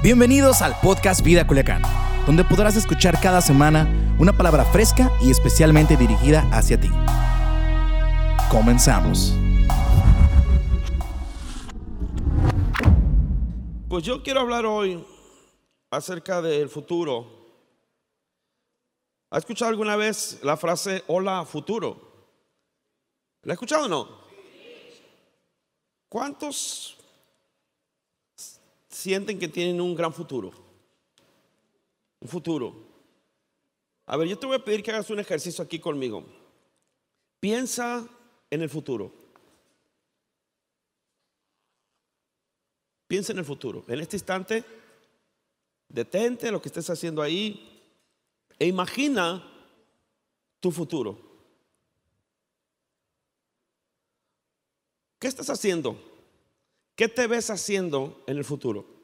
Bienvenidos 0.00 0.62
al 0.62 0.78
podcast 0.80 1.24
Vida 1.24 1.44
Culiacán, 1.44 1.82
donde 2.24 2.44
podrás 2.44 2.76
escuchar 2.76 3.20
cada 3.20 3.40
semana 3.40 4.16
una 4.20 4.32
palabra 4.32 4.64
fresca 4.64 5.10
y 5.20 5.28
especialmente 5.28 5.96
dirigida 5.96 6.48
hacia 6.52 6.80
ti. 6.80 6.88
Comenzamos. 8.48 9.34
Pues 13.88 14.04
yo 14.04 14.22
quiero 14.22 14.38
hablar 14.38 14.66
hoy 14.66 15.04
acerca 15.90 16.40
del 16.42 16.68
futuro. 16.68 17.26
¿Ha 19.30 19.38
escuchado 19.38 19.70
alguna 19.70 19.96
vez 19.96 20.38
la 20.44 20.56
frase 20.56 21.02
hola 21.08 21.44
futuro? 21.44 22.30
¿La 23.42 23.52
ha 23.52 23.54
escuchado 23.54 23.86
o 23.86 23.88
no? 23.88 24.08
¿Cuántos 26.08 26.97
sienten 29.08 29.38
que 29.38 29.48
tienen 29.48 29.80
un 29.80 29.94
gran 29.94 30.12
futuro? 30.12 30.52
Un 32.20 32.28
futuro. 32.28 32.74
A 34.04 34.18
ver, 34.18 34.28
yo 34.28 34.38
te 34.38 34.46
voy 34.46 34.56
a 34.56 34.62
pedir 34.62 34.82
que 34.82 34.90
hagas 34.90 35.08
un 35.08 35.18
ejercicio 35.18 35.64
aquí 35.64 35.78
conmigo. 35.78 36.26
Piensa 37.40 38.06
en 38.50 38.60
el 38.60 38.68
futuro. 38.68 39.10
Piensa 43.06 43.32
en 43.32 43.38
el 43.38 43.46
futuro. 43.46 43.82
En 43.88 43.98
este 43.98 44.16
instante, 44.16 44.62
detente 45.88 46.50
lo 46.50 46.60
que 46.60 46.68
estés 46.68 46.90
haciendo 46.90 47.22
ahí 47.22 47.80
e 48.58 48.66
imagina 48.66 49.42
tu 50.60 50.70
futuro. 50.70 51.18
¿Qué 55.18 55.28
estás 55.28 55.48
haciendo? 55.48 55.96
¿Qué 56.94 57.08
te 57.08 57.26
ves 57.26 57.48
haciendo 57.48 58.22
en 58.26 58.36
el 58.36 58.44
futuro? 58.44 58.97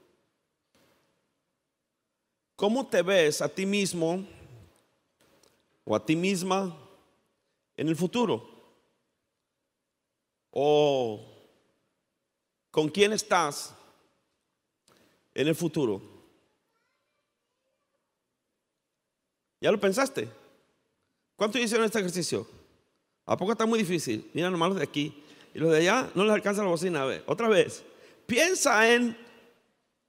¿Cómo 2.57 2.87
te 2.87 3.03
ves 3.03 3.43
a 3.43 3.49
ti 3.49 3.67
mismo 3.67 4.25
o 5.85 5.97
a 5.97 6.05
ti 6.05 6.15
misma 6.15 6.77
en 7.77 7.89
el 7.89 7.97
futuro? 7.97 8.49
¿O 10.51 11.21
con 12.71 12.89
quién 12.89 13.13
estás 13.13 13.75
en 15.35 15.49
el 15.49 15.55
futuro? 15.55 16.01
¿Ya 19.61 19.73
lo 19.73 19.81
pensaste? 19.81 20.29
¿Cuánto 21.37 21.59
hicieron 21.59 21.87
este 21.87 21.99
ejercicio? 21.99 22.47
¿A 23.27 23.37
poco 23.37 23.53
está 23.53 23.67
muy 23.67 23.79
difícil? 23.79 24.31
Mira 24.33 24.51
nomás 24.51 24.69
los 24.69 24.79
de 24.79 24.85
aquí. 24.85 25.23
Y 25.55 25.59
los 25.59 25.73
de 25.73 25.79
allá 25.79 26.11
no 26.15 26.25
les 26.25 26.35
alcanza 26.35 26.63
la 26.63 26.69
bocina. 26.69 27.03
A 27.03 27.07
ver, 27.07 27.25
otra 27.27 27.49
vez. 27.49 27.83
Piensa 28.27 28.93
en 28.93 29.17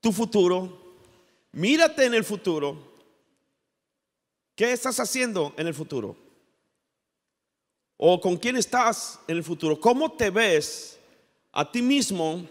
tu 0.01 0.11
futuro. 0.11 0.84
Mírate 1.55 2.03
en 2.03 2.13
el 2.13 2.25
futuro. 2.25 2.77
¿Qué 4.55 4.73
estás 4.73 4.99
haciendo 4.99 5.53
en 5.55 5.67
el 5.67 5.73
futuro? 5.73 6.17
¿O 7.95 8.19
con 8.19 8.35
quién 8.35 8.57
estás 8.57 9.21
en 9.25 9.37
el 9.37 9.43
futuro? 9.43 9.79
¿Cómo 9.79 10.11
te 10.11 10.29
ves 10.29 10.99
a 11.53 11.71
ti 11.71 11.81
mismo 11.81 12.45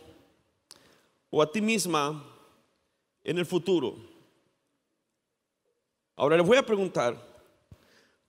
o 1.28 1.42
a 1.42 1.52
ti 1.52 1.60
misma 1.60 2.24
en 3.22 3.36
el 3.36 3.44
futuro? 3.44 3.94
Ahora 6.16 6.38
les 6.38 6.46
voy 6.46 6.56
a 6.56 6.64
preguntar, 6.64 7.22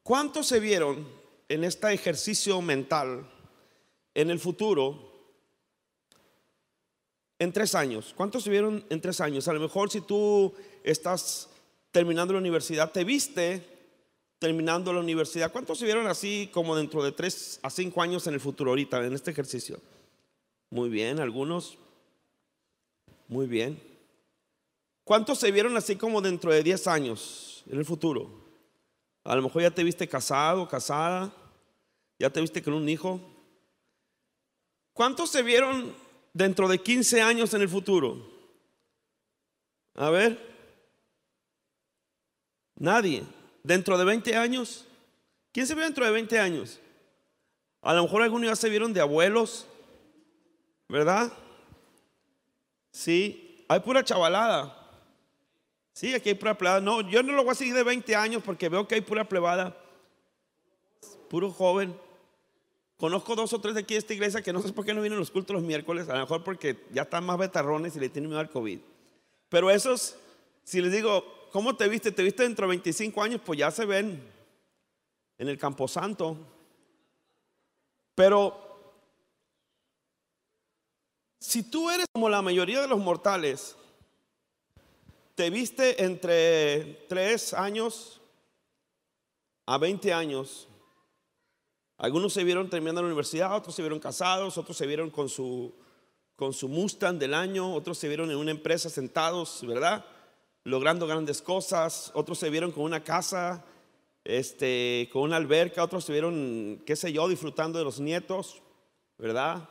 ¿cuántos 0.03 0.45
se 0.45 0.59
vieron 0.59 1.07
en 1.47 1.63
este 1.63 1.93
ejercicio 1.93 2.61
mental 2.61 3.25
en 4.13 4.29
el 4.29 4.39
futuro 4.39 5.14
en 7.39 7.51
tres 7.51 7.75
años. 7.75 8.13
¿Cuántos 8.15 8.43
se 8.43 8.49
vieron 8.49 8.85
en 8.89 9.01
tres 9.01 9.21
años? 9.21 9.47
A 9.47 9.53
lo 9.53 9.59
mejor 9.59 9.91
si 9.91 10.01
tú 10.01 10.53
estás 10.83 11.49
terminando 11.91 12.33
la 12.33 12.39
universidad, 12.39 12.91
te 12.91 13.03
viste 13.03 13.63
terminando 14.39 14.93
la 14.93 14.99
universidad. 14.99 15.51
¿Cuántos 15.51 15.79
se 15.79 15.85
vieron 15.85 16.07
así 16.07 16.49
como 16.53 16.75
dentro 16.75 17.03
de 17.03 17.11
tres 17.11 17.59
a 17.63 17.69
cinco 17.69 18.01
años 18.01 18.27
en 18.27 18.33
el 18.33 18.39
futuro 18.39 18.71
ahorita, 18.71 19.05
en 19.05 19.13
este 19.13 19.31
ejercicio? 19.31 19.79
Muy 20.69 20.89
bien, 20.89 21.19
algunos. 21.19 21.77
Muy 23.27 23.47
bien. 23.47 23.81
¿Cuántos 25.03 25.39
se 25.39 25.51
vieron 25.51 25.77
así 25.77 25.95
como 25.95 26.21
dentro 26.21 26.51
de 26.51 26.63
diez 26.63 26.87
años 26.87 27.63
en 27.69 27.77
el 27.77 27.85
futuro? 27.85 28.43
A 29.23 29.35
lo 29.35 29.41
mejor 29.41 29.61
ya 29.61 29.71
te 29.71 29.83
viste 29.83 30.07
casado, 30.07 30.67
casada, 30.67 31.33
ya 32.19 32.29
te 32.29 32.41
viste 32.41 32.61
con 32.61 32.73
un 32.73 32.87
hijo. 32.87 33.19
¿Cuántos 34.93 35.29
se 35.29 35.43
vieron 35.43 35.93
dentro 36.35 36.67
de 36.67 36.79
15 36.79 37.21
años 37.21 37.53
en 37.53 37.61
el 37.61 37.69
futuro? 37.69 38.17
A 39.95 40.09
ver. 40.09 40.37
Nadie. 42.75 43.23
¿Dentro 43.63 43.97
de 43.97 44.03
20 44.03 44.35
años? 44.35 44.85
¿Quién 45.53 45.65
se 45.65 45.73
ve 45.73 45.83
dentro 45.83 46.05
de 46.05 46.11
20 46.11 46.37
años? 46.37 46.79
A 47.81 47.93
lo 47.93 48.03
mejor 48.03 48.21
algunos 48.21 48.49
ya 48.49 48.55
se 48.55 48.69
vieron 48.69 48.93
de 48.93 48.99
abuelos, 48.99 49.65
¿verdad? 50.89 51.31
Sí, 52.91 53.65
hay 53.69 53.79
pura 53.79 54.03
chavalada. 54.03 54.75
Sí, 55.93 56.13
aquí 56.13 56.29
hay 56.29 56.35
pura 56.35 56.57
plebada. 56.57 56.81
No, 56.81 57.01
yo 57.01 57.23
no 57.23 57.31
lo 57.31 57.43
voy 57.43 57.53
a 57.53 57.55
seguir 57.55 57.73
de 57.73 57.83
20 57.83 58.13
años 58.15 58.43
porque 58.43 58.67
veo 58.67 58.87
que 58.87 58.95
hay 58.95 59.01
pura 59.01 59.23
plebada. 59.23 59.75
Puro 61.29 61.49
joven. 61.49 61.97
Conozco 62.97 63.35
dos 63.35 63.51
o 63.51 63.59
tres 63.59 63.75
de 63.75 63.81
aquí 63.81 63.93
de 63.93 63.99
esta 63.99 64.13
iglesia 64.13 64.41
que 64.41 64.53
no 64.53 64.61
sé 64.61 64.71
por 64.71 64.85
qué 64.85 64.93
no 64.93 65.01
vienen 65.01 65.19
los 65.19 65.31
cultos 65.31 65.53
los 65.53 65.63
miércoles, 65.63 66.07
a 66.07 66.13
lo 66.13 66.21
mejor 66.21 66.43
porque 66.43 66.85
ya 66.91 67.01
están 67.01 67.25
más 67.25 67.37
betarrones 67.37 67.95
y 67.95 67.99
le 67.99 68.09
tienen 68.09 68.29
miedo 68.29 68.39
al 68.39 68.49
COVID. 68.49 68.79
Pero 69.49 69.69
esos, 69.69 70.15
si 70.63 70.81
les 70.81 70.93
digo, 70.93 71.49
¿cómo 71.51 71.75
te 71.75 71.89
viste? 71.89 72.11
¿Te 72.11 72.23
viste 72.23 72.43
dentro 72.43 72.65
de 72.65 72.69
25 72.69 73.21
años? 73.21 73.41
Pues 73.45 73.59
ya 73.59 73.69
se 73.69 73.85
ven 73.85 74.23
en 75.37 75.49
el 75.49 75.57
Camposanto. 75.57 76.37
Pero 78.15 78.65
si 81.39 81.63
tú 81.63 81.89
eres 81.89 82.05
como 82.13 82.29
la 82.29 82.41
mayoría 82.41 82.81
de 82.81 82.87
los 82.87 82.99
mortales, 82.99 83.75
te 85.35 85.49
viste 85.49 86.03
entre 86.03 87.05
3 87.09 87.53
años 87.55 88.21
a 89.65 89.77
20 89.77 90.13
años, 90.13 90.67
algunos 91.97 92.33
se 92.33 92.43
vieron 92.43 92.69
terminando 92.69 93.01
la 93.01 93.07
universidad, 93.07 93.55
otros 93.55 93.73
se 93.73 93.81
vieron 93.81 93.99
casados, 93.99 94.57
otros 94.57 94.75
se 94.75 94.85
vieron 94.85 95.09
con 95.09 95.29
su, 95.29 95.73
con 96.35 96.51
su 96.51 96.67
Mustang 96.67 97.17
del 97.17 97.33
año, 97.33 97.73
otros 97.73 97.97
se 97.97 98.07
vieron 98.07 98.29
en 98.31 98.37
una 98.37 98.51
empresa 98.51 98.89
sentados, 98.89 99.65
¿verdad? 99.65 100.05
Logrando 100.65 101.07
grandes 101.07 101.41
cosas, 101.41 102.11
otros 102.13 102.37
se 102.37 102.49
vieron 102.49 102.71
con 102.71 102.83
una 102.83 103.03
casa, 103.03 103.63
este, 104.25 105.09
con 105.13 105.21
una 105.21 105.37
alberca, 105.37 105.83
otros 105.83 106.03
se 106.03 106.11
vieron, 106.11 106.83
qué 106.85 106.97
sé 106.97 107.13
yo, 107.13 107.29
disfrutando 107.29 107.79
de 107.79 107.85
los 107.85 107.99
nietos, 108.01 108.61
¿verdad? 109.17 109.69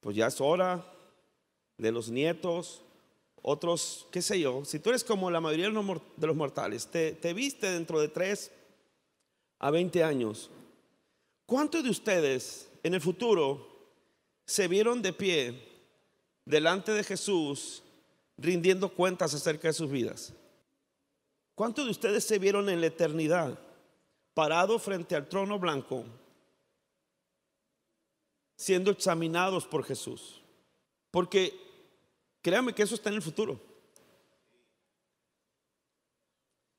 Pues 0.00 0.16
ya 0.16 0.26
es 0.26 0.40
hora 0.40 0.84
de 1.78 1.92
los 1.92 2.08
nietos, 2.08 2.82
otros, 3.42 4.08
qué 4.10 4.22
sé 4.22 4.40
yo, 4.40 4.64
si 4.64 4.80
tú 4.80 4.90
eres 4.90 5.04
como 5.04 5.30
la 5.30 5.40
mayoría 5.40 5.68
de 5.68 6.26
los 6.26 6.36
mortales, 6.36 6.88
te, 6.88 7.12
te 7.12 7.32
viste 7.32 7.70
dentro 7.70 8.00
de 8.00 8.08
tres 8.08 8.50
a 9.62 9.70
20 9.70 10.02
años, 10.02 10.50
¿cuántos 11.46 11.84
de 11.84 11.90
ustedes 11.90 12.68
en 12.82 12.94
el 12.94 13.00
futuro 13.00 13.66
se 14.44 14.66
vieron 14.66 15.00
de 15.00 15.12
pie 15.12 15.62
delante 16.44 16.92
de 16.92 17.04
Jesús 17.04 17.82
rindiendo 18.36 18.92
cuentas 18.92 19.32
acerca 19.32 19.68
de 19.68 19.74
sus 19.74 19.88
vidas? 19.88 20.34
¿Cuántos 21.54 21.84
de 21.84 21.92
ustedes 21.92 22.24
se 22.24 22.40
vieron 22.40 22.68
en 22.68 22.80
la 22.80 22.88
eternidad 22.88 23.56
parado 24.34 24.80
frente 24.80 25.14
al 25.14 25.28
trono 25.28 25.58
blanco 25.60 26.04
siendo 28.56 28.90
examinados 28.90 29.64
por 29.64 29.84
Jesús? 29.84 30.42
Porque 31.12 31.54
créame 32.42 32.74
que 32.74 32.82
eso 32.82 32.96
está 32.96 33.10
en 33.10 33.16
el 33.16 33.22
futuro. 33.22 33.60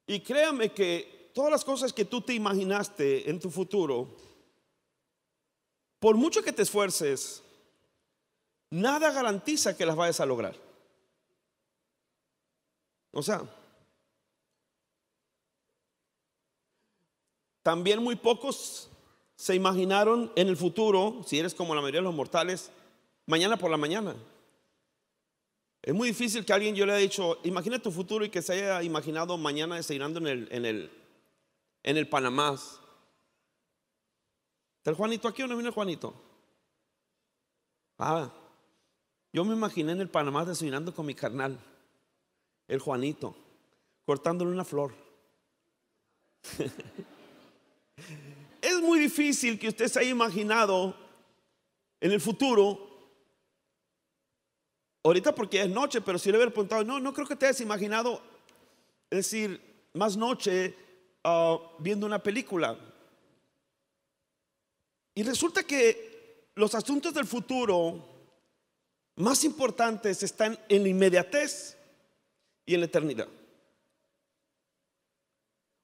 Y 0.06 0.20
créame 0.20 0.74
que 0.74 1.13
todas 1.34 1.52
las 1.52 1.66
cosas 1.66 1.92
que 1.92 2.06
tú 2.06 2.22
te 2.22 2.34
imaginaste 2.34 3.30
en 3.30 3.40
tu 3.40 3.50
futuro, 3.50 4.16
por 6.00 6.16
mucho 6.16 6.44
que 6.44 6.54
te 6.54 6.62
esfuerces, 6.62 7.44
nada 8.70 9.12
garantiza 9.12 9.76
que 9.76 9.86
las 9.86 9.96
vayas 9.96 10.20
a 10.20 10.26
lograr. 10.26 10.56
O 13.12 13.22
sea, 13.22 13.44
también 17.62 18.02
muy 18.02 18.16
pocos 18.16 18.90
se 19.36 19.56
imaginaron 19.56 20.32
en 20.36 20.48
el 20.48 20.58
futuro, 20.58 21.22
si 21.26 21.40
eres 21.40 21.54
como 21.54 21.76
la 21.76 21.82
mayoría 21.82 22.00
de 22.00 22.06
los 22.06 22.16
mortales, 22.16 22.72
mañana 23.26 23.58
por 23.58 23.72
la 23.72 23.78
mañana. 23.78 24.16
Es 25.82 25.94
muy 25.94 26.10
difícil 26.10 26.46
que 26.46 26.54
alguien 26.54 26.76
yo 26.76 26.86
le 26.86 26.94
haya 26.94 27.02
dicho, 27.02 27.40
imagina 27.44 27.78
tu 27.78 27.92
futuro 27.92 28.24
y 28.24 28.30
que 28.30 28.42
se 28.42 28.54
haya 28.54 28.84
imaginado 28.84 29.38
mañana 29.38 29.76
desayunando 29.76 30.20
en 30.20 30.28
el, 30.28 30.48
en 30.52 30.66
el, 30.66 31.03
en 31.84 31.98
el 31.98 32.08
Panamá. 32.08 32.54
¿Está 34.78 34.90
el 34.90 34.96
Juanito 34.96 35.28
aquí 35.28 35.44
o 35.44 35.48
no 35.48 35.56
viene 35.56 35.70
el 35.70 35.76
Juanito? 35.76 36.14
Ah, 38.00 38.32
Yo 39.32 39.46
me 39.46 39.54
imaginé 39.54 39.92
en 39.92 40.02
el 40.02 40.10
Panamá 40.10 40.46
desayunando 40.46 40.94
con 40.94 41.06
mi 41.06 41.14
carnal, 41.16 41.60
el 42.68 42.80
Juanito, 42.80 43.36
cortándole 44.06 44.52
una 44.52 44.66
flor. 44.66 44.94
es 48.62 48.82
muy 48.82 49.00
difícil 49.00 49.58
que 49.60 49.70
usted 49.70 49.88
se 49.88 50.00
haya 50.00 50.10
imaginado 50.10 50.96
en 52.00 52.12
el 52.12 52.20
futuro, 52.22 52.90
ahorita 55.04 55.34
porque 55.34 55.62
es 55.62 55.70
noche, 55.70 56.02
pero 56.02 56.20
si 56.20 56.32
le 56.32 56.38
hubiera 56.38 56.52
preguntado, 56.52 56.84
no, 56.84 57.00
no 57.00 57.14
creo 57.14 57.28
que 57.28 57.36
te 57.36 57.46
hayas 57.46 57.62
imaginado, 57.62 58.22
es 59.10 59.18
decir, 59.20 59.90
más 59.94 60.18
noche 60.18 60.76
ah, 61.24 61.60
viendo 61.80 62.06
una 62.06 62.22
película. 62.22 62.78
Y 65.16 65.24
resulta 65.24 65.64
que 65.64 66.50
los 66.56 66.74
asuntos 66.76 67.14
del 67.14 67.26
futuro 67.26 68.10
más 69.16 69.44
importantes 69.44 70.24
están 70.24 70.58
en 70.70 70.84
la 70.84 70.90
inmediatez 70.90 71.78
y 72.66 72.74
en 72.74 72.82
la 72.82 72.86
eternidad. 72.88 73.28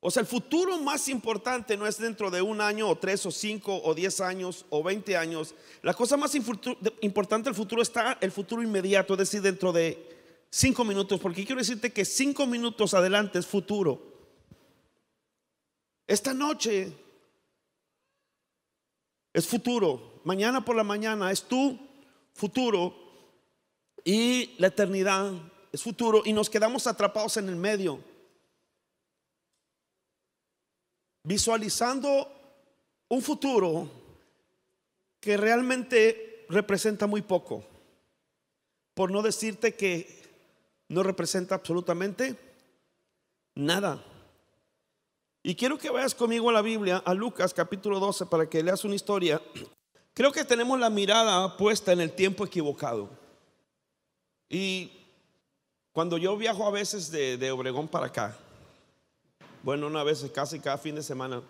O 0.02 0.10
sea, 0.10 0.22
el 0.22 0.28
futuro 0.28 0.78
más 0.80 1.10
importante 1.10 1.76
no 1.76 1.86
es 1.86 1.98
dentro 1.98 2.32
de 2.32 2.42
un 2.42 2.62
año 2.62 2.88
o 2.88 2.98
tres 2.98 3.26
o 3.26 3.32
cinco 3.32 3.82
o 3.84 3.94
diez 3.94 4.22
años 4.22 4.66
o 4.70 4.82
veinte 4.82 5.18
años. 5.18 5.54
La 5.82 5.94
cosa 5.94 6.16
más 6.16 6.34
importante 6.36 7.50
del 7.50 7.56
futuro 7.56 7.82
está 7.82 8.18
el 8.22 8.32
futuro 8.32 8.64
inmediato, 8.64 9.14
es 9.14 9.20
decir, 9.20 9.42
dentro 9.42 9.74
de 9.74 10.48
cinco 10.50 10.86
minutos, 10.86 11.20
porque 11.20 11.46
quiero 11.46 11.60
decirte 11.60 11.92
que 11.92 12.06
cinco 12.06 12.48
minutos 12.48 12.94
adelante 12.94 13.40
es 13.40 13.46
futuro. 13.46 14.09
Esta 16.10 16.34
noche 16.34 16.92
es 19.32 19.48
futuro, 19.48 20.20
mañana 20.26 20.66
por 20.66 20.76
la 20.76 20.84
mañana 20.84 21.32
es 21.32 21.44
tu 21.44 21.80
futuro 22.34 22.96
y 24.04 24.56
la 24.58 24.68
eternidad 24.68 25.32
es 25.72 25.84
futuro 25.84 26.24
y 26.26 26.34
nos 26.34 26.50
quedamos 26.50 26.88
atrapados 26.88 27.38
en 27.38 27.48
el 27.48 27.56
medio. 27.56 28.04
visualizando 31.30 32.28
un 33.10 33.22
futuro 33.22 33.88
que 35.20 35.38
realmente 35.38 36.46
representa 36.50 37.06
muy 37.06 37.22
poco, 37.22 37.64
por 38.96 39.12
no 39.12 39.22
decirte 39.22 39.76
que 39.76 40.24
no 40.88 41.04
representa 41.04 41.54
absolutamente 41.54 42.36
nada. 43.54 44.04
Y 45.42 45.56
quiero 45.56 45.78
que 45.78 45.90
vayas 45.90 46.14
conmigo 46.14 46.50
a 46.50 46.54
la 46.54 46.62
Biblia, 46.62 47.02
a 47.06 47.14
Lucas 47.14 47.54
capítulo 47.54 48.00
12, 48.00 48.26
para 48.26 48.50
que 48.50 48.62
leas 48.62 48.84
una 48.84 48.96
historia. 48.96 49.42
Creo 50.14 50.32
que 50.32 50.44
tenemos 50.44 50.78
la 50.78 50.90
mirada 50.90 51.56
puesta 51.56 51.94
en 51.94 52.02
el 52.02 52.12
tiempo 52.12 52.46
equivocado. 52.46 53.10
Y 54.50 54.92
cuando 55.94 56.18
yo 56.18 56.36
viajo 56.36 56.68
a 56.68 56.72
veces 56.72 57.10
de, 57.10 57.52
Obregón 57.52 57.88
para 57.88 58.08
acá, 58.08 58.38
bueno, 59.64 59.88
una 59.88 60.04
vez 60.04 60.26
casi 60.34 60.60
cada 60.60 60.78
fin 60.78 60.96
de 60.96 61.04
semana. 61.04 61.42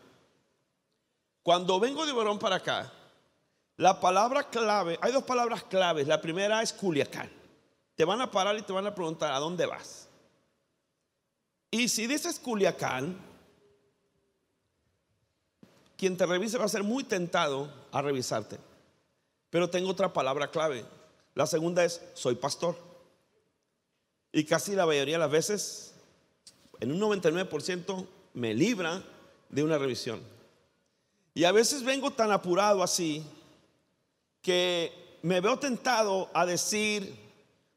Cuando 1.42 1.80
vengo 1.80 2.06
de 2.06 2.14
Verón 2.14 2.38
para 2.38 2.58
acá, 2.58 2.92
la 3.78 4.00
palabra 4.00 4.50
clave, 4.50 5.00
hay 5.02 5.12
dos 5.12 5.24
palabras 5.24 5.64
claves. 5.64 6.08
La 6.08 6.22
primera 6.22 6.62
es 6.62 6.74
Culiacán. 6.74 7.30
Te 7.96 8.06
van 8.06 8.22
a 8.22 8.30
parar 8.30 8.56
y 8.58 8.62
te 8.62 8.74
van 8.74 8.86
a 8.86 8.94
preguntar 8.94 9.32
a 9.32 9.40
dónde 9.40 9.66
vas. 9.66 10.08
Y 11.72 11.88
si 11.88 12.06
dices 12.06 12.40
Culiacán, 12.40 13.29
quien 16.00 16.16
te 16.16 16.26
revise 16.26 16.58
va 16.58 16.64
a 16.64 16.70
ser 16.70 16.84
muy 16.84 17.04
tentado 17.04 17.70
a 17.92 18.02
revisarte. 18.02 18.58
Pero 19.50 19.70
tengo 19.70 19.90
otra 19.90 20.14
palabra 20.14 20.50
clave. 20.50 20.86
La 21.36 21.46
segunda 21.46 21.84
es 21.84 22.02
soy 22.14 22.36
pastor. 22.36 22.78
Y 24.32 24.46
casi 24.46 24.76
la 24.76 24.86
mayoría 24.86 25.16
de 25.16 25.20
las 25.20 25.32
veces 25.32 25.94
en 26.80 26.94
un 26.94 27.02
99% 27.02 28.08
me 28.34 28.54
libra 28.54 29.04
de 29.50 29.62
una 29.62 29.78
revisión. 29.78 30.22
Y 31.34 31.44
a 31.44 31.52
veces 31.52 31.84
vengo 31.84 32.12
tan 32.12 32.32
apurado 32.32 32.82
así 32.82 33.22
que 34.42 35.20
me 35.22 35.42
veo 35.42 35.60
tentado 35.60 36.30
a 36.34 36.46
decir, 36.46 37.14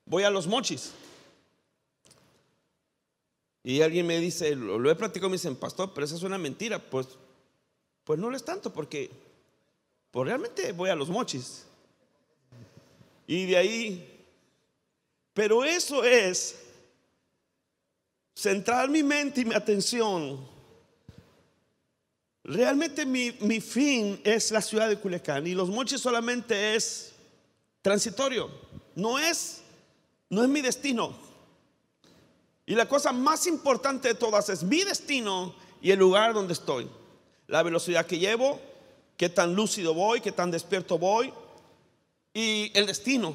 voy 0.07 0.23
a 0.23 0.31
los 0.31 0.47
mochis. 0.47 0.93
Y 3.65 3.83
alguien 3.83 4.07
me 4.07 4.19
dice, 4.19 4.55
lo, 4.55 4.89
he 4.89 4.95
platicado, 4.95 5.29
me 5.29 5.37
dicen, 5.37 5.57
pastor, 5.57 5.93
pero 5.93 6.05
esa 6.05 6.15
es 6.15 6.23
una 6.23 6.39
mentira. 6.39 6.79
Pues, 6.79 7.09
pues 8.05 8.19
no 8.19 8.31
lo 8.31 8.37
es 8.37 8.45
tanto 8.45 8.73
porque 8.73 9.11
pues 10.11 10.27
realmente 10.27 10.73
voy 10.73 10.91
a 10.91 10.95
los 10.95 11.09
mochis. 11.09 11.65
Y 13.27 13.47
de 13.47 13.57
ahí, 13.57 14.27
pero 15.33 15.65
eso 15.65 16.05
es 16.05 16.57
centrar 18.35 18.89
mi 18.91 19.03
mente 19.03 19.41
y 19.41 19.45
mi 19.45 19.55
atención. 19.55 20.47
Realmente 22.45 23.07
mi, 23.07 23.31
mi, 23.41 23.61
fin 23.61 24.21
es 24.25 24.51
la 24.51 24.61
ciudad 24.61 24.89
de 24.89 24.99
Culiacán 24.99 25.47
y 25.47 25.55
los 25.55 25.69
mochis 25.69 26.01
solamente 26.01 26.75
es 26.75 27.13
transitorio, 27.81 28.51
no 28.97 29.19
es, 29.19 29.63
no 30.29 30.43
es 30.43 30.49
mi 30.49 30.61
destino. 30.61 31.15
Y 32.67 32.75
la 32.75 32.89
cosa 32.89 33.13
más 33.13 33.47
importante 33.47 34.09
de 34.09 34.15
todas 34.15 34.49
es 34.49 34.63
mi 34.63 34.83
destino 34.83 35.55
y 35.81 35.93
el 35.93 35.99
lugar 35.99 36.35
donde 36.35 36.53
estoy. 36.53 36.89
La 37.47 37.63
velocidad 37.63 38.07
que 38.07 38.19
llevo, 38.19 38.61
qué 39.17 39.29
tan 39.29 39.55
lúcido 39.55 39.95
voy, 39.95 40.21
qué 40.21 40.33
tan 40.33 40.51
despierto 40.51 40.99
voy 40.99 41.33
y 42.35 42.71
el 42.75 42.87
destino. 42.87 43.35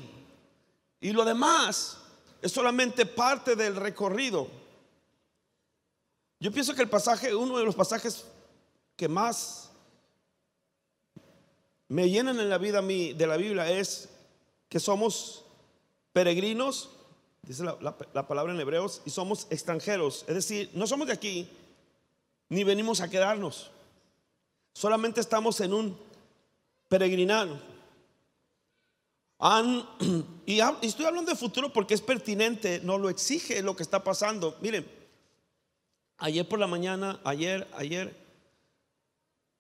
Y 1.00 1.12
lo 1.12 1.24
demás 1.25 1.98
es 2.42 2.51
solamente 2.51 3.06
parte 3.06 3.56
del 3.56 3.75
recorrido. 3.75 4.48
Yo 6.39 6.51
pienso 6.51 6.75
que 6.75 6.81
el 6.81 6.89
pasaje, 6.89 7.33
uno 7.36 7.57
de 7.57 7.65
los 7.65 7.75
pasajes 7.75 8.25
que 8.95 9.07
más 9.07 9.69
me 11.88 12.10
llenan 12.10 12.39
en 12.39 12.50
la 12.50 12.57
vida 12.57 12.81
de 12.81 13.27
la 13.27 13.38
Biblia 13.38 13.69
es 13.71 14.10
que 14.69 14.80
somos 14.80 15.45
peregrinos, 16.13 16.89
dice 17.44 17.63
la, 17.63 18.27
palabra 18.27 18.53
en 18.53 18.60
hebreos, 18.60 19.01
y 19.06 19.10
somos 19.10 19.48
extranjeros. 19.50 20.25
Es 20.27 20.36
decir, 20.36 20.69
no 20.74 20.86
somos 20.86 21.07
de 21.07 21.13
aquí, 21.13 21.50
ni 22.50 22.63
venimos 22.63 23.01
a 23.01 23.10
quedarnos. 23.10 23.71
Solamente 24.77 25.21
estamos 25.21 25.59
en 25.62 25.74
un 25.74 25.97
peregrinar. 26.88 27.47
y, 30.45 30.53
y 30.53 30.62
estoy 30.81 31.06
hablando 31.06 31.31
de 31.31 31.38
futuro 31.38 31.71
porque 31.71 31.94
es 31.94 32.01
pertinente, 32.01 32.81
no 32.83 32.97
lo 32.97 33.09
exige 33.09 33.62
lo 33.62 33.75
que 33.75 33.83
está 33.83 34.03
pasando. 34.03 34.57
Miren, 34.62 34.86
Ayer 36.19 36.48
por 36.48 36.57
la 36.57 36.65
mañana, 36.65 37.19
ayer, 37.24 37.67
ayer, 37.74 38.15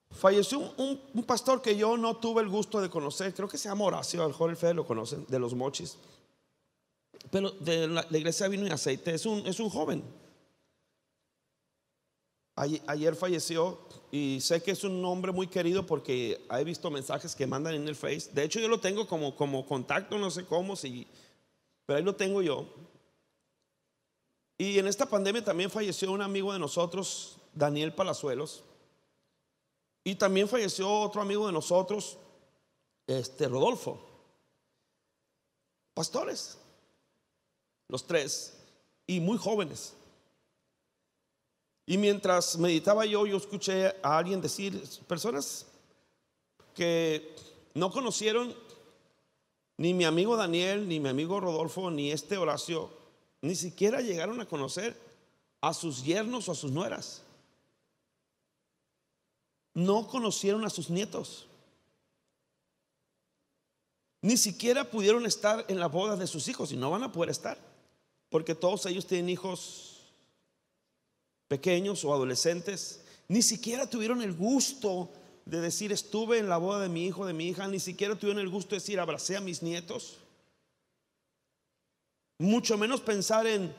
falleció 0.09 0.73
un, 0.77 0.99
pastor 1.23 1.61
que 1.61 1.77
yo 1.77 1.97
no 1.97 2.17
tuve 2.17 2.41
el 2.41 2.49
gusto 2.49 2.81
de 2.81 2.89
conocer. 2.89 3.33
Creo 3.35 3.47
que 3.47 3.59
se 3.59 3.69
llama 3.69 3.85
Horacio, 3.85 4.23
al 4.23 4.49
el 4.49 4.57
Fe 4.57 4.73
lo 4.73 4.85
conocen, 4.85 5.25
de 5.27 5.37
los 5.37 5.53
mochis. 5.53 5.97
Pero 7.29 7.51
de 7.51 7.87
la, 7.87 8.07
iglesia 8.09 8.47
vino 8.47 8.65
y 8.65 8.71
aceite, 8.71 9.13
es 9.13 9.25
un, 9.27 9.45
es 9.45 9.59
un 9.59 9.69
joven. 9.69 10.03
Ayer, 12.57 13.15
falleció 13.15 13.77
y 14.11 14.39
sé 14.41 14.63
que 14.63 14.71
es 14.71 14.83
un 14.83 15.05
hombre 15.05 15.31
muy 15.31 15.45
querido 15.45 15.85
porque 15.85 16.43
he 16.49 16.63
visto 16.63 16.89
mensajes 16.89 17.35
que 17.35 17.45
mandan 17.45 17.75
en 17.75 17.87
el 17.87 17.95
Face. 17.95 18.31
De 18.33 18.43
hecho, 18.43 18.59
yo 18.59 18.67
lo 18.67 18.79
tengo 18.79 19.07
como, 19.07 19.35
como 19.35 19.63
contacto, 19.63 20.17
no 20.17 20.31
sé 20.31 20.43
cómo, 20.43 20.75
si, 20.75 21.05
pero 21.85 21.97
ahí 21.97 22.03
lo 22.03 22.15
tengo 22.15 22.41
yo. 22.41 22.67
Y 24.57 24.79
en 24.79 24.87
esta 24.87 25.05
pandemia 25.05 25.45
también 25.45 25.69
falleció 25.69 26.11
un 26.11 26.23
amigo 26.23 26.51
de 26.51 26.57
nosotros, 26.57 27.37
Daniel 27.53 27.93
Palazuelos. 27.93 28.63
Y 30.03 30.15
también 30.15 30.47
falleció 30.47 30.91
otro 31.01 31.21
amigo 31.21 31.45
de 31.45 31.53
nosotros, 31.53 32.17
este 33.05 33.47
Rodolfo. 33.47 34.01
Pastores, 35.93 36.57
los 37.87 38.07
tres, 38.07 38.57
y 39.05 39.19
muy 39.19 39.37
jóvenes. 39.37 39.93
Y 41.89 41.97
mientras 41.97 42.57
meditaba 42.57 43.05
yo, 43.05 43.25
yo 43.25 43.37
escuché 43.37 43.95
a 44.03 44.17
alguien 44.17 44.41
decir, 44.41 44.83
personas 45.07 45.65
que 46.75 47.33
no 47.73 47.89
conocieron 47.89 48.53
ni 49.77 49.93
mi 49.93 50.03
amigo 50.03 50.35
Daniel, 50.35 50.85
ni 50.85 50.99
mi 50.99 51.07
amigo 51.07 51.39
Rodolfo, 51.39 51.89
ni 51.89 52.11
este 52.11 52.37
Horacio, 52.37 52.91
ni 53.41 53.55
siquiera 53.55 54.01
llegaron 54.01 54.41
a 54.41 54.45
conocer 54.45 54.99
a 55.61 55.73
sus 55.73 56.03
yernos 56.03 56.49
o 56.49 56.51
a 56.51 56.55
sus 56.55 56.71
nueras. 56.71 57.23
No 59.73 60.07
conocieron 60.07 60.65
a 60.65 60.69
sus 60.69 60.89
nietos. 60.89 61.47
Ni 64.21 64.35
siquiera 64.35 64.83
pudieron 64.83 65.25
estar 65.25 65.63
en 65.69 65.79
la 65.79 65.87
boda 65.87 66.17
de 66.17 66.27
sus 66.27 66.49
hijos 66.49 66.73
y 66.73 66.75
no 66.75 66.91
van 66.91 67.03
a 67.03 67.13
poder 67.13 67.29
estar. 67.29 67.57
Porque 68.29 68.55
todos 68.55 68.85
ellos 68.87 69.07
tienen 69.07 69.29
hijos 69.29 69.96
pequeños 71.47 72.03
o 72.05 72.13
adolescentes. 72.13 73.01
Ni 73.27 73.41
siquiera 73.41 73.89
tuvieron 73.89 74.21
el 74.21 74.33
gusto 74.33 75.09
de 75.45 75.61
decir 75.61 75.91
estuve 75.91 76.39
en 76.39 76.49
la 76.49 76.57
boda 76.57 76.81
de 76.81 76.89
mi 76.89 77.05
hijo, 77.05 77.25
de 77.25 77.33
mi 77.33 77.47
hija. 77.49 77.67
Ni 77.67 77.79
siquiera 77.79 78.15
tuvieron 78.15 78.41
el 78.41 78.49
gusto 78.49 78.71
de 78.71 78.77
decir 78.81 78.99
abracé 78.99 79.37
a 79.37 79.41
mis 79.41 79.61
nietos. 79.63 80.17
Mucho 82.39 82.77
menos 82.77 83.01
pensar 83.01 83.47
en, 83.47 83.73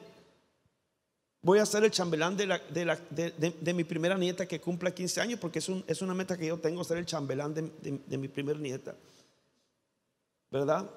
voy 1.43 1.59
a 1.61 1.67
ser 1.67 1.85
el 1.85 1.91
chambelán 1.91 2.37
de, 2.37 2.47
la- 2.47 2.59
de 2.59 2.85
la- 2.85 2.97
de- 3.11 3.31
de- 3.61 3.75
mi 3.75 3.85
primera 3.85 4.17
nieta 4.19 4.47
que 4.47 4.61
cumpla 4.61 4.93
15 4.95 5.21
años, 5.21 5.39
porque 5.39 5.61
es, 5.61 5.69
un- 5.69 5.85
es 5.87 6.03
una 6.03 6.15
meta 6.15 6.37
que 6.37 6.47
yo 6.47 6.59
tengo, 6.59 6.83
ser 6.83 6.99
el 6.99 7.07
chambelán 7.07 7.55
de 7.55 8.19
mi 8.19 8.29
primera 8.29 8.59
nieta. 8.59 8.97
¿Verdad? 10.51 10.91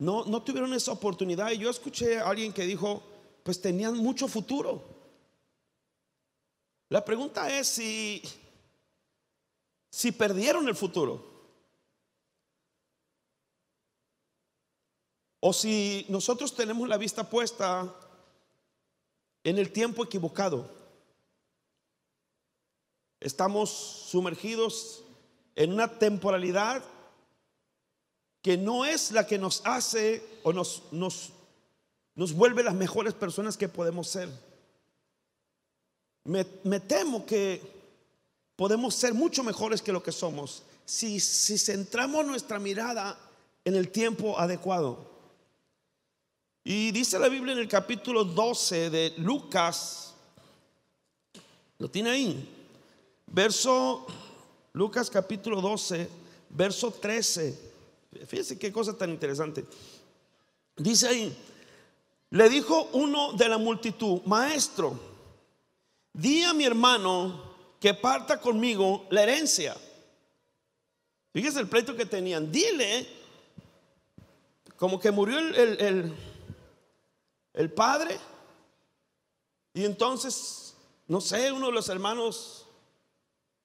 No, 0.00 0.24
no 0.26 0.42
tuvieron 0.42 0.74
esa 0.74 0.92
oportunidad. 0.92 1.50
Y 1.52 1.58
yo 1.58 1.70
escuché 1.70 2.18
a 2.18 2.28
alguien 2.28 2.52
que 2.52 2.64
dijo, 2.64 3.02
pues 3.48 3.62
tenían 3.62 3.96
mucho 3.96 4.28
futuro. 4.28 4.84
La 6.90 7.02
pregunta 7.02 7.48
es 7.50 7.66
si, 7.66 8.22
si 9.90 10.12
perdieron 10.12 10.68
el 10.68 10.74
futuro. 10.74 11.24
O 15.40 15.54
si 15.54 16.04
nosotros 16.10 16.54
tenemos 16.54 16.86
la 16.90 16.98
vista 16.98 17.30
puesta 17.30 17.90
en 19.44 19.56
el 19.56 19.72
tiempo 19.72 20.04
equivocado. 20.04 20.70
Estamos 23.18 23.70
sumergidos 23.70 25.04
en 25.56 25.72
una 25.72 25.98
temporalidad 25.98 26.84
que 28.42 28.58
no 28.58 28.84
es 28.84 29.10
la 29.10 29.26
que 29.26 29.38
nos 29.38 29.62
hace 29.64 30.22
o 30.42 30.52
nos, 30.52 30.82
nos, 30.92 31.32
nos 32.18 32.32
vuelve 32.32 32.64
las 32.64 32.74
mejores 32.74 33.14
personas 33.14 33.56
que 33.56 33.68
podemos 33.68 34.08
ser. 34.08 34.28
Me, 36.24 36.44
temo 36.80 37.24
que 37.24 37.62
podemos 38.56 38.96
ser 38.96 39.14
mucho 39.14 39.44
mejores 39.44 39.80
que 39.80 39.92
lo 39.92 40.02
que 40.02 40.10
somos 40.10 40.64
si, 40.84 41.20
si 41.20 41.56
centramos 41.56 42.26
nuestra 42.26 42.58
mirada 42.58 43.16
en 43.64 43.76
el 43.76 43.90
tiempo 43.90 44.36
adecuado. 44.36 45.08
Y 46.64 46.90
dice 46.90 47.20
la 47.20 47.28
Biblia 47.28 47.52
en 47.52 47.60
el 47.60 47.68
capítulo 47.68 48.24
12 48.24 48.90
de 48.90 49.14
Lucas, 49.18 50.12
lo 51.78 51.88
tiene 51.88 52.10
ahí, 52.10 52.48
verso, 53.28 54.08
Lucas 54.72 55.08
capítulo 55.08 55.60
12, 55.60 56.08
verso 56.50 56.90
13. 56.90 57.72
Fíjense 58.26 58.58
qué 58.58 58.72
cosa 58.72 58.92
tan 58.98 59.10
interesante. 59.10 59.64
Dice 60.76 61.06
ahí, 61.06 61.36
le 62.30 62.48
dijo 62.48 62.88
uno 62.92 63.32
de 63.32 63.48
la 63.48 63.58
multitud, 63.58 64.22
maestro, 64.24 64.98
di 66.12 66.42
a 66.42 66.52
mi 66.52 66.64
hermano 66.64 67.42
que 67.80 67.94
parta 67.94 68.40
conmigo 68.40 69.06
la 69.10 69.22
herencia. 69.22 69.76
Fíjese 71.32 71.60
el 71.60 71.68
pleito 71.68 71.94
que 71.96 72.04
tenían. 72.06 72.50
Dile, 72.50 73.06
como 74.76 74.98
que 74.98 75.10
murió 75.10 75.38
el, 75.38 75.54
el- 75.54 76.14
el- 77.54 77.72
padre, 77.72 78.18
y 79.74 79.84
entonces, 79.84 80.74
no 81.06 81.20
sé, 81.20 81.50
uno 81.52 81.66
de 81.66 81.72
los 81.72 81.88
hermanos 81.88 82.66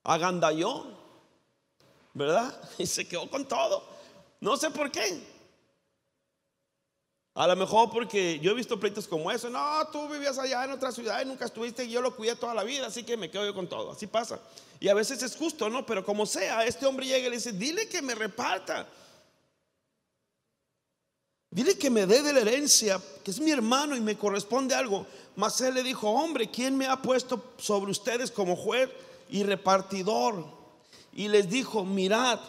agandalló, 0.04 0.86
¿verdad? 2.14 2.60
Y 2.78 2.86
se 2.86 3.08
quedó 3.08 3.30
con 3.30 3.48
todo. 3.48 3.84
No 4.40 4.58
sé 4.58 4.70
por 4.72 4.92
qué. 4.92 5.33
A 7.36 7.48
lo 7.48 7.56
mejor 7.56 7.90
porque 7.90 8.40
yo 8.40 8.52
he 8.52 8.54
visto 8.54 8.80
pleitos 8.80 9.08
como 9.08 9.32
eso. 9.32 9.50
No, 9.50 9.88
tú 9.92 10.08
vivías 10.08 10.38
allá 10.38 10.66
en 10.66 10.72
otra 10.72 10.92
ciudad 10.92 11.20
y 11.22 11.26
nunca 11.26 11.46
estuviste 11.46 11.84
y 11.84 11.90
yo 11.90 12.02
lo 12.02 12.16
cuidé 12.16 12.36
toda 12.36 12.54
la 12.54 12.64
vida, 12.64 12.88
así 12.88 13.04
que 13.04 13.18
me 13.18 13.32
quedo 13.32 13.46
yo 13.46 13.56
con 13.56 13.68
todo. 13.68 13.92
Así 13.92 14.06
pasa. 14.06 14.40
Y 14.80 14.88
a 14.88 14.94
veces 14.94 15.24
es 15.24 15.36
justo, 15.36 15.68
¿no? 15.70 15.86
Pero 15.86 16.06
como 16.06 16.26
sea, 16.28 16.64
este 16.66 16.86
hombre 16.86 17.08
llega 17.08 17.26
y 17.26 17.30
le 17.30 17.38
dice, 17.38 17.52
dile 17.52 17.88
que 17.88 18.04
me 18.04 18.14
reparta. 18.14 18.88
Dile 21.50 21.78
que 21.78 21.90
me 21.90 22.06
dé 22.06 22.22
de 22.22 22.34
la 22.34 22.42
herencia, 22.42 23.00
que 23.24 23.32
es 23.32 23.40
mi 23.40 23.52
hermano 23.52 23.96
y 23.96 24.02
me 24.02 24.18
corresponde 24.18 24.76
algo. 24.76 25.08
Mas 25.36 25.60
él 25.62 25.74
le 25.74 25.84
dijo, 25.84 26.10
hombre, 26.10 26.52
¿quién 26.52 26.78
me 26.78 26.86
ha 26.88 27.02
puesto 27.02 27.54
sobre 27.58 27.92
ustedes 27.92 28.30
como 28.30 28.56
juez 28.56 28.90
y 29.30 29.44
repartidor? 29.44 30.46
Y 31.14 31.28
les 31.28 31.50
dijo, 31.50 31.84
mirad, 31.84 32.40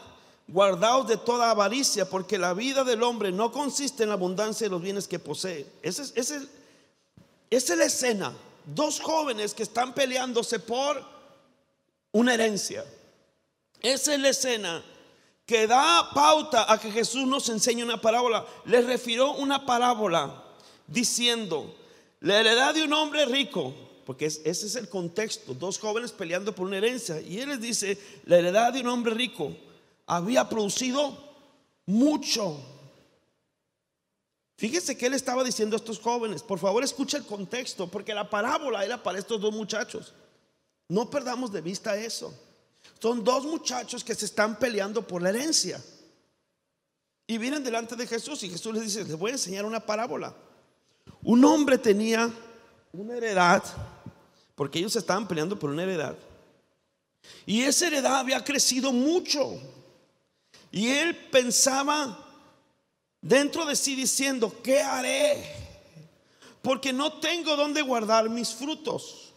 guardaos 0.47 1.07
de 1.09 1.17
toda 1.17 1.51
avaricia, 1.51 2.09
porque 2.09 2.39
la 2.39 2.53
vida 2.55 2.85
del 2.85 3.03
hombre 3.03 3.33
no 3.33 3.51
consiste 3.51 4.03
en 4.03 4.11
la 4.11 4.15
abundancia 4.15 4.67
de 4.67 4.71
los 4.71 4.83
bienes 4.83 5.09
que 5.09 5.19
posee. 5.19 5.67
Esa 5.83 6.03
es, 6.03 7.69
la 7.71 7.85
escena. 7.85 8.33
Dos 8.67 9.01
jóvenes 9.01 9.55
que 9.55 9.63
están 9.63 9.95
peleándose 9.95 10.59
por 10.59 11.03
una 12.13 12.35
herencia. 12.35 12.85
Esa 13.81 14.15
es 14.15 14.21
la 14.21 14.29
escena 14.31 14.83
que 15.47 15.67
da 15.67 16.11
pauta 16.15 16.73
a 16.73 16.79
que 16.81 16.91
Jesús 16.91 17.27
nos 17.27 17.49
enseñe 17.51 17.83
una 17.83 18.01
parábola. 18.01 18.47
Les 18.65 18.85
refirió 18.87 19.33
una 19.33 19.67
parábola 19.67 20.43
diciendo, 20.87 21.75
la 22.21 22.41
heredad 22.41 22.75
de 22.75 22.85
un 22.85 22.93
hombre 22.95 23.27
rico, 23.27 23.75
porque 24.07 24.27
es- 24.27 24.41
ese 24.45 24.67
es 24.67 24.77
el 24.77 24.89
contexto, 24.89 25.53
dos 25.55 25.79
jóvenes 25.79 26.13
peleando 26.13 26.55
por 26.55 26.67
una 26.67 26.79
herencia. 26.79 27.21
Y 27.21 27.41
él 27.41 27.51
les 27.51 27.61
dice, 27.61 27.99
la 28.25 28.39
heredad 28.39 28.73
de 28.73 28.81
un 28.81 28.89
hombre 28.89 29.13
rico 29.15 29.55
había 30.07 30.49
producido 30.49 31.17
mucho. 31.87 32.59
Fíjese 34.57 34.97
que 34.97 35.07
él 35.07 35.15
estaba 35.15 35.43
diciendo 35.43 35.77
a 35.77 35.79
estos 35.79 35.99
jóvenes, 35.99 36.43
por 36.43 36.59
favor 36.59 36.85
escucha 36.85 37.17
el 37.17 37.27
contexto, 37.27 37.91
porque 37.91 38.15
la 38.15 38.31
parábola 38.31 38.85
era 38.85 39.03
para 39.03 39.19
estos 39.19 39.41
dos 39.41 39.53
muchachos. 39.53 40.15
No 40.89 41.11
perdamos 41.11 41.53
de 41.53 41.61
vista 41.61 41.97
eso. 41.97 42.33
Son 43.01 43.25
dos 43.25 43.45
muchachos 43.45 44.05
que 44.05 44.15
se 44.15 44.27
están 44.27 44.59
peleando 44.59 45.07
por 45.07 45.23
la 45.23 45.31
herencia. 45.31 45.83
Y 47.27 47.39
vienen 47.39 47.65
delante 47.65 47.97
de 47.97 48.07
Jesús 48.07 48.43
y 48.43 48.51
Jesús 48.51 48.75
les 48.75 48.85
dice, 48.85 49.05
les 49.05 49.17
voy 49.17 49.31
a 49.31 49.35
enseñar 49.35 49.65
una 49.65 49.81
parábola. 49.81 50.35
Un 51.23 51.45
hombre 51.45 51.79
tenía 51.79 52.31
una 52.93 53.17
heredad, 53.17 53.63
porque 54.55 54.79
ellos 54.79 54.95
estaban 54.95 55.27
peleando 55.27 55.59
por 55.59 55.71
una 55.71 55.83
heredad. 55.83 56.17
Y 57.47 57.63
esa 57.63 57.87
heredad 57.87 58.19
había 58.19 58.45
crecido 58.45 58.93
mucho. 58.93 59.59
Y 60.75 60.89
él 60.89 61.15
pensaba 61.31 62.19
dentro 63.21 63.65
de 63.65 63.77
sí 63.77 63.95
diciendo, 63.95 64.53
¿qué 64.61 64.81
haré? 64.81 65.55
Porque 66.63 66.93
no 66.93 67.21
tengo 67.21 67.55
donde 67.55 67.81
guardar 67.81 68.29
mis 68.29 68.53
frutos. 68.53 69.33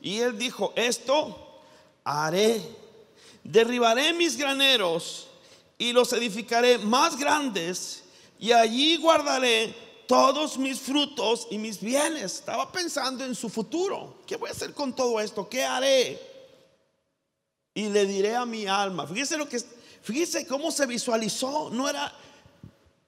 Y 0.00 0.20
él 0.20 0.38
dijo, 0.38 0.72
esto 0.74 1.60
haré. 2.04 2.62
Derribaré 3.44 4.14
mis 4.14 4.38
graneros 4.38 5.28
y 5.76 5.92
los 5.92 6.10
edificaré 6.14 6.78
más 6.78 7.18
grandes 7.18 8.04
y 8.38 8.52
allí 8.52 8.96
guardaré 8.96 9.74
todos 10.08 10.56
mis 10.56 10.80
frutos 10.80 11.48
y 11.50 11.58
mis 11.58 11.82
bienes. 11.82 12.36
Estaba 12.36 12.72
pensando 12.72 13.26
en 13.26 13.34
su 13.34 13.50
futuro. 13.50 14.22
¿Qué 14.26 14.36
voy 14.36 14.48
a 14.48 14.52
hacer 14.52 14.72
con 14.72 14.96
todo 14.96 15.20
esto? 15.20 15.46
¿Qué 15.50 15.64
haré? 15.64 16.18
Y 17.74 17.90
le 17.90 18.06
diré 18.06 18.34
a 18.34 18.46
mi 18.46 18.66
alma. 18.66 19.06
Fíjese 19.06 19.36
lo 19.36 19.46
que 19.46 19.60
fíjese 20.02 20.46
cómo 20.46 20.70
se 20.70 20.86
visualizó, 20.86 21.70
no 21.70 21.88
era 21.88 22.12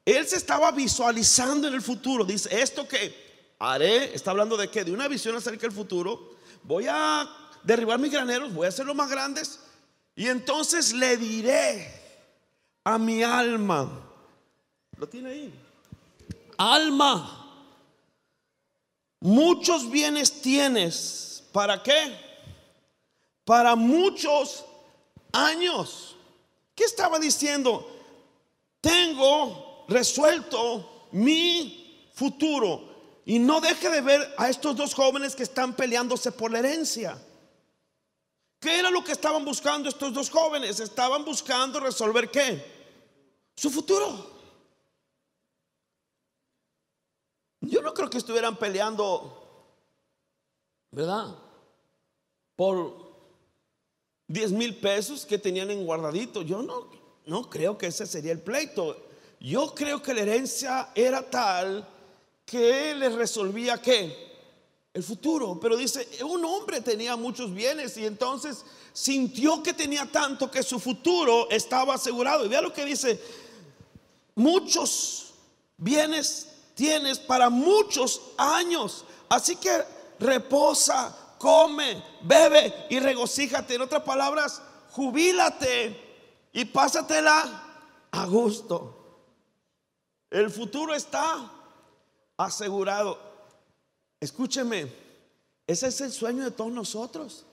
él 0.05 0.27
se 0.27 0.37
estaba 0.37 0.71
visualizando 0.71 1.67
en 1.69 1.75
el 1.75 1.83
futuro. 1.83 2.25
Dice, 2.25 2.61
esto 2.61 2.87
que 2.87 3.55
haré, 3.59 4.15
está 4.15 4.33
hablando 4.33 4.57
de 4.57 4.69
qué? 4.69 4.85
De 4.85 4.93
una 4.93 5.09
visión 5.09 5.35
acerca 5.35 5.63
del 5.63 5.73
futuro. 5.73 6.37
Voy 6.63 6.87
a 6.89 7.29
derribar 7.63 7.99
mis 7.99 8.13
graneros, 8.13 8.53
voy 8.53 8.67
a 8.67 8.69
hacerlos 8.69 8.95
más 8.95 9.09
grandes. 9.09 9.61
Y 10.15 10.29
entonces 10.29 10.93
le 10.93 11.17
diré 11.17 11.91
a 12.85 12.99
mi 12.99 13.23
alma. 13.23 13.91
Lo 14.99 15.09
tiene 15.09 15.31
ahí. 15.31 15.55
Alma, 16.59 17.67
muchos 19.21 19.91
bienes 19.91 20.43
tienes. 20.43 21.43
¿Para 21.51 21.83
qué? 21.83 22.15
Para 23.45 23.75
muchos 23.75 24.65
años. 25.33 26.14
¿Qué 26.75 26.85
estaba 26.85 27.19
diciendo? 27.19 27.89
Tengo 28.81 29.85
resuelto 29.89 31.09
mi 31.13 32.11
futuro. 32.15 33.23
Y 33.27 33.39
no 33.39 33.61
deje 33.61 33.89
de 33.89 34.01
ver 34.01 34.35
a 34.37 34.51
estos 34.51 34.77
dos 34.77 34.95
jóvenes 34.95 35.35
que 35.35 35.45
están 35.45 35.75
peleándose 35.75 36.33
por 36.33 36.51
la 36.51 36.59
herencia. 36.59 37.19
¿Qué 38.61 38.79
era 38.79 38.91
lo 38.91 39.05
que 39.05 39.13
estaban 39.13 39.45
buscando 39.45 39.89
estos 39.89 40.13
dos 40.13 40.31
jóvenes? 40.31 40.81
Estaban 40.81 41.25
buscando 41.25 41.81
resolver 41.81 42.31
qué? 42.31 42.65
Su 43.57 43.71
futuro. 43.71 44.33
Yo 47.61 47.81
no 47.81 47.95
creo 47.95 48.11
que 48.11 48.19
estuvieran 48.19 48.57
peleando, 48.57 49.73
¿verdad? 50.91 51.35
Por 52.57 53.04
10 54.29 54.53
mil 54.53 54.77
pesos 54.77 55.27
que 55.27 55.39
tenían 55.39 55.71
en 55.71 55.85
guardadito. 55.85 56.43
Yo 56.43 56.63
no, 56.63 56.89
no 57.27 57.49
creo 57.49 57.77
que 57.77 57.87
ese 57.87 58.07
sería 58.07 58.33
el 58.33 58.41
pleito. 58.41 58.97
Yo 59.41 59.75
creo 59.75 60.03
que 60.03 60.15
la 60.15 60.23
herencia 60.23 60.91
era 60.95 61.29
tal 61.29 61.87
que 62.47 62.95
les 62.95 63.13
resolvía 63.13 63.81
qué? 63.81 64.33
El 64.93 65.03
futuro. 65.03 65.59
Pero 65.61 65.77
dice, 65.77 66.09
un 66.25 66.45
hombre 66.45 66.81
tenía 66.81 67.17
muchos 67.17 67.53
bienes 67.53 67.97
y 67.97 68.07
entonces 68.07 68.65
sintió 68.93 69.63
que 69.63 69.75
tenía 69.75 70.11
tanto 70.11 70.51
que 70.51 70.63
su 70.63 70.79
futuro 70.79 71.49
estaba 71.51 71.95
asegurado. 71.95 72.45
Y 72.45 72.49
vea 72.49 72.61
lo 72.61 72.73
que 72.73 72.85
dice, 72.85 73.21
muchos 74.35 75.35
bienes 75.77 76.49
tienes 76.75 77.19
para 77.19 77.51
muchos 77.51 78.21
años. 78.37 79.05
Así 79.29 79.57
que 79.57 79.71
reposa, 80.21 81.17
come, 81.45 82.03
bebe 82.23 82.87
y 82.89 82.99
regocíjate. 82.99 83.75
En 83.75 83.83
otras 83.83 84.03
palabras, 84.03 84.63
jubílate 84.93 86.49
y 86.55 86.65
pásatela 86.65 88.09
a 88.11 88.25
gusto. 88.25 89.29
El 90.31 90.49
futuro 90.51 90.95
está 90.95 91.53
asegurado. 92.39 93.19
Escúcheme, 94.19 94.91
ese 95.67 95.89
es 95.89 96.01
el 96.01 96.13
sueño 96.13 96.45
de 96.45 96.51
todos 96.51 96.73
nosotros. 96.73 97.45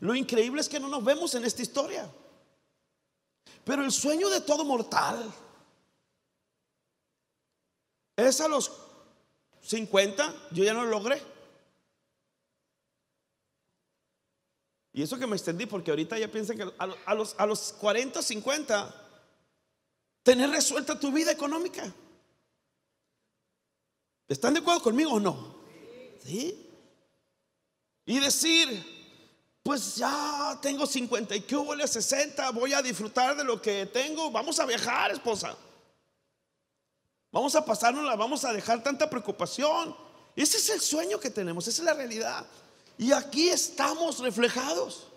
Lo 0.00 0.14
increíble 0.14 0.60
es 0.60 0.68
que 0.68 0.78
no 0.78 0.88
nos 0.88 1.02
vemos 1.02 1.34
en 1.34 1.46
esta 1.46 1.62
historia. 1.62 2.06
Pero 3.64 3.82
el 3.82 3.92
sueño 3.92 4.28
de 4.28 4.42
todo 4.42 4.62
mortal 4.62 5.32
es 8.14 8.40
a 8.42 8.48
los 8.48 8.89
50, 9.70 10.48
yo 10.50 10.64
ya 10.64 10.74
no 10.74 10.82
lo 10.82 10.90
logré. 10.90 11.22
Y 14.92 15.02
eso 15.02 15.16
que 15.16 15.28
me 15.28 15.36
extendí, 15.36 15.66
porque 15.66 15.92
ahorita 15.92 16.18
ya 16.18 16.26
piensan 16.26 16.56
que 16.56 16.72
a, 16.76 17.14
los, 17.14 17.36
a 17.38 17.46
los 17.46 17.72
40, 17.74 18.20
50, 18.20 19.08
tener 20.24 20.50
resuelta 20.50 20.98
tu 20.98 21.12
vida 21.12 21.30
económica. 21.30 21.94
¿Están 24.26 24.54
de 24.54 24.60
acuerdo 24.60 24.82
conmigo 24.82 25.12
o 25.12 25.20
no? 25.20 25.60
¿Sí? 26.24 26.68
Y 28.06 28.18
decir, 28.18 28.68
pues 29.62 29.94
ya 29.94 30.58
tengo 30.60 30.84
50 30.84 31.36
y 31.36 31.42
que 31.42 31.54
hubo 31.54 31.76
60, 31.76 32.50
voy 32.50 32.72
a 32.72 32.82
disfrutar 32.82 33.36
de 33.36 33.44
lo 33.44 33.62
que 33.62 33.86
tengo, 33.86 34.32
vamos 34.32 34.58
a 34.58 34.66
viajar, 34.66 35.12
esposa. 35.12 35.56
Vamos 37.32 37.54
a 37.54 37.64
pasárnosla, 37.64 38.16
vamos 38.16 38.44
a 38.44 38.52
dejar 38.52 38.82
tanta 38.82 39.08
preocupación. 39.08 39.94
Ese 40.34 40.56
es 40.56 40.70
el 40.70 40.80
sueño 40.80 41.20
que 41.20 41.30
tenemos, 41.30 41.66
esa 41.68 41.82
es 41.82 41.86
la 41.86 41.94
realidad. 41.94 42.46
Y 42.98 43.12
aquí 43.12 43.48
estamos 43.48 44.18
reflejados. 44.18 45.09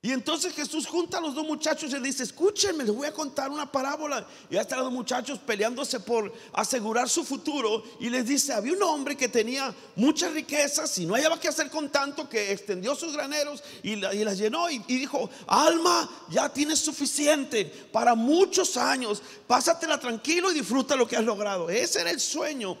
Y 0.00 0.12
entonces 0.12 0.54
Jesús 0.54 0.86
junta 0.86 1.18
a 1.18 1.20
los 1.20 1.34
dos 1.34 1.44
muchachos 1.44 1.90
y 1.90 1.94
le 1.94 2.06
dice, 2.06 2.22
escúchenme, 2.22 2.84
les 2.84 2.94
voy 2.94 3.08
a 3.08 3.12
contar 3.12 3.50
una 3.50 3.70
parábola. 3.70 4.24
Y 4.48 4.56
hasta 4.56 4.76
los 4.76 4.84
dos 4.84 4.92
muchachos 4.92 5.40
peleándose 5.40 5.98
por 5.98 6.32
asegurar 6.52 7.08
su 7.08 7.24
futuro. 7.24 7.82
Y 7.98 8.08
les 8.08 8.24
dice, 8.24 8.52
había 8.52 8.74
un 8.74 8.82
hombre 8.84 9.16
que 9.16 9.28
tenía 9.28 9.74
muchas 9.96 10.32
riquezas 10.34 10.96
y 10.98 11.06
no 11.06 11.14
hallaba 11.14 11.40
qué 11.40 11.48
hacer 11.48 11.68
con 11.68 11.88
tanto 11.88 12.28
que 12.28 12.52
extendió 12.52 12.94
sus 12.94 13.12
graneros 13.12 13.64
y, 13.82 13.96
las 13.96 14.38
llenó. 14.38 14.70
Y, 14.70 14.76
y, 14.86 14.98
dijo, 14.98 15.28
alma, 15.48 16.08
ya 16.30 16.48
tienes 16.48 16.78
suficiente 16.78 17.64
para 17.90 18.14
muchos 18.14 18.76
años. 18.76 19.20
Pásatela 19.48 19.98
tranquilo 19.98 20.52
y 20.52 20.54
disfruta 20.54 20.94
lo 20.94 21.08
que 21.08 21.16
has 21.16 21.24
logrado. 21.24 21.70
Ese 21.70 22.02
era 22.02 22.12
el 22.12 22.20
sueño. 22.20 22.78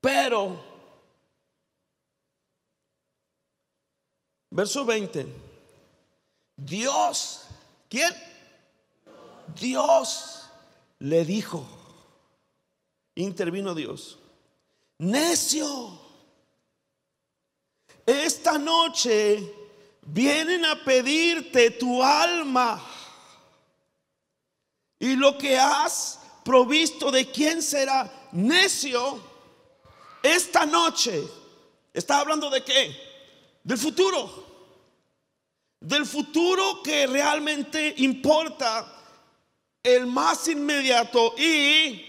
Pero 0.00 0.77
Verso 4.50 4.84
20. 4.84 5.26
Dios, 6.56 7.42
¿quién? 7.88 8.10
Dios 9.58 10.48
le 10.98 11.24
dijo, 11.24 11.66
intervino 13.14 13.74
Dios, 13.74 14.18
necio, 14.98 15.98
esta 18.04 18.58
noche 18.58 19.54
vienen 20.02 20.64
a 20.64 20.82
pedirte 20.82 21.70
tu 21.70 22.02
alma 22.02 22.82
y 24.98 25.14
lo 25.14 25.38
que 25.38 25.58
has 25.58 26.20
provisto 26.44 27.10
de 27.10 27.30
quién 27.30 27.62
será 27.62 28.10
necio 28.32 29.20
esta 30.22 30.66
noche. 30.66 31.22
¿Está 31.92 32.20
hablando 32.20 32.50
de 32.50 32.64
qué? 32.64 33.07
Del 33.68 33.76
futuro, 33.76 34.46
del 35.78 36.06
futuro 36.06 36.82
que 36.82 37.06
realmente 37.06 37.92
importa, 37.98 38.94
el 39.82 40.06
más 40.06 40.48
inmediato 40.48 41.34
y 41.36 42.02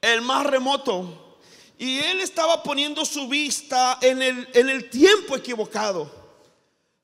el 0.00 0.20
más 0.22 0.44
remoto. 0.46 1.38
Y 1.78 1.98
él 1.98 2.22
estaba 2.22 2.60
poniendo 2.60 3.04
su 3.04 3.28
vista 3.28 3.98
en 4.00 4.20
el, 4.20 4.48
en 4.52 4.68
el 4.68 4.90
tiempo 4.90 5.36
equivocado. 5.36 6.10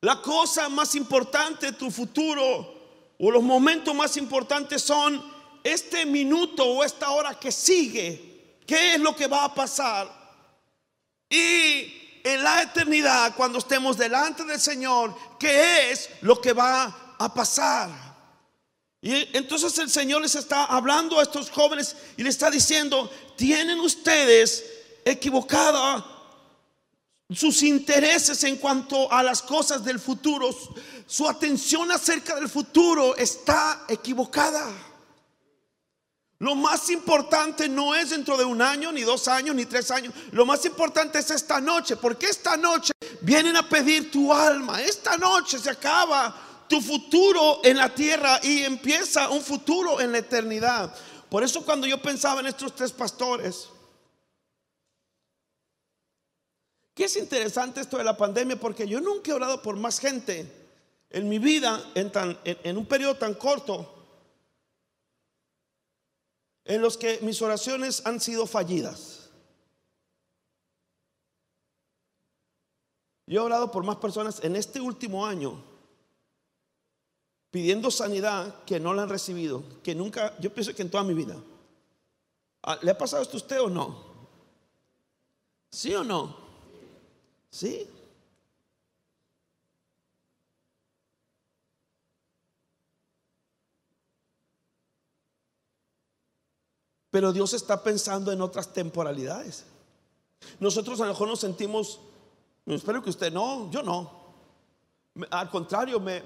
La 0.01 0.21
cosa 0.21 0.69
más 0.69 0.97
importante 0.97 1.67
de 1.67 1.73
tu 1.73 1.89
futuro 1.89 2.75
o 3.21 3.31
los 3.31 3.43
momentos 3.45 3.95
más 3.95 4.17
importantes 4.17 4.83
son 4.83 5.23
este 5.63 6.07
minuto 6.07 6.65
o 6.65 6.83
esta 6.83 7.13
hora 7.13 7.39
que 7.39 7.53
sigue. 7.53 8.59
¿Qué 8.67 8.95
es 8.95 9.01
lo 9.01 9.15
que 9.15 9.29
va 9.29 9.45
a 9.45 9.55
pasar? 9.55 10.11
Y 11.31 12.02
en 12.25 12.43
la 12.43 12.63
eternidad, 12.63 13.35
cuando 13.37 13.59
estemos 13.59 13.97
delante 13.97 14.45
del 14.45 14.61
Señor, 14.61 15.15
qué 15.39 15.91
es 15.91 16.09
lo 16.21 16.41
que 16.41 16.53
va 16.53 17.15
a 17.19 17.35
pasar. 17.35 17.91
Y 19.01 19.37
entonces 19.37 19.77
el 19.79 19.91
Señor 19.91 20.23
les 20.23 20.35
está 20.35 20.65
hablando 20.65 21.19
a 21.19 21.23
estos 21.23 21.51
jóvenes 21.51 21.97
y 22.17 22.23
les 22.23 22.37
está 22.37 22.51
diciendo, 22.51 23.11
tienen 23.37 23.81
ustedes 23.81 24.65
equivocada 25.05 26.07
sus 27.35 27.63
intereses 27.63 28.45
en 28.45 28.57
cuanto 28.57 29.11
a 29.11 29.23
las 29.23 29.43
cosas 29.43 29.85
del 29.85 29.99
futuro, 29.99 30.51
su 31.07 31.29
atención 31.29 31.91
acerca 31.91 32.35
del 32.37 32.49
futuro 32.49 33.17
está 33.17 33.85
equivocada. 33.89 34.71
Lo 36.43 36.57
más 36.57 36.91
importante 36.91 37.69
no 37.69 37.95
es 37.95 38.11
dentro 38.11 38.37
de 38.37 38.45
un 38.45 38.61
año, 38.61 38.91
ni 38.91 39.03
dos 39.03 39.29
años, 39.29 39.55
ni 39.55 39.65
tres 39.65 39.93
años. 39.93 40.13
Lo 40.33 40.45
más 40.45 40.65
importante 40.65 41.21
es 41.21 41.31
esta 41.31 41.61
noche, 41.61 41.95
porque 41.95 42.27
esta 42.27 42.57
noche 42.57 42.93
vienen 43.21 43.57
a 43.57 43.69
pedir 43.69 44.11
tu 44.11 44.33
alma. 44.33 44.83
Esta 44.83 45.17
noche 45.17 45.57
se 45.61 45.71
acaba 45.71 46.35
tu 46.69 46.81
futuro 46.81 47.61
en 47.63 47.77
la 47.77 47.95
tierra 47.95 48.41
y 48.43 48.65
empieza 48.65 49.29
un 49.29 49.41
futuro 49.41 50.01
en 50.01 50.11
la 50.11 50.19
eternidad. 50.19 50.93
Por 51.31 51.45
eso 51.45 51.65
cuando 51.65 51.87
yo 51.87 52.03
pensaba 52.03 52.41
en 52.41 52.49
estos 52.49 52.75
tres 52.75 52.91
pastores, 52.91 53.69
que 56.93 57.05
es 57.05 57.17
interesante 57.19 57.81
esto 57.81 57.99
de 57.99 58.05
la 58.05 58.17
pandemia, 58.17 58.59
porque 58.59 58.89
yo 58.89 59.01
nunca 59.01 59.31
he 59.31 59.35
orado 59.35 59.63
por 59.63 59.77
más 59.77 60.01
gente 60.01 60.51
en 61.09 61.29
mi 61.29 61.39
vida 61.39 61.81
en, 61.95 62.11
tan, 62.11 62.37
en 62.43 62.77
un 62.77 62.87
periodo 62.87 63.15
tan 63.15 63.35
corto 63.35 64.02
en 66.65 66.81
los 66.81 66.97
que 66.97 67.19
mis 67.23 67.41
oraciones 67.43 68.05
han 68.07 68.21
sido 68.21 68.47
fallidas. 68.47 69.31
Yo 73.27 73.43
he 73.43 73.45
orado 73.45 73.71
por 73.71 73.85
más 73.85 73.97
personas 73.97 74.43
en 74.45 74.57
este 74.57 74.81
último 74.81 75.25
año 75.25 75.63
pidiendo 77.51 77.91
sanidad 77.91 78.65
que 78.65 78.81
no 78.81 78.95
la 78.95 79.03
han 79.03 79.09
recibido, 79.09 79.63
que 79.83 79.95
nunca, 79.95 80.39
yo 80.41 80.53
pienso 80.53 80.75
que 80.75 80.83
en 80.83 80.91
toda 80.91 81.05
mi 81.05 81.15
vida. 81.15 81.37
Ah, 82.63 82.79
¿Le 82.81 82.91
ha 82.91 82.99
pasado 82.99 83.23
esto 83.23 83.37
a 83.37 83.41
usted 83.41 83.61
o 83.61 83.69
no? 83.69 84.13
¿Sí 85.71 85.95
o 85.95 86.03
no? 86.03 86.37
¿Sí? 87.51 87.87
Pero 97.13 97.31
Dios 97.31 97.53
está 97.53 97.85
pensando 97.85 98.33
en 98.33 98.41
otras 98.41 98.73
temporalidades. 98.73 99.67
Nosotros 100.59 100.99
a 100.99 101.05
lo 101.05 101.11
mejor 101.11 101.29
nos 101.29 101.41
sentimos, 101.41 102.01
espero 102.65 103.03
que 103.03 103.11
usted 103.11 103.31
no, 103.31 103.71
yo 103.71 103.83
no. 103.83 104.11
Al 105.31 105.51
contrario, 105.51 106.01
me, 106.01 106.23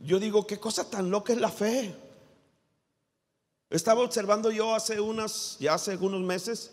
yo 0.00 0.18
digo, 0.18 0.44
qué 0.48 0.58
cosa 0.58 0.90
tan 0.90 1.10
loca 1.10 1.32
es 1.32 1.40
la 1.40 1.48
fe. 1.48 1.94
Estaba 3.70 4.02
observando 4.02 4.50
yo 4.50 4.74
hace 4.74 5.00
unas, 5.00 5.56
ya 5.60 5.74
hace 5.74 5.92
algunos 5.92 6.22
meses, 6.22 6.72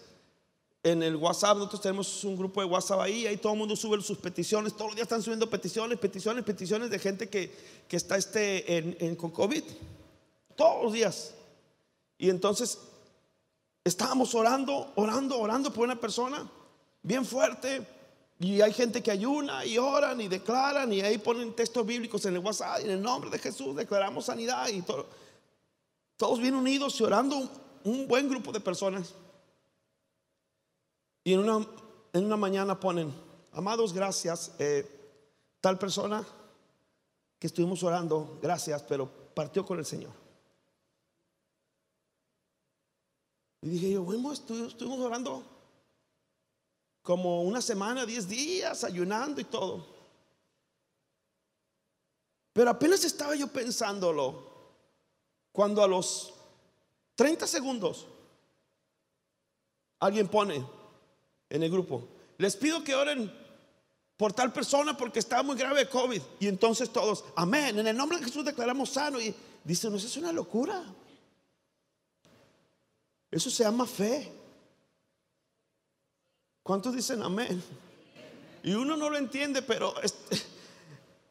en 0.81 1.03
el 1.03 1.15
WhatsApp, 1.15 1.57
nosotros 1.57 1.81
tenemos 1.81 2.23
un 2.23 2.36
grupo 2.36 2.60
de 2.60 2.65
WhatsApp 2.65 3.01
ahí, 3.01 3.27
ahí 3.27 3.38
todo 3.38 3.53
el 3.53 3.60
mundo 3.60 3.75
sube 3.75 4.01
sus 4.01 4.17
peticiones, 4.17 4.73
todos 4.73 4.88
los 4.88 4.95
días 4.95 5.05
están 5.05 5.21
subiendo 5.21 5.47
peticiones, 5.47 5.99
peticiones, 5.99 6.43
peticiones 6.43 6.89
de 6.89 6.97
gente 6.97 7.29
que, 7.29 7.51
está 7.88 8.17
este, 8.17 8.77
en, 8.79 8.97
en, 8.99 9.15
con 9.15 9.29
COVID, 9.29 9.63
todos 10.55 10.86
los 10.86 10.93
días. 10.93 11.36
Y 12.17 12.31
entonces 12.31 12.79
Estábamos 13.84 14.36
orando, 14.36 14.91
orando, 14.96 15.39
orando 15.39 15.74
por 15.74 15.86
una 15.86 16.00
persona 16.00 16.50
bien 17.02 17.26
fuerte. 17.26 17.86
Y 18.39 18.60
hay 18.62 18.74
gente 18.74 19.04
que 19.04 19.12
ayuna 19.12 19.65
y 19.65 19.78
oran 19.78 20.20
y 20.20 20.28
declaran 20.28 20.91
y 20.91 21.02
ahí 21.02 21.20
ponen 21.20 21.56
textos 21.56 21.86
bíblicos 21.86 22.26
en 22.26 22.36
el 22.36 22.39
WhatsApp. 22.39 22.80
En 22.80 22.89
el 22.89 23.02
nombre 23.02 23.30
de 23.30 23.38
Jesús 23.38 23.76
declaramos 23.76 24.26
sanidad 24.26 24.67
y 24.67 24.82
todo. 24.82 25.06
Todos 26.17 26.39
bien 26.39 26.56
unidos 26.56 27.00
y 27.00 27.04
orando 27.04 27.50
un 27.84 28.08
buen 28.08 28.28
grupo 28.28 28.52
de 28.52 28.60
personas. 28.60 29.13
Y 31.24 31.34
en 31.34 31.39
una, 31.39 31.67
en 32.13 32.26
una 32.26 32.38
mañana 32.38 32.80
ponen, 32.80 33.13
amados, 33.54 33.94
gracias. 33.94 34.52
Eh, 34.58 34.89
tal 35.60 35.78
persona 35.78 36.26
que 37.38 37.48
estuvimos 37.48 37.84
orando, 37.84 38.39
gracias, 38.41 38.82
pero 38.84 39.08
partió 39.36 39.65
con 39.65 39.78
el 39.78 39.86
Señor. 39.86 40.20
Y 43.62 43.69
dije 43.69 43.91
yo, 43.91 44.04
bueno, 44.04 44.34
estuvimos 44.34 45.00
orando 45.00 45.43
como 47.02 47.43
una 47.43 47.62
semana, 47.62 48.06
diez 48.06 48.28
días, 48.28 48.84
ayunando 48.84 49.39
y 49.41 49.45
todo. 49.45 49.86
Pero 52.54 52.69
apenas 52.69 53.04
estaba 53.04 53.36
yo 53.36 53.47
pensándolo 53.47 54.52
cuando 55.52 55.84
a 55.84 55.88
los 55.88 56.34
30 57.15 57.47
segundos 57.47 58.08
alguien 60.00 60.28
pone 60.28 60.65
en 61.50 61.63
el 61.63 61.71
grupo, 61.71 62.08
les 62.38 62.56
pido 62.56 62.84
que 62.84 62.95
oren 62.95 63.32
por 64.17 64.34
tal 64.34 64.52
persona 64.52 64.95
porque 64.95 65.19
está 65.19 65.41
muy 65.43 65.56
grave 65.56 65.88
COVID. 65.89 66.21
Y 66.39 66.47
entonces 66.47 66.91
todos, 66.91 67.24
amén, 67.36 67.80
en 67.80 67.88
el 67.88 67.97
nombre 67.97 68.19
de 68.19 68.26
Jesús 68.26 68.45
declaramos 68.45 68.91
sano. 68.91 69.19
Y 69.19 69.34
dice, 69.63 69.89
no, 69.89 69.97
eso 69.97 70.08
es 70.08 70.17
una 70.17 70.32
locura. 70.32 70.84
Eso 73.32 73.50
se 73.50 73.63
llama 73.63 73.88
fe. 73.88 74.32
¿Cuántos 76.62 76.94
dicen 76.94 77.24
amén? 77.24 77.63
Y 78.63 78.74
uno 78.74 78.96
no 78.96 79.10
lo 79.10 79.17
entiende, 79.17 79.62
pero 79.62 79.96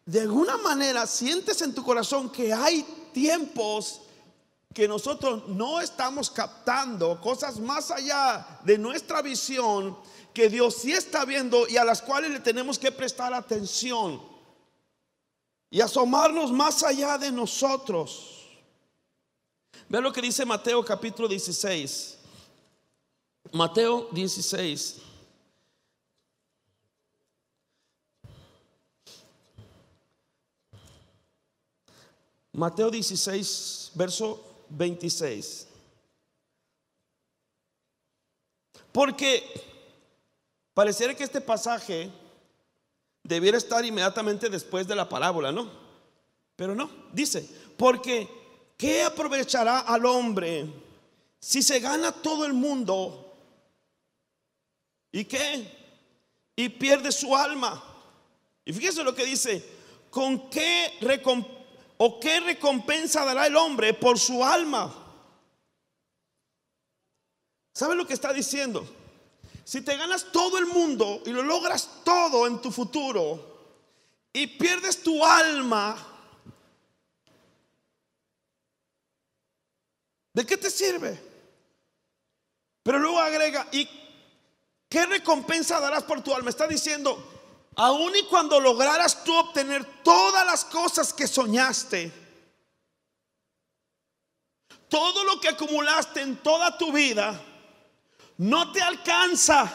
de 0.07 0.21
alguna 0.21 0.57
manera 0.57 1.07
sientes 1.07 1.61
en 1.63 1.75
tu 1.75 1.85
corazón 1.85 2.31
que 2.33 2.53
hay 2.53 2.83
tiempos 3.13 4.01
que 4.73 4.89
nosotros 4.89 5.49
no 5.49 5.81
estamos 5.81 6.31
captando, 6.31 7.21
cosas 7.21 7.59
más 7.59 7.91
allá 7.91 8.61
de 8.65 8.79
nuestra 8.79 9.21
visión, 9.21 9.97
que 10.33 10.49
Dios 10.49 10.77
sí 10.77 10.93
está 10.93 11.25
viendo 11.25 11.69
y 11.69 11.77
a 11.77 11.85
las 11.85 12.01
cuales 12.01 12.31
le 12.31 12.41
tenemos 12.41 12.79
que 12.79 12.93
prestar 12.93 13.35
atención 13.35 14.23
y 15.71 15.81
asomarnos 15.81 16.53
más 16.53 16.83
allá 16.83 17.19
de 17.19 17.31
nosotros. 17.31 18.39
Vean 19.90 20.05
lo 20.05 20.12
que 20.12 20.22
dice 20.22 20.46
Mateo 20.46 20.85
capítulo 20.85 21.26
16. 21.26 22.16
Mateo 23.50 24.09
16. 24.12 24.98
Mateo 32.53 32.88
16, 32.88 33.90
verso 33.96 34.40
26. 34.68 35.66
Porque 38.92 39.42
pareciera 40.72 41.16
que 41.16 41.24
este 41.24 41.40
pasaje 41.40 42.12
debiera 43.24 43.59
estar 43.59 43.85
inmediatamente 43.85 44.48
después 44.48 44.87
de 44.87 44.94
la 44.94 45.09
parábola, 45.09 45.50
¿no? 45.50 45.68
Pero 46.55 46.76
no, 46.76 46.88
dice, 47.12 47.48
porque 47.76 48.39
¿Qué 48.81 49.03
aprovechará 49.03 49.81
al 49.81 50.07
hombre 50.07 50.66
si 51.38 51.62
se 51.62 51.81
gana 51.81 52.12
todo 52.12 52.47
el 52.47 52.55
mundo? 52.55 53.37
¿Y 55.12 55.27
qué? 55.27 55.71
Y 56.57 56.71
pierde 56.71 57.12
su 57.12 57.37
alma. 57.37 57.85
Y 58.64 58.73
fíjese 58.73 59.05
lo 59.05 59.14
que 59.14 59.27
dice, 59.27 59.62
¿con 60.09 60.49
qué 60.49 60.99
o 61.99 62.19
qué 62.19 62.40
recompensa 62.40 63.23
dará 63.27 63.49
el 63.49 63.57
hombre 63.57 63.93
por 63.93 64.19
su 64.19 64.43
alma? 64.43 64.90
¿Sabe 67.75 67.95
lo 67.95 68.07
que 68.07 68.14
está 68.14 68.33
diciendo? 68.33 68.88
Si 69.62 69.83
te 69.83 69.95
ganas 69.99 70.33
todo 70.33 70.57
el 70.57 70.64
mundo 70.64 71.21
y 71.27 71.33
lo 71.33 71.43
logras 71.43 72.01
todo 72.03 72.47
en 72.47 72.62
tu 72.62 72.73
futuro 72.73 73.77
y 74.33 74.47
pierdes 74.47 75.03
tu 75.03 75.23
alma, 75.23 76.10
¿De 80.33 80.47
qué 80.47 80.57
te 80.57 80.71
sirve? 80.71 81.21
Pero 82.83 82.99
luego 82.99 83.19
agrega, 83.19 83.66
¿y 83.73 83.88
qué 84.88 85.07
recompensa 85.07 85.81
darás 85.81 86.05
por 86.05 86.23
tu 86.23 86.35
alma? 86.35 86.51
Está 86.51 86.66
diciendo, 86.66 87.71
aun 87.77 88.16
y 88.16 88.25
cuando 88.25 88.61
lograras 88.61 89.25
tú 89.25 89.37
obtener 89.37 90.03
todas 90.03 90.47
las 90.47 90.64
cosas 90.64 91.12
que 91.12 91.27
soñaste, 91.27 92.12
todo 94.88 95.25
lo 95.25 95.40
que 95.40 95.49
acumulaste 95.49 96.21
en 96.21 96.37
toda 96.38 96.77
tu 96.77 96.93
vida, 96.93 97.40
no 98.38 98.73
te 98.73 98.81
alcanza 98.81 99.71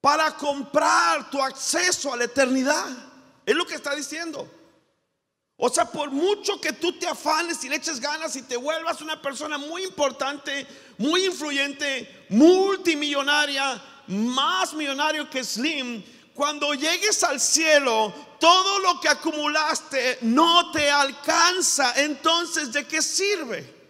para 0.00 0.36
comprar 0.36 1.30
tu 1.30 1.42
acceso 1.42 2.12
a 2.12 2.16
la 2.16 2.24
eternidad. 2.24 2.86
Es 3.46 3.54
lo 3.54 3.66
que 3.66 3.74
está 3.74 3.94
diciendo. 3.94 4.59
O 5.62 5.68
sea, 5.68 5.84
por 5.84 6.10
mucho 6.10 6.58
que 6.58 6.72
tú 6.72 6.92
te 6.94 7.06
afanes 7.06 7.62
y 7.62 7.68
le 7.68 7.76
eches 7.76 8.00
ganas 8.00 8.34
y 8.34 8.42
te 8.42 8.56
vuelvas 8.56 9.02
una 9.02 9.20
persona 9.20 9.58
muy 9.58 9.84
importante, 9.84 10.66
muy 10.96 11.26
influyente, 11.26 12.24
multimillonaria, 12.30 13.82
más 14.06 14.72
millonario 14.72 15.28
que 15.28 15.44
Slim, 15.44 16.02
cuando 16.32 16.72
llegues 16.72 17.22
al 17.24 17.38
cielo, 17.38 18.10
todo 18.40 18.78
lo 18.78 18.98
que 19.02 19.10
acumulaste 19.10 20.20
no 20.22 20.72
te 20.72 20.90
alcanza. 20.90 21.92
Entonces, 22.02 22.72
¿de 22.72 22.86
qué 22.86 23.02
sirve? 23.02 23.80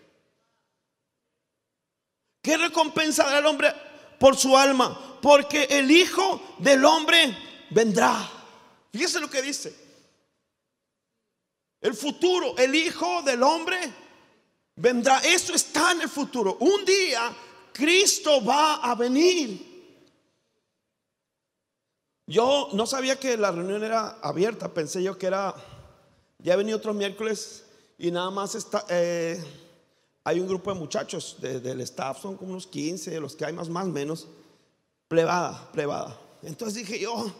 ¿Qué 2.42 2.56
recompensa 2.56 3.22
dará 3.22 3.38
el 3.38 3.46
hombre 3.46 3.72
por 4.18 4.36
su 4.36 4.58
alma? 4.58 5.18
Porque 5.22 5.68
el 5.70 5.88
Hijo 5.88 6.56
del 6.58 6.84
Hombre 6.84 7.38
vendrá. 7.70 8.28
Fíjese 8.90 9.20
lo 9.20 9.30
que 9.30 9.40
dice. 9.40 9.79
El 11.80 11.94
futuro, 11.94 12.56
el 12.58 12.74
Hijo 12.74 13.22
del 13.22 13.42
Hombre 13.42 13.78
vendrá. 14.76 15.18
Eso 15.20 15.54
está 15.54 15.92
en 15.92 16.02
el 16.02 16.08
futuro. 16.08 16.56
Un 16.60 16.84
día 16.84 17.34
Cristo 17.72 18.44
va 18.44 18.76
a 18.76 18.94
venir. 18.94 19.68
Yo 22.26 22.68
no 22.74 22.86
sabía 22.86 23.18
que 23.18 23.36
la 23.36 23.50
reunión 23.50 23.82
era 23.82 24.18
abierta, 24.22 24.72
pensé 24.72 25.02
yo 25.02 25.18
que 25.18 25.26
era, 25.26 25.54
ya 26.38 26.54
venido 26.54 26.78
otros 26.78 26.94
miércoles 26.94 27.64
y 27.98 28.12
nada 28.12 28.30
más 28.30 28.54
está, 28.54 28.84
eh, 28.88 29.42
hay 30.22 30.38
un 30.38 30.46
grupo 30.46 30.72
de 30.72 30.78
muchachos 30.78 31.38
del 31.40 31.80
staff, 31.80 32.22
son 32.22 32.36
como 32.36 32.52
unos 32.52 32.68
15, 32.68 33.18
los 33.18 33.34
que 33.34 33.46
hay 33.46 33.52
más, 33.52 33.68
más 33.68 33.86
menos, 33.86 34.28
plebada, 35.08 35.72
plebada. 35.72 36.20
Entonces 36.42 36.86
dije 36.86 37.00
yo, 37.00 37.32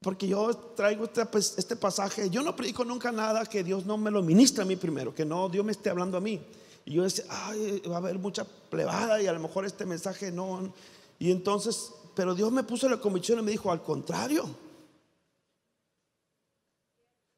porque 0.00 0.28
yo 0.28 0.54
traigo 0.76 1.04
este, 1.04 1.26
pues, 1.26 1.54
este, 1.58 1.74
pasaje, 1.74 2.30
yo 2.30 2.42
no 2.42 2.54
predico 2.54 2.84
nunca 2.84 3.10
nada 3.10 3.44
que 3.46 3.64
Dios 3.64 3.84
no 3.84 3.96
me 3.98 4.10
lo 4.10 4.22
ministra 4.22 4.62
a 4.62 4.66
mí 4.66 4.76
primero, 4.76 5.14
que 5.14 5.24
no 5.24 5.48
Dios 5.48 5.64
me 5.64 5.72
esté 5.72 5.90
hablando 5.90 6.16
a 6.16 6.20
mí. 6.20 6.40
Y 6.84 6.94
yo 6.94 7.02
decía, 7.02 7.24
ay, 7.28 7.82
va 7.88 7.96
a 7.96 7.98
haber 7.98 8.18
mucha 8.18 8.44
plebada 8.44 9.20
y 9.20 9.26
a 9.26 9.32
lo 9.32 9.40
mejor 9.40 9.64
este 9.66 9.84
mensaje 9.84 10.30
no. 10.30 10.72
Y 11.18 11.32
entonces, 11.32 11.92
pero 12.14 12.34
Dios 12.34 12.52
me 12.52 12.62
puso 12.62 12.88
la 12.88 13.00
convicción 13.00 13.40
y 13.40 13.42
me 13.42 13.50
dijo, 13.50 13.72
al 13.72 13.82
contrario, 13.82 14.48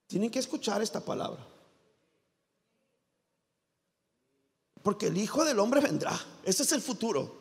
tienen 0.07 0.31
que 0.31 0.39
escuchar 0.39 0.83
esta 0.83 1.01
palabra. 1.01 1.47
Porque 4.83 5.07
el 5.07 5.17
Hijo 5.17 5.45
del 5.45 5.59
Hombre 5.59 5.81
vendrá, 5.81 6.19
ese 6.45 6.63
es 6.63 6.73
el 6.73 6.83
futuro. 6.83 7.40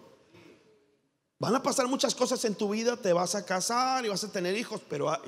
Van 1.39 1.55
a 1.55 1.63
pasar 1.63 1.87
muchas 1.87 2.13
cosas 2.13 2.43
en 2.43 2.55
tu 2.55 2.69
vida, 2.69 2.97
te 2.97 3.13
vas 3.13 3.33
a 3.33 3.45
casar 3.45 4.05
y 4.05 4.09
vas 4.09 4.23
a 4.25 4.31
tener 4.31 4.57
hijos, 4.57 4.81
pero 4.89 5.09
ah, 5.09 5.21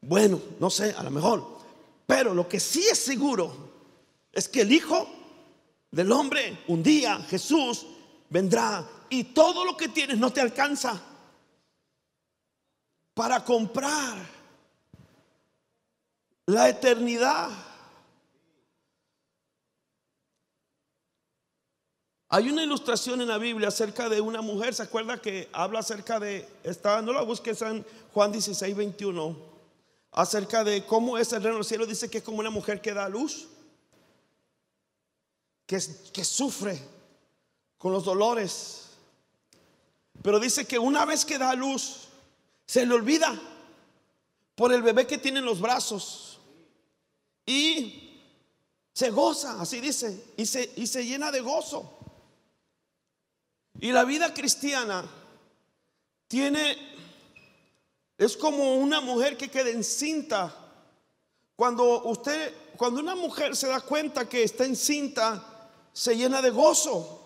bueno, 0.00 0.40
no 0.60 0.70
sé, 0.70 0.94
a 0.96 1.02
lo 1.02 1.10
mejor. 1.10 1.44
Pero 2.06 2.32
lo 2.34 2.48
que 2.48 2.60
sí 2.60 2.86
es 2.90 3.00
seguro 3.00 3.52
es 4.32 4.48
que 4.48 4.60
el 4.60 4.72
Hijo 4.72 5.08
del 5.90 6.12
Hombre, 6.12 6.62
un 6.68 6.82
día 6.82 7.18
Jesús 7.28 7.86
vendrá 8.30 8.86
y 9.08 9.24
todo 9.24 9.64
lo 9.64 9.76
que 9.76 9.88
tienes 9.88 10.18
no 10.18 10.32
te 10.32 10.40
alcanza 10.40 11.00
para 13.14 13.44
comprar 13.44 14.16
la 16.46 16.68
eternidad. 16.68 17.50
Hay 22.34 22.50
una 22.50 22.64
ilustración 22.64 23.20
en 23.20 23.28
la 23.28 23.38
Biblia 23.38 23.68
acerca 23.68 24.08
de 24.08 24.20
una 24.20 24.42
mujer, 24.42 24.74
¿se 24.74 24.82
acuerda 24.82 25.22
que 25.22 25.48
habla 25.52 25.78
acerca 25.78 26.18
de, 26.18 26.44
está, 26.64 27.00
no 27.00 27.12
la 27.12 27.22
busques 27.22 27.62
en 27.62 27.86
Juan 28.12 28.32
16, 28.32 28.74
21, 28.74 29.36
acerca 30.10 30.64
de 30.64 30.84
cómo 30.84 31.16
es 31.16 31.32
el 31.32 31.44
reino 31.44 31.58
del 31.58 31.64
cielo, 31.64 31.86
dice 31.86 32.10
que 32.10 32.18
es 32.18 32.24
como 32.24 32.40
una 32.40 32.50
mujer 32.50 32.80
que 32.80 32.92
da 32.92 33.08
luz, 33.08 33.46
que, 35.64 35.80
que 36.12 36.24
sufre 36.24 36.76
con 37.78 37.92
los 37.92 38.04
dolores, 38.04 38.86
pero 40.20 40.40
dice 40.40 40.66
que 40.66 40.76
una 40.76 41.04
vez 41.04 41.24
que 41.24 41.38
da 41.38 41.54
luz, 41.54 42.08
se 42.66 42.84
le 42.84 42.94
olvida 42.94 43.40
por 44.56 44.72
el 44.72 44.82
bebé 44.82 45.06
que 45.06 45.18
tiene 45.18 45.38
en 45.38 45.44
los 45.44 45.60
brazos 45.60 46.40
y 47.46 48.18
se 48.92 49.10
goza, 49.10 49.60
así 49.60 49.78
dice, 49.78 50.32
y 50.36 50.46
se, 50.46 50.72
y 50.74 50.88
se 50.88 51.06
llena 51.06 51.30
de 51.30 51.40
gozo. 51.40 52.00
Y 53.80 53.92
la 53.92 54.04
vida 54.04 54.32
cristiana 54.32 55.04
tiene, 56.28 56.76
es 58.16 58.36
como 58.36 58.76
una 58.76 59.00
mujer 59.00 59.36
que 59.36 59.50
queda 59.50 59.70
encinta 59.70 60.54
Cuando 61.56 62.04
usted, 62.04 62.52
cuando 62.76 63.00
una 63.00 63.14
mujer 63.14 63.54
se 63.54 63.68
da 63.68 63.80
cuenta 63.80 64.28
que 64.28 64.42
está 64.42 64.64
encinta, 64.64 65.70
se 65.92 66.16
llena 66.16 66.42
de 66.42 66.50
gozo. 66.50 67.20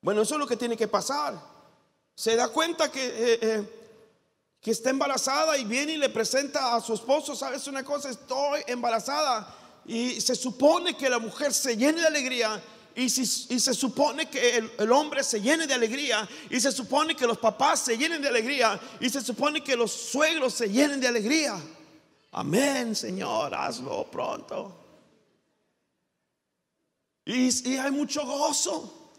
Bueno, 0.00 0.22
eso 0.22 0.34
es 0.34 0.40
lo 0.40 0.46
que 0.46 0.56
tiene 0.56 0.76
que 0.76 0.86
pasar. 0.86 1.40
Se 2.14 2.36
da 2.36 2.48
cuenta 2.48 2.90
que, 2.90 3.04
eh, 3.04 3.38
eh, 3.42 3.88
que 4.60 4.70
está 4.70 4.90
embarazada 4.90 5.58
y 5.58 5.64
viene 5.64 5.94
y 5.94 5.96
le 5.96 6.08
presenta 6.08 6.76
a 6.76 6.80
su 6.80 6.94
esposo, 6.94 7.34
¿sabes 7.34 7.66
una 7.66 7.84
cosa? 7.84 8.10
Estoy 8.10 8.62
embarazada. 8.68 9.54
Y 9.84 10.20
se 10.20 10.36
supone 10.36 10.96
que 10.96 11.10
la 11.10 11.18
mujer 11.18 11.52
se 11.52 11.76
llene 11.76 12.00
de 12.00 12.06
alegría 12.06 12.62
y, 12.96 13.08
se 13.10 13.74
supone 13.74 14.28
que 14.28 14.56
el, 14.56 14.72
el, 14.78 14.90
hombre 14.90 15.22
se 15.22 15.40
llene 15.40 15.66
de 15.66 15.74
alegría 15.74 16.28
y 16.50 16.58
se 16.58 16.72
supone 16.72 17.14
que 17.14 17.26
los 17.26 17.38
papás 17.38 17.80
se 17.80 17.98
llenen 17.98 18.22
de 18.22 18.28
alegría 18.28 18.80
y 19.00 19.10
se 19.10 19.20
supone 19.20 19.62
que 19.62 19.76
los 19.76 19.92
suegros 19.92 20.54
se 20.54 20.68
llenen 20.68 21.00
de 21.00 21.08
alegría. 21.08 21.62
Amén, 22.32 22.96
Señor, 22.96 23.54
hazlo 23.54 24.10
pronto. 24.10 24.84
Y, 27.26 27.70
y 27.70 27.76
hay 27.76 27.90
mucho 27.90 28.24
gozo. 28.24 29.10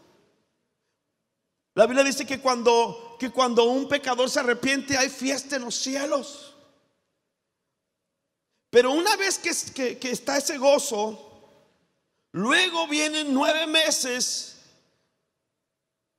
La 1.74 1.86
Biblia 1.86 2.02
dice 2.02 2.26
que 2.26 2.40
cuando, 2.40 3.16
que 3.20 3.30
cuando 3.30 3.62
un 3.64 3.88
pecador 3.88 4.28
se 4.28 4.40
arrepiente 4.40 4.98
hay 4.98 5.08
fiesta 5.08 5.54
en 5.54 5.64
los 5.64 5.76
cielos. 5.76 6.56
Pero 8.70 8.90
una 8.90 9.14
vez 9.14 9.38
que, 9.38 9.96
que, 9.96 10.10
está 10.10 10.38
ese 10.38 10.58
gozo, 10.58 11.27
luego 12.32 12.86
vienen 12.88 13.32
nueve 13.32 13.66
meses 13.66 14.56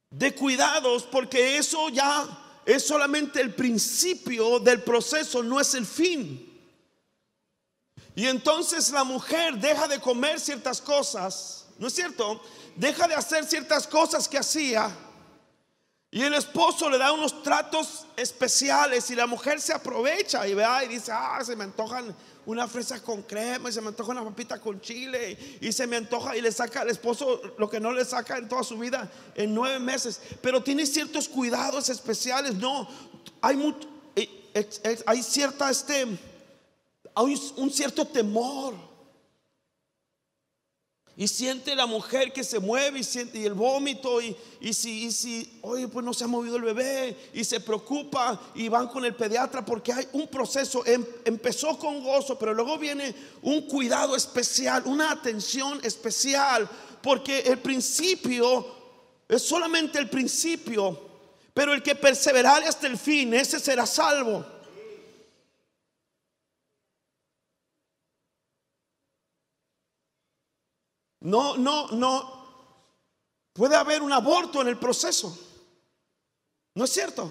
de 0.09 0.33
cuidados 0.33 1.03
porque 1.03 1.57
eso 1.57 1.89
ya 1.89 2.27
es 2.65 2.85
solamente 2.85 3.41
el 3.41 3.53
principio 3.53 4.59
del 4.59 4.81
proceso, 4.83 5.41
no 5.41 5.59
es 5.59 5.73
el 5.73 5.85
fin. 5.85 6.45
Y 8.15 8.27
entonces 8.27 8.91
la 8.91 9.03
mujer 9.03 9.57
deja 9.57 9.87
de 9.87 9.99
comer 9.99 10.39
ciertas 10.39 10.81
cosas, 10.81 11.67
¿no 11.77 11.87
es 11.87 11.93
cierto? 11.93 12.41
Deja 12.75 13.07
de 13.07 13.15
hacer 13.15 13.45
ciertas 13.45 13.87
cosas 13.87 14.27
que 14.27 14.37
hacía. 14.37 14.95
Y 16.11 16.23
el 16.23 16.33
esposo 16.33 16.89
le 16.89 16.97
da 16.97 17.11
unos 17.11 17.43
tratos 17.43 18.07
especiales 18.15 19.09
y 19.11 19.15
la 19.15 19.27
mujer 19.27 19.61
se 19.61 19.73
aprovecha 19.73 20.47
y 20.47 20.55
vea 20.55 20.83
y 20.83 20.87
dice, 20.87 21.11
ah, 21.13 21.39
se 21.43 21.55
me 21.55 21.63
antojan 21.63 22.15
una 22.49 22.67
fresa 22.67 22.99
con 22.99 23.21
crema 23.21 23.69
y 23.69 23.71
se 23.73 23.79
me 23.79 23.89
antoja 23.89 24.11
una 24.11 24.23
papita 24.23 24.59
con 24.59 24.81
chile 24.81 25.37
y 25.61 25.71
se 25.71 25.85
me 25.85 25.97
antoja 25.97 26.35
y 26.35 26.41
le 26.41 26.51
saca 26.51 26.81
al 26.81 26.89
esposo 26.89 27.39
lo 27.59 27.69
que 27.69 27.79
no 27.79 27.91
le 27.91 28.03
saca 28.03 28.39
en 28.39 28.49
toda 28.49 28.63
su 28.63 28.75
vida 28.75 29.07
en 29.35 29.53
nueve 29.53 29.77
meses. 29.77 30.19
Pero 30.41 30.63
tiene 30.63 30.87
ciertos 30.87 31.29
cuidados 31.29 31.89
especiales. 31.89 32.55
No, 32.55 32.89
hay, 33.39 33.75
eh, 34.15 34.49
hay 35.05 35.21
cierta 35.21 35.69
este, 35.69 36.07
hay 37.13 37.41
un 37.57 37.69
cierto 37.69 38.03
temor. 38.05 38.88
Y 41.19 41.27
siente 41.27 41.75
la 41.75 41.85
mujer 41.85 42.31
que 42.31 42.45
se 42.45 42.59
mueve 42.59 42.99
y 42.99 43.03
siente 43.03 43.45
el 43.45 43.53
vómito 43.53 44.21
y, 44.21 44.33
y, 44.61 44.71
si, 44.71 45.03
y 45.03 45.11
si, 45.11 45.59
oye, 45.63 45.89
pues 45.89 46.05
no 46.05 46.13
se 46.13 46.23
ha 46.23 46.27
movido 46.27 46.55
el 46.55 46.61
bebé 46.61 47.13
y 47.33 47.43
se 47.43 47.59
preocupa 47.59 48.39
y 48.55 48.69
van 48.69 48.87
con 48.87 49.03
el 49.03 49.13
pediatra 49.13 49.65
porque 49.65 49.91
hay 49.91 50.07
un 50.13 50.29
proceso, 50.29 50.81
em, 50.85 51.05
empezó 51.25 51.77
con 51.77 52.01
gozo, 52.01 52.39
pero 52.39 52.53
luego 52.53 52.77
viene 52.77 53.13
un 53.41 53.63
cuidado 53.63 54.15
especial, 54.15 54.83
una 54.85 55.11
atención 55.11 55.81
especial, 55.83 56.69
porque 57.03 57.39
el 57.39 57.59
principio 57.59 58.65
es 59.27 59.41
solamente 59.41 59.99
el 59.99 60.09
principio, 60.09 60.97
pero 61.53 61.73
el 61.73 61.83
que 61.83 61.95
perseverare 61.95 62.65
hasta 62.65 62.87
el 62.87 62.97
fin, 62.97 63.33
ese 63.33 63.59
será 63.59 63.85
salvo. 63.85 64.45
No, 71.21 71.57
no, 71.57 71.87
no. 71.89 72.39
Puede 73.53 73.75
haber 73.75 74.01
un 74.01 74.13
aborto 74.13 74.61
en 74.61 74.67
el 74.67 74.77
proceso. 74.77 75.37
¿No 76.75 76.85
es 76.85 76.91
cierto? 76.91 77.29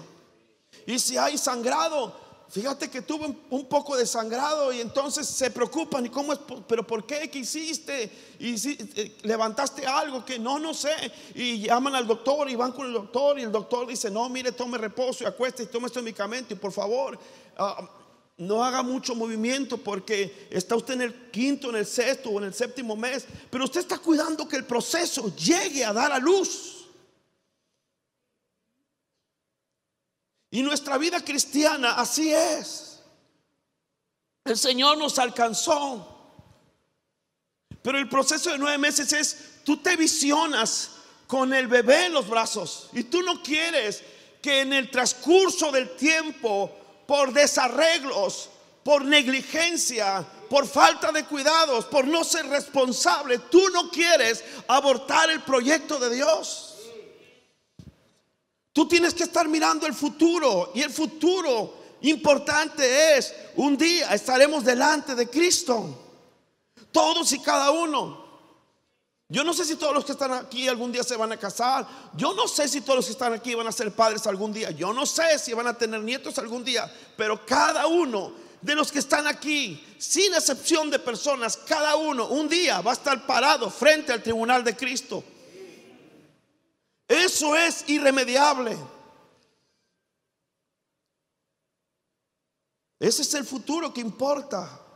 Y 0.85 0.99
si 0.99 1.17
hay 1.17 1.37
sangrado, 1.37 2.13
fíjate 2.49 2.89
que 2.89 3.01
tuve 3.01 3.35
un 3.49 3.65
poco 3.67 3.97
de 3.97 4.05
sangrado 4.05 4.71
y 4.71 4.81
entonces 4.81 5.27
se 5.27 5.49
preocupan. 5.49 6.05
¿Y 6.05 6.09
cómo 6.09 6.33
es? 6.33 6.39
¿Pero 6.67 6.85
por 6.85 7.05
qué? 7.05 7.31
¿Qué 7.31 7.39
hiciste? 7.39 8.35
Y 8.37 8.57
si 8.57 8.77
eh, 8.95 9.17
levantaste 9.23 9.87
algo 9.87 10.23
que 10.23 10.37
no, 10.37 10.59
no 10.59 10.73
sé. 10.73 10.93
Y 11.33 11.61
llaman 11.61 11.95
al 11.95 12.05
doctor 12.05 12.47
y 12.49 12.55
van 12.55 12.73
con 12.73 12.85
el 12.85 12.93
doctor 12.93 13.39
y 13.39 13.43
el 13.43 13.51
doctor 13.51 13.87
dice, 13.87 14.11
no, 14.11 14.29
mire, 14.29 14.51
tome 14.51 14.77
reposo 14.77 15.23
y 15.23 15.27
acueste 15.27 15.63
y 15.63 15.67
tome 15.67 15.87
este 15.87 16.01
medicamento 16.01 16.53
y 16.53 16.57
por 16.57 16.71
favor, 16.71 17.17
ah, 17.57 17.89
no 18.39 18.63
haga 18.63 18.81
mucho 18.83 19.15
movimiento 19.15 19.77
porque 19.77 20.47
está 20.49 20.75
usted 20.75 20.95
en 20.95 21.01
el 21.01 21.29
quinto, 21.29 21.69
en 21.69 21.75
el 21.75 21.85
sexto 21.85 22.29
o 22.29 22.39
en 22.39 22.45
el 22.45 22.53
séptimo 22.53 22.95
mes, 22.95 23.27
pero 23.49 23.65
usted 23.65 23.81
está 23.81 23.97
cuidando 23.97 24.47
que 24.47 24.55
el 24.55 24.65
proceso 24.65 25.35
llegue 25.35 25.83
a 25.83 25.91
dar 25.91 26.11
a 26.13 26.19
luz. 26.19 26.87
Y 30.51 30.63
nuestra 30.63 30.97
vida 30.97 31.19
cristiana 31.23 31.93
así 31.95 32.33
es. 32.33 33.01
El 34.45 34.57
Señor 34.57 34.97
nos 34.97 35.19
alcanzó. 35.19 36.15
Pero 37.81 37.97
el 37.97 38.07
proceso 38.07 38.51
de 38.51 38.57
nueve 38.57 38.77
meses 38.77 39.11
es, 39.11 39.63
tú 39.65 39.77
te 39.77 39.97
visionas 39.97 40.91
con 41.27 41.53
el 41.53 41.67
bebé 41.67 42.05
en 42.05 42.13
los 42.13 42.27
brazos 42.27 42.89
y 42.93 43.03
tú 43.03 43.21
no 43.21 43.43
quieres 43.43 44.01
que 44.41 44.61
en 44.61 44.73
el 44.73 44.89
transcurso 44.89 45.71
del 45.71 45.95
tiempo 45.95 46.78
por 47.09 47.33
desarreglos, 47.33 48.49
por 48.83 49.03
negligencia, 49.03 50.23
por 50.47 50.67
falta 50.67 51.11
de 51.11 51.25
cuidados, 51.25 51.85
por 51.85 52.05
no 52.05 52.23
ser 52.23 52.45
responsable, 52.45 53.39
tú 53.49 53.67
no 53.69 53.89
quieres 53.89 54.43
abortar 54.67 55.31
el 55.31 55.41
proyecto 55.41 55.97
de 55.97 56.13
Dios. 56.13 56.75
Tú 58.71 58.87
tienes 58.87 59.15
que 59.15 59.23
estar 59.23 59.47
mirando 59.47 59.87
el 59.87 59.95
futuro 59.95 60.71
y 60.75 60.83
el 60.83 60.91
futuro 60.91 61.73
importante 62.01 63.17
es 63.17 63.33
un 63.55 63.75
día 63.75 64.13
estaremos 64.13 64.63
delante 64.63 65.15
de 65.15 65.27
Cristo. 65.27 66.11
Todos 66.91 67.31
y 67.31 67.39
cada 67.39 67.71
uno. 67.71 68.28
Yo 69.31 69.43
no 69.43 69.53
sé 69.53 69.63
si 69.63 69.75
todos 69.75 69.93
los 69.93 70.03
que 70.03 70.13
están 70.13 70.31
aquí 70.33 70.67
algún 70.67 70.91
día 70.91 71.03
se 71.03 71.15
van 71.15 71.31
a 71.31 71.37
casar. 71.37 71.87
Yo 72.15 72.33
no 72.33 72.47
sé 72.47 72.67
si 72.67 72.81
todos 72.81 72.97
los 72.97 73.05
que 73.05 73.11
están 73.11 73.31
aquí 73.31 73.53
van 73.53 73.67
a 73.67 73.71
ser 73.71 73.91
padres 73.91 74.25
algún 74.25 74.51
día. 74.51 74.71
Yo 74.71 74.91
no 74.91 75.05
sé 75.05 75.37
si 75.37 75.53
van 75.53 75.67
a 75.67 75.77
tener 75.77 76.01
nietos 76.01 76.39
algún 76.39 76.63
día. 76.63 76.91
Pero 77.15 77.45
cada 77.45 77.85
uno 77.85 78.33
de 78.59 78.73
los 78.73 78.91
que 78.91 78.97
están 78.97 79.27
aquí, 79.27 79.85
sin 79.99 80.33
excepción 80.33 80.89
de 80.89 80.97
personas, 80.97 81.57
cada 81.57 81.95
uno 81.95 82.27
un 82.27 82.49
día 82.49 82.81
va 82.81 82.89
a 82.89 82.95
estar 82.95 83.27
parado 83.27 83.69
frente 83.69 84.11
al 84.11 84.23
tribunal 84.23 84.63
de 84.63 84.75
Cristo. 84.75 85.23
Eso 87.07 87.55
es 87.55 87.87
irremediable. 87.87 88.75
Ese 92.99 93.21
es 93.21 93.33
el 93.35 93.45
futuro 93.45 93.93
que 93.93 94.01
importa. 94.01 94.88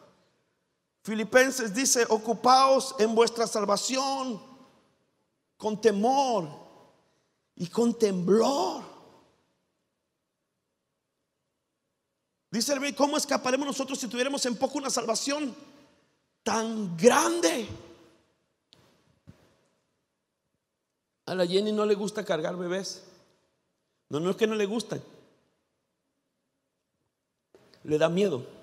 Filipenses 1.04 1.74
dice, 1.74 2.06
ocupaos 2.10 2.96
en 2.98 3.14
vuestra 3.14 3.46
salvación 3.46 4.42
con 5.58 5.80
temor 5.82 6.48
y 7.56 7.68
con 7.68 7.94
temblor. 7.94 8.84
Dice 12.50 12.74
el 12.74 12.96
¿cómo 12.96 13.18
escaparemos 13.18 13.68
nosotros 13.68 14.00
si 14.00 14.08
tuviéramos 14.08 14.46
en 14.46 14.56
poco 14.56 14.78
una 14.78 14.90
salvación 14.90 15.54
tan 16.42 16.96
grande? 16.96 17.68
A 21.26 21.36
la 21.36 21.46
Jenny 21.46 21.74
no 21.74 21.86
le 21.86 21.96
gusta 21.96 22.24
cargar 22.24 22.56
bebés. 22.56 23.04
No, 24.08 24.22
no 24.22 24.30
es 24.30 24.38
que 24.38 24.48
no 24.48 24.56
le 24.56 24.66
gusta. 24.66 25.00
Le 27.84 27.98
da 27.98 28.08
miedo. 28.08 28.63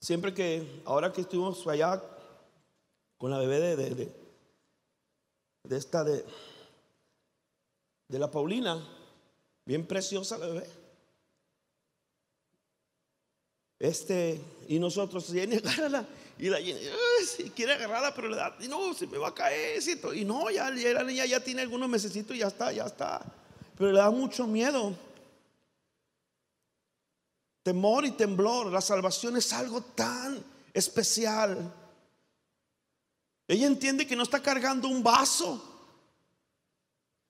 Siempre 0.00 0.32
que, 0.32 0.82
ahora 0.84 1.12
que 1.12 1.22
estuvimos 1.22 1.66
allá 1.66 2.02
con 3.16 3.30
la 3.30 3.38
bebé 3.38 3.76
de, 3.76 4.12
de, 5.64 5.76
esta, 5.76 6.04
de, 6.04 6.24
de 8.06 8.18
la 8.18 8.30
Paulina, 8.30 8.80
bien 9.64 9.86
preciosa 9.86 10.38
la 10.38 10.46
bebé. 10.46 10.66
Este, 13.80 14.40
y 14.68 14.78
nosotros, 14.78 15.26
Jenny, 15.32 15.56
agárrala. 15.64 16.06
Y 16.38 16.48
la 16.48 16.58
si 17.26 17.50
quiere 17.50 17.72
agarrarla, 17.72 18.14
pero 18.14 18.28
le 18.28 18.36
da, 18.36 18.56
y 18.60 18.68
no, 18.68 18.94
se 18.94 19.08
me 19.08 19.18
va 19.18 19.28
a 19.28 19.34
caer. 19.34 19.80
Y 20.14 20.24
no, 20.24 20.48
ya, 20.50 20.72
ya 20.74 20.92
la 20.92 21.02
niña 21.02 21.26
ya 21.26 21.40
tiene 21.40 21.62
algunos 21.62 21.88
meses 21.88 22.14
y 22.14 22.38
ya 22.38 22.46
está, 22.46 22.70
ya 22.70 22.86
está. 22.86 23.20
Pero 23.76 23.90
le 23.90 23.98
da 23.98 24.10
mucho 24.10 24.46
miedo 24.46 24.94
temor 27.68 28.06
y 28.06 28.12
temblor. 28.12 28.72
La 28.72 28.80
salvación 28.80 29.36
es 29.36 29.52
algo 29.52 29.82
tan 29.82 30.42
especial. 30.72 31.70
Ella 33.46 33.66
entiende 33.66 34.06
que 34.06 34.16
no 34.16 34.22
está 34.22 34.40
cargando 34.40 34.88
un 34.88 35.02
vaso. 35.02 35.62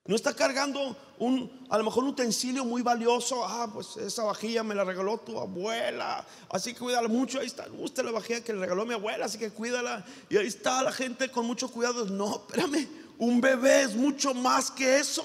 No 0.05 0.14
está 0.14 0.37
cargando 0.37 0.96
un, 1.18 1.66
a 1.68 1.77
lo 1.77 1.83
mejor 1.83 2.05
un 2.05 2.11
utensilio 2.11 2.64
muy 2.64 2.83
valioso. 2.83 3.44
Ah, 3.44 3.68
pues 3.74 3.96
esa 3.96 4.22
vajilla 4.22 4.62
me 4.62 4.77
la 4.77 4.85
regaló 4.85 5.18
tu 5.18 5.40
abuela. 5.40 6.24
Así 6.51 6.72
que 6.72 6.79
cuídala 6.79 7.09
mucho. 7.09 7.40
Ahí 7.40 7.48
está, 7.48 7.66
gusta 7.66 8.05
la 8.05 8.12
vajilla 8.12 8.44
que 8.44 8.53
le 8.53 8.61
regaló 8.61 8.87
mi 8.87 8.94
abuela. 8.94 9.27
Así 9.27 9.38
que 9.38 9.51
cuídala. 9.51 10.07
Y 10.31 10.37
ahí 10.37 10.46
está 10.46 10.85
la 10.85 10.92
gente 10.92 11.33
con 11.33 11.46
mucho 11.46 11.68
cuidado. 11.68 12.05
No, 12.05 12.37
espérame. 12.46 12.88
Un 13.18 13.40
bebé 13.40 13.83
es 13.83 13.96
mucho 13.96 14.35
más 14.35 14.70
que 14.70 15.01
eso. 15.01 15.24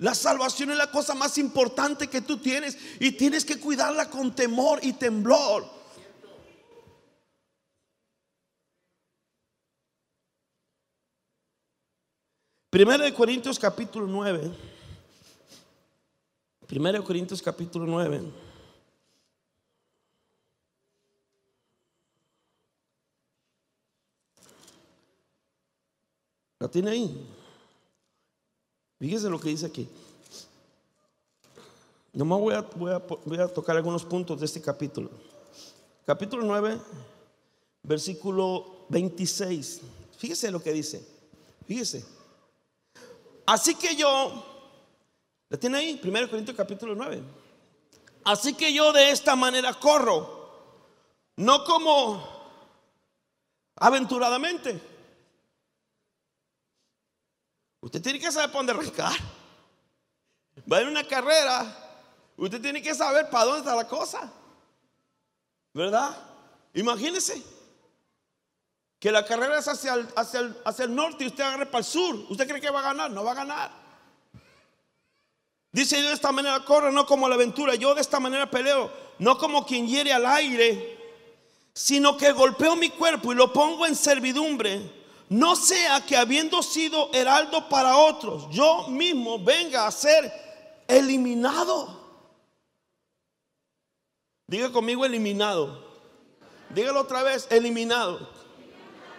La 0.00 0.14
salvación 0.14 0.70
es 0.70 0.78
la 0.78 0.90
cosa 0.90 1.14
más 1.14 1.36
importante 1.36 2.08
que 2.08 2.22
tú 2.22 2.38
tienes. 2.38 2.76
Y 2.98 3.12
tienes 3.12 3.44
que 3.44 3.60
cuidarla 3.60 4.08
con 4.08 4.34
temor 4.34 4.80
y 4.82 4.94
temblor. 4.94 5.68
Primera 12.70 13.04
de 13.04 13.12
Corintios 13.12 13.58
capítulo 13.58 14.06
9. 14.06 14.50
Primera 16.66 16.98
de 16.98 17.04
Corintios 17.04 17.42
capítulo 17.42 17.84
9. 17.84 18.32
¿La 26.58 26.68
tiene 26.68 26.90
ahí? 26.90 27.39
Fíjese 29.00 29.30
lo 29.30 29.40
que 29.40 29.48
dice 29.48 29.64
aquí. 29.64 29.88
Nomás 32.12 32.38
voy 32.38 32.54
a, 32.54 32.60
voy, 32.60 32.92
a, 32.92 32.98
voy 32.98 33.38
a 33.38 33.48
tocar 33.48 33.74
algunos 33.74 34.04
puntos 34.04 34.38
de 34.38 34.44
este 34.44 34.60
capítulo. 34.60 35.10
Capítulo 36.04 36.44
9, 36.44 36.78
versículo 37.82 38.84
26. 38.90 39.80
Fíjese 40.18 40.50
lo 40.50 40.62
que 40.62 40.72
dice. 40.72 41.02
Fíjese. 41.66 42.04
Así 43.46 43.74
que 43.74 43.96
yo, 43.96 44.44
¿la 45.48 45.56
tiene 45.56 45.78
ahí? 45.78 46.00
1 46.04 46.28
Corintios 46.28 46.56
capítulo 46.56 46.94
9. 46.94 47.22
Así 48.24 48.52
que 48.52 48.70
yo 48.70 48.92
de 48.92 49.10
esta 49.10 49.34
manera 49.34 49.72
corro, 49.72 50.50
no 51.36 51.64
como 51.64 52.22
aventuradamente. 53.76 54.89
Usted 57.80 58.02
tiene 58.02 58.20
que 58.20 58.30
saber 58.30 58.50
para 58.50 58.58
dónde 58.58 58.72
arrancar. 58.72 59.12
Va 60.70 60.76
a 60.76 60.82
ir 60.82 60.88
una 60.88 61.04
carrera, 61.04 61.64
usted 62.36 62.60
tiene 62.60 62.82
que 62.82 62.94
saber 62.94 63.30
para 63.30 63.44
dónde 63.44 63.60
está 63.60 63.74
la 63.74 63.88
cosa. 63.88 64.30
¿Verdad? 65.72 66.16
Imagínese 66.74 67.42
que 68.98 69.10
la 69.10 69.24
carrera 69.24 69.58
es 69.58 69.66
hacia 69.66 69.94
el, 69.94 70.08
hacia 70.14 70.40
el, 70.40 70.56
hacia 70.64 70.84
el 70.84 70.94
norte 70.94 71.24
y 71.24 71.28
usted 71.28 71.42
agarre 71.42 71.66
para 71.66 71.78
el 71.78 71.84
sur. 71.84 72.14
¿Usted 72.28 72.46
cree 72.46 72.60
que 72.60 72.70
va 72.70 72.80
a 72.80 72.82
ganar? 72.82 73.10
No 73.10 73.24
va 73.24 73.32
a 73.32 73.36
ganar. 73.36 73.70
Dice 75.72 76.02
yo 76.02 76.08
de 76.08 76.14
esta 76.14 76.32
manera 76.32 76.64
corre, 76.64 76.92
no 76.92 77.06
como 77.06 77.28
la 77.28 77.36
aventura. 77.36 77.74
Yo 77.76 77.94
de 77.94 78.00
esta 78.00 78.20
manera 78.20 78.50
peleo, 78.50 78.92
no 79.18 79.38
como 79.38 79.64
quien 79.64 79.86
hiere 79.86 80.12
al 80.12 80.26
aire, 80.26 80.98
sino 81.72 82.16
que 82.16 82.32
golpeo 82.32 82.76
mi 82.76 82.90
cuerpo 82.90 83.32
y 83.32 83.36
lo 83.36 83.52
pongo 83.52 83.86
en 83.86 83.96
servidumbre. 83.96 84.99
No 85.30 85.54
sea 85.54 86.04
que 86.04 86.16
habiendo 86.16 86.60
sido 86.60 87.08
heraldo 87.14 87.68
para 87.68 87.96
otros, 87.96 88.48
yo 88.50 88.88
mismo 88.88 89.38
venga 89.38 89.86
a 89.86 89.90
ser 89.92 90.32
eliminado. 90.88 92.00
Diga 94.48 94.72
conmigo 94.72 95.06
eliminado. 95.06 95.84
Dígalo 96.70 97.02
otra 97.02 97.22
vez, 97.22 97.46
eliminado. 97.48 98.28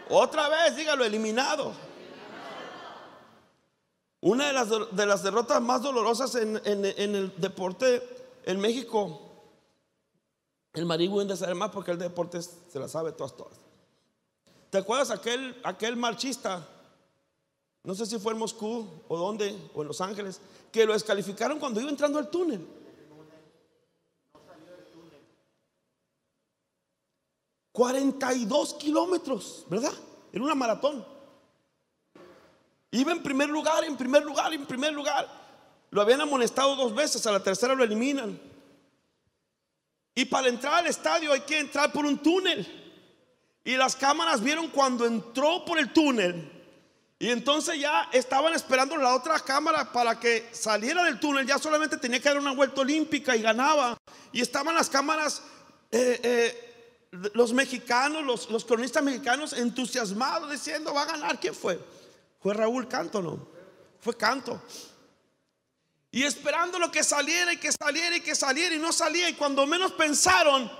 Otra 0.09 0.49
vez, 0.49 0.75
dígalo, 0.75 1.05
eliminado. 1.05 1.71
Una 4.19 4.47
de 4.47 4.53
las, 4.53 4.69
de 4.69 5.05
las 5.05 5.23
derrotas 5.23 5.61
más 5.61 5.81
dolorosas 5.81 6.35
en, 6.35 6.59
el 6.65 7.33
deporte 7.37 8.03
en 8.43 8.59
México, 8.59 9.31
el 10.73 10.85
Maribu 10.85 11.23
de 11.23 11.37
saber 11.37 11.55
más 11.55 11.71
porque 11.71 11.91
el 11.91 11.99
deporte 11.99 12.41
se 12.41 12.79
la 12.79 12.89
sabe 12.89 13.13
todas, 13.13 13.37
todas. 13.37 13.70
¿Te 14.71 14.77
acuerdas 14.77 15.11
aquel, 15.11 15.59
aquel 15.65 15.97
marchista? 15.97 16.65
No 17.83 17.93
sé 17.93 18.05
si 18.05 18.17
fue 18.17 18.31
en 18.31 18.39
Moscú 18.39 18.87
o 19.09 19.17
dónde, 19.17 19.53
o 19.73 19.81
en 19.81 19.87
Los 19.89 19.99
Ángeles, 19.99 20.39
que 20.71 20.85
lo 20.85 20.93
descalificaron 20.93 21.59
cuando 21.59 21.81
iba 21.81 21.89
entrando 21.89 22.17
al 22.17 22.29
túnel. 22.29 22.65
42 27.73 28.73
kilómetros, 28.75 29.65
¿verdad? 29.69 29.93
En 30.31 30.41
una 30.41 30.55
maratón. 30.55 31.05
Iba 32.91 33.11
en 33.11 33.21
primer 33.21 33.49
lugar, 33.49 33.83
en 33.83 33.97
primer 33.97 34.23
lugar, 34.23 34.53
en 34.53 34.65
primer 34.65 34.93
lugar. 34.93 35.27
Lo 35.89 36.01
habían 36.01 36.21
amonestado 36.21 36.77
dos 36.77 36.95
veces, 36.95 37.27
a 37.27 37.31
la 37.33 37.43
tercera 37.43 37.75
lo 37.75 37.83
eliminan. 37.83 38.39
Y 40.15 40.23
para 40.25 40.47
entrar 40.47 40.75
al 40.75 40.87
estadio 40.87 41.33
hay 41.33 41.41
que 41.41 41.59
entrar 41.59 41.91
por 41.91 42.05
un 42.05 42.17
túnel. 42.19 42.81
Y 43.63 43.77
las 43.77 43.95
cámaras 43.95 44.41
vieron 44.41 44.69
cuando 44.69 45.05
entró 45.05 45.63
por 45.65 45.77
el 45.77 45.93
túnel. 45.93 46.51
Y 47.19 47.29
entonces 47.29 47.79
ya 47.79 48.09
estaban 48.11 48.53
esperando 48.53 48.97
la 48.97 49.13
otra 49.13 49.39
cámara 49.39 49.91
para 49.91 50.19
que 50.19 50.49
saliera 50.51 51.03
del 51.03 51.19
túnel. 51.19 51.45
Ya 51.45 51.59
solamente 51.59 51.97
tenía 51.97 52.19
que 52.19 52.29
dar 52.29 52.39
una 52.39 52.53
vuelta 52.53 52.81
olímpica 52.81 53.35
y 53.35 53.41
ganaba. 53.41 53.97
Y 54.31 54.41
estaban 54.41 54.73
las 54.73 54.89
cámaras 54.89 55.43
eh, 55.91 56.19
eh, 56.23 56.71
los 57.33 57.53
mexicanos, 57.53 58.23
los, 58.23 58.49
los 58.49 58.65
cronistas 58.65 59.03
mexicanos 59.03 59.53
entusiasmados 59.53 60.49
diciendo, 60.49 60.93
va 60.93 61.03
a 61.03 61.05
ganar. 61.05 61.39
¿Quién 61.39 61.53
fue? 61.53 61.79
Fue 62.39 62.53
Raúl 62.53 62.87
Canto, 62.87 63.21
¿no? 63.21 63.47
Fue 63.99 64.15
Canto. 64.15 64.61
Y 66.09 66.23
esperando 66.23 66.79
lo 66.79 66.91
que 66.91 67.03
saliera 67.03 67.53
y 67.53 67.57
que 67.57 67.71
saliera 67.71 68.15
y 68.15 68.21
que 68.21 68.35
saliera 68.35 68.75
y 68.75 68.79
no 68.79 68.91
salía. 68.91 69.29
Y 69.29 69.33
cuando 69.33 69.67
menos 69.67 69.91
pensaron, 69.91 70.71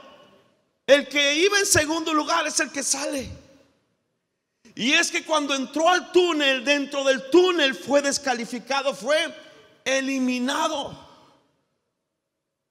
el 0.88 1.08
que 1.08 1.36
iba 1.36 1.60
en 1.60 1.66
segundo 1.66 2.14
lugar 2.14 2.48
es 2.48 2.60
el 2.60 2.72
que 2.72 2.84
sale. 2.84 3.30
Y 4.76 4.94
es 4.94 5.12
que 5.12 5.26
cuando 5.26 5.54
entró 5.54 5.90
al 5.90 6.12
túnel, 6.12 6.64
dentro 6.64 7.04
del 7.04 7.30
túnel 7.30 7.76
fue 7.76 8.02
descalificado, 8.02 8.94
fue 8.96 9.18
eliminado. 9.84 11.10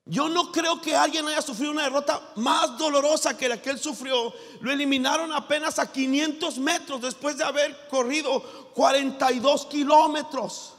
Yo 0.06 0.28
no 0.28 0.50
creo 0.50 0.80
que 0.80 0.96
alguien 0.96 1.28
haya 1.28 1.40
sufrido 1.40 1.70
una 1.70 1.84
derrota 1.84 2.32
más 2.36 2.76
dolorosa 2.78 3.36
que 3.36 3.48
la 3.48 3.62
que 3.62 3.70
él 3.70 3.78
sufrió. 3.78 4.34
Lo 4.60 4.72
eliminaron 4.72 5.32
apenas 5.32 5.78
a 5.78 5.92
500 5.92 6.58
metros 6.58 7.00
después 7.00 7.36
de 7.36 7.44
haber 7.44 7.86
corrido 7.88 8.42
42 8.74 9.66
kilómetros. 9.66 10.74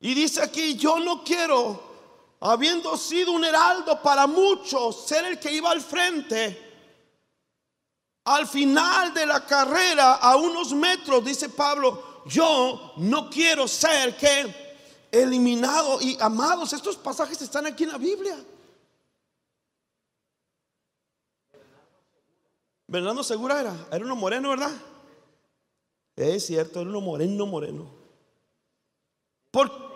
Y 0.00 0.14
dice 0.14 0.42
aquí, 0.42 0.76
yo 0.76 0.98
no 0.98 1.22
quiero, 1.22 1.87
habiendo 2.40 2.96
sido 2.96 3.32
un 3.32 3.44
heraldo 3.44 4.00
para 4.02 4.26
muchos, 4.26 5.06
ser 5.06 5.24
el 5.24 5.38
que 5.38 5.52
iba 5.52 5.70
al 5.70 5.80
frente. 5.80 6.66
Al 8.24 8.46
final 8.46 9.14
de 9.14 9.26
la 9.26 9.44
carrera, 9.44 10.16
a 10.16 10.36
unos 10.36 10.72
metros, 10.72 11.24
dice 11.24 11.48
Pablo, 11.48 12.22
yo 12.26 12.92
no 12.98 13.30
quiero 13.30 13.66
ser 13.66 14.16
que 14.16 15.08
eliminado. 15.10 16.00
Y 16.00 16.16
amados, 16.20 16.72
estos 16.72 16.96
pasajes 16.96 17.40
están 17.40 17.66
aquí 17.66 17.84
en 17.84 17.92
la 17.92 17.98
Biblia. 17.98 18.36
Bernardo 22.86 23.22
Segura 23.22 23.60
era, 23.60 23.74
era 23.92 24.04
uno 24.04 24.16
moreno, 24.16 24.50
¿verdad? 24.50 24.72
Es 26.16 26.46
cierto, 26.46 26.80
era 26.80 26.90
uno 26.90 27.00
moreno, 27.00 27.46
moreno. 27.46 27.90
¿Por 29.50 29.88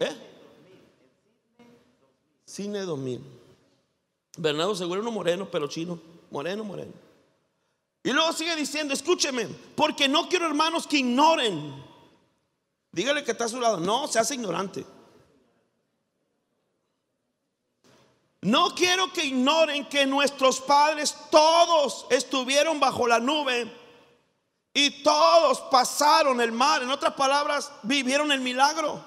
¿Eh? 0.00 0.27
Cine 2.48 2.80
2000. 2.80 3.20
Bernardo 4.38 4.74
Segura, 4.74 5.02
uno 5.02 5.10
moreno, 5.10 5.48
pero 5.50 5.68
chino. 5.68 6.00
Moreno, 6.30 6.64
moreno. 6.64 6.92
Y 8.02 8.10
luego 8.12 8.32
sigue 8.32 8.56
diciendo, 8.56 8.94
escúcheme, 8.94 9.46
porque 9.74 10.08
no 10.08 10.28
quiero 10.28 10.46
hermanos 10.46 10.86
que 10.86 10.98
ignoren 10.98 11.88
Dígale 12.90 13.22
que 13.22 13.32
está 13.32 13.44
a 13.44 13.48
su 13.48 13.60
lado. 13.60 13.78
No, 13.78 14.08
se 14.08 14.18
hace 14.18 14.34
ignorante. 14.34 14.84
No 18.40 18.74
quiero 18.74 19.12
que 19.12 19.24
ignoren 19.24 19.88
que 19.88 20.06
nuestros 20.06 20.60
padres 20.60 21.14
todos 21.30 22.06
estuvieron 22.10 22.80
bajo 22.80 23.06
la 23.06 23.18
nube 23.18 23.70
y 24.72 25.02
todos 25.02 25.60
pasaron 25.70 26.40
el 26.40 26.52
mar. 26.52 26.82
En 26.82 26.90
otras 26.90 27.14
palabras, 27.14 27.70
vivieron 27.82 28.32
el 28.32 28.40
milagro. 28.40 29.04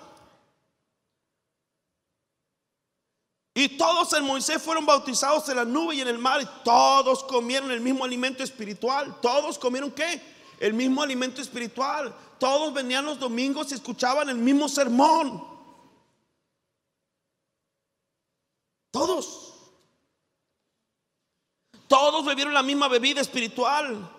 Y 3.62 3.70
todos 3.70 4.12
en 4.14 4.24
Moisés 4.24 4.60
fueron 4.60 4.88
bautizados 4.88 5.48
en 5.50 5.58
la 5.58 5.66
nube 5.66 5.94
y 5.94 6.02
en 6.02 6.08
el 6.08 6.18
mar. 6.18 6.42
Y 6.42 6.48
todos 6.64 7.24
comieron 7.24 7.70
el 7.70 7.80
mismo 7.80 8.04
alimento 8.04 8.42
espiritual. 8.44 9.20
Todos 9.22 9.60
comieron 9.60 9.92
qué? 9.92 10.20
El 10.60 10.74
mismo 10.74 11.04
alimento 11.04 11.42
espiritual. 11.42 12.16
Todos 12.40 12.74
venían 12.74 13.06
los 13.06 13.20
domingos 13.20 13.72
y 13.72 13.76
escuchaban 13.76 14.30
el 14.30 14.38
mismo 14.38 14.68
sermón. 14.68 15.46
Todos. 18.90 19.54
Todos 21.88 22.26
bebieron 22.26 22.56
la 22.56 22.64
misma 22.64 22.88
bebida 22.88 23.22
espiritual. 23.22 24.10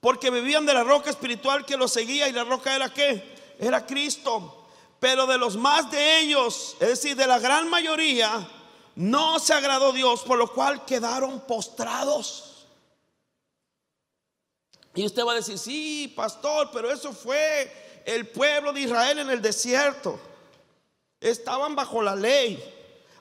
Porque 0.00 0.30
bebían 0.30 0.66
de 0.66 0.74
la 0.74 0.82
roca 0.82 1.10
espiritual 1.10 1.64
que 1.64 1.76
los 1.76 1.92
seguía. 1.92 2.28
¿Y 2.28 2.32
la 2.32 2.42
roca 2.42 2.74
era 2.74 2.92
qué? 2.92 3.38
era 3.60 3.86
Cristo. 3.86 4.66
Pero 4.98 5.26
de 5.26 5.38
los 5.38 5.56
más 5.56 5.90
de 5.92 6.20
ellos, 6.20 6.76
es 6.80 6.88
decir, 6.88 7.16
de 7.16 7.26
la 7.28 7.38
gran 7.38 7.70
mayoría, 7.70 8.48
no 9.00 9.38
se 9.38 9.54
agradó 9.54 9.92
Dios, 9.92 10.20
por 10.24 10.36
lo 10.36 10.52
cual 10.52 10.84
quedaron 10.84 11.40
postrados. 11.46 12.66
Y 14.94 15.06
usted 15.06 15.24
va 15.24 15.32
a 15.32 15.36
decir, 15.36 15.58
sí, 15.58 16.12
pastor, 16.14 16.68
pero 16.70 16.92
eso 16.92 17.14
fue 17.14 18.02
el 18.04 18.28
pueblo 18.28 18.74
de 18.74 18.82
Israel 18.82 19.20
en 19.20 19.30
el 19.30 19.40
desierto. 19.40 20.20
Estaban 21.18 21.74
bajo 21.74 22.02
la 22.02 22.14
ley. 22.14 22.62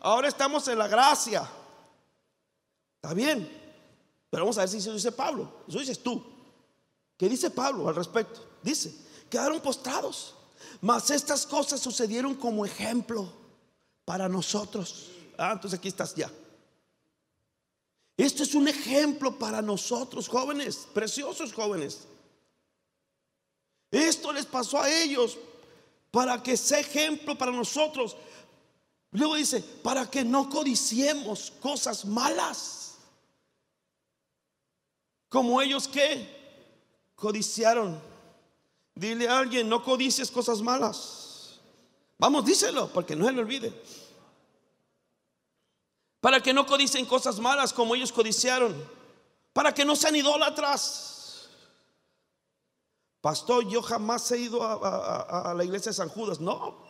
Ahora 0.01 0.27
estamos 0.27 0.67
en 0.67 0.79
la 0.79 0.89
gracia. 0.89 1.49
Está 2.95 3.13
bien. 3.13 3.49
Pero 4.29 4.43
vamos 4.43 4.57
a 4.57 4.61
ver 4.61 4.69
si 4.69 4.77
eso 4.79 4.91
dice 4.91 5.13
Pablo. 5.13 5.49
Eso 5.65 5.79
dices 5.79 6.03
tú. 6.03 6.21
¿Qué 7.15 7.29
dice 7.29 7.51
Pablo 7.51 7.87
al 7.87 7.95
respecto? 7.95 8.41
Dice, 8.61 8.93
quedaron 9.29 9.61
postrados. 9.61 10.35
Mas 10.81 11.09
estas 11.09 11.45
cosas 11.45 11.79
sucedieron 11.79 12.35
como 12.35 12.65
ejemplo 12.65 13.31
para 14.03 14.27
nosotros. 14.27 15.11
Ah, 15.39 15.53
entonces 15.53 15.79
aquí 15.79 15.87
estás 15.87 16.13
ya. 16.13 16.29
Esto 18.17 18.43
es 18.43 18.53
un 18.53 18.67
ejemplo 18.67 19.39
para 19.39 19.61
nosotros, 19.61 20.27
jóvenes, 20.27 20.85
preciosos 20.93 21.53
jóvenes. 21.53 22.01
Esto 23.89 24.33
les 24.33 24.45
pasó 24.45 24.81
a 24.81 24.91
ellos 24.91 25.37
para 26.11 26.43
que 26.43 26.57
sea 26.57 26.79
ejemplo 26.79 27.37
para 27.37 27.53
nosotros. 27.53 28.17
Luego 29.11 29.35
dice, 29.35 29.61
para 29.61 30.11
que 30.11 30.25
no 30.25 30.49
codiciemos 30.49 31.53
cosas 31.61 32.03
malas. 32.03 32.95
Como 35.29 35.61
ellos 35.61 35.87
que 35.87 36.27
codiciaron. 37.15 38.01
Dile 38.93 39.29
a 39.29 39.39
alguien, 39.39 39.69
no 39.69 39.81
codicies 39.81 40.29
cosas 40.29 40.61
malas. 40.61 41.59
Vamos, 42.17 42.43
díselo, 42.43 42.91
porque 42.91 43.15
no 43.15 43.25
se 43.25 43.31
le 43.31 43.39
olvide. 43.39 43.73
Para 46.19 46.41
que 46.41 46.53
no 46.53 46.65
codicien 46.65 47.05
cosas 47.05 47.39
malas 47.39 47.73
como 47.73 47.95
ellos 47.95 48.11
codiciaron. 48.11 48.75
Para 49.53 49.73
que 49.73 49.85
no 49.85 49.95
sean 49.95 50.15
idólatras. 50.15 51.49
Pastor, 53.21 53.67
yo 53.67 53.81
jamás 53.81 54.31
he 54.31 54.37
ido 54.39 54.63
a, 54.63 55.51
a 55.51 55.53
la 55.53 55.63
iglesia 55.63 55.91
de 55.91 55.95
San 55.95 56.09
Judas. 56.09 56.39
No. 56.39 56.87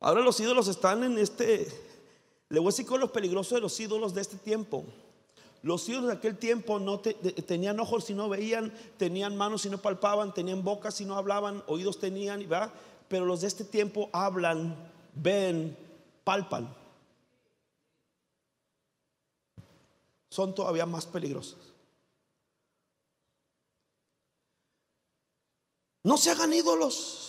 Ahora 0.00 0.20
los 0.20 0.38
ídolos 0.38 0.68
están 0.68 1.02
en 1.02 1.18
este... 1.18 1.66
Le 2.50 2.60
voy 2.60 2.68
a 2.68 2.70
decir 2.70 2.86
con 2.86 3.00
los 3.00 3.10
peligrosos 3.10 3.54
de 3.54 3.60
los 3.60 3.80
ídolos 3.80 4.14
de 4.14 4.20
este 4.20 4.36
tiempo. 4.36 4.84
Los 5.62 5.88
ídolos 5.88 6.08
de 6.08 6.16
aquel 6.16 6.36
tiempo 6.36 6.78
no 6.78 7.00
tenían 7.00 7.80
ojos 7.80 8.04
si 8.04 8.12
no 8.12 8.28
veían, 8.28 8.70
tenían 8.98 9.34
manos 9.34 9.62
si 9.62 9.70
no 9.70 9.78
palpaban, 9.78 10.34
tenían 10.34 10.62
bocas 10.62 10.96
si 10.96 11.06
no 11.06 11.16
hablaban, 11.16 11.64
oídos 11.66 11.98
tenían, 11.98 12.46
¿verdad? 12.46 12.70
Pero 13.08 13.24
los 13.24 13.40
de 13.40 13.46
este 13.46 13.64
tiempo 13.64 14.10
hablan, 14.12 14.76
ven, 15.14 15.74
palpan. 16.24 16.74
Son 20.30 20.54
todavía 20.54 20.86
más 20.86 21.06
peligrosos. 21.06 21.74
No 26.02 26.18
se 26.18 26.30
hagan 26.30 26.52
ídolos. 26.52 27.24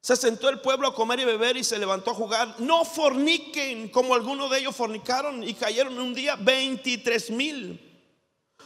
Se 0.00 0.16
sentó 0.16 0.50
el 0.50 0.60
pueblo 0.60 0.88
a 0.88 0.94
comer 0.94 1.20
y 1.20 1.24
beber 1.24 1.56
y 1.56 1.64
se 1.64 1.78
levantó 1.78 2.10
a 2.10 2.14
jugar. 2.14 2.60
No 2.60 2.84
forniquen 2.84 3.88
como 3.88 4.14
algunos 4.14 4.50
de 4.50 4.58
ellos 4.58 4.76
fornicaron 4.76 5.42
y 5.42 5.54
cayeron 5.54 5.98
un 5.98 6.12
día 6.12 6.36
23 6.36 7.30
mil. 7.30 7.93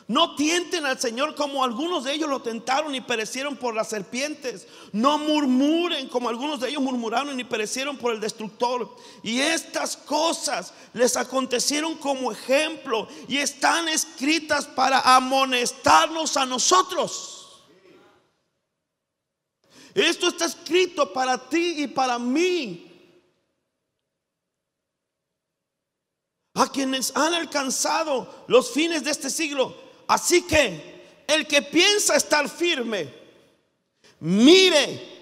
No 0.08 0.34
tienten 0.36 0.86
al 0.86 0.98
Señor 0.98 1.34
como 1.34 1.62
algunos 1.62 2.04
de 2.04 2.14
ellos 2.14 2.30
lo 2.30 2.40
tentaron 2.40 2.94
y 2.94 3.02
perecieron 3.02 3.56
por 3.56 3.74
las 3.74 3.90
serpientes. 3.90 4.66
No 4.90 5.18
murmuren 5.18 6.08
como 6.08 6.30
algunos 6.30 6.60
de 6.60 6.70
ellos 6.70 6.80
murmuraron 6.80 7.38
y 7.38 7.44
perecieron 7.44 7.98
por 7.98 8.14
el 8.14 8.20
destructor. 8.20 8.96
Y 9.22 9.40
estas 9.40 9.98
cosas 9.98 10.72
les 10.94 11.14
acontecieron 11.18 11.94
como 11.96 12.32
ejemplo 12.32 13.06
y 13.28 13.36
están 13.36 13.86
escritas 13.90 14.64
para 14.64 15.00
amonestarnos 15.00 16.38
a 16.38 16.46
nosotros. 16.46 17.66
Esto 19.94 20.28
está 20.28 20.46
escrito 20.46 21.12
para 21.12 21.50
ti 21.50 21.82
y 21.82 21.86
para 21.86 22.18
mí. 22.18 23.12
A 26.54 26.72
quienes 26.72 27.14
han 27.14 27.34
alcanzado 27.34 28.46
los 28.48 28.70
fines 28.70 29.04
de 29.04 29.10
este 29.10 29.28
siglo. 29.28 29.87
Así 30.08 30.42
que 30.46 31.24
el 31.26 31.46
que 31.46 31.60
piensa 31.60 32.16
estar 32.16 32.48
firme, 32.48 33.12
mire 34.20 35.18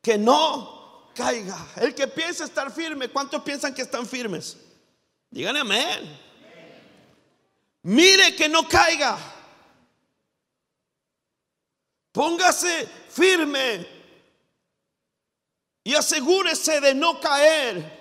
que 0.00 0.16
no 0.16 1.10
caiga. 1.14 1.58
El 1.76 1.92
que 1.94 2.06
piensa 2.06 2.44
estar 2.44 2.72
firme, 2.72 3.08
¿cuántos 3.08 3.42
piensan 3.42 3.74
que 3.74 3.82
están 3.82 4.06
firmes? 4.06 4.56
Díganle 5.28 5.60
amén. 5.60 6.18
Mire 7.82 8.36
que 8.36 8.48
no 8.48 8.68
caiga. 8.68 9.18
Póngase 12.12 12.86
firme 13.08 13.86
y 15.82 15.94
asegúrese 15.94 16.80
de 16.80 16.94
no 16.94 17.18
caer. 17.20 18.00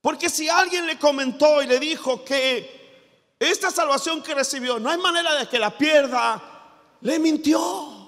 Porque 0.00 0.28
si 0.28 0.48
alguien 0.48 0.86
le 0.86 0.98
comentó 0.98 1.62
y 1.62 1.66
le 1.66 1.78
dijo 1.78 2.24
que 2.24 2.79
esta 3.40 3.70
salvación 3.70 4.22
que 4.22 4.34
recibió 4.34 4.78
no 4.78 4.90
hay 4.90 4.98
manera 4.98 5.34
de 5.34 5.48
que 5.48 5.58
la 5.58 5.76
pierda, 5.76 6.98
le 7.00 7.18
mintió. 7.18 7.98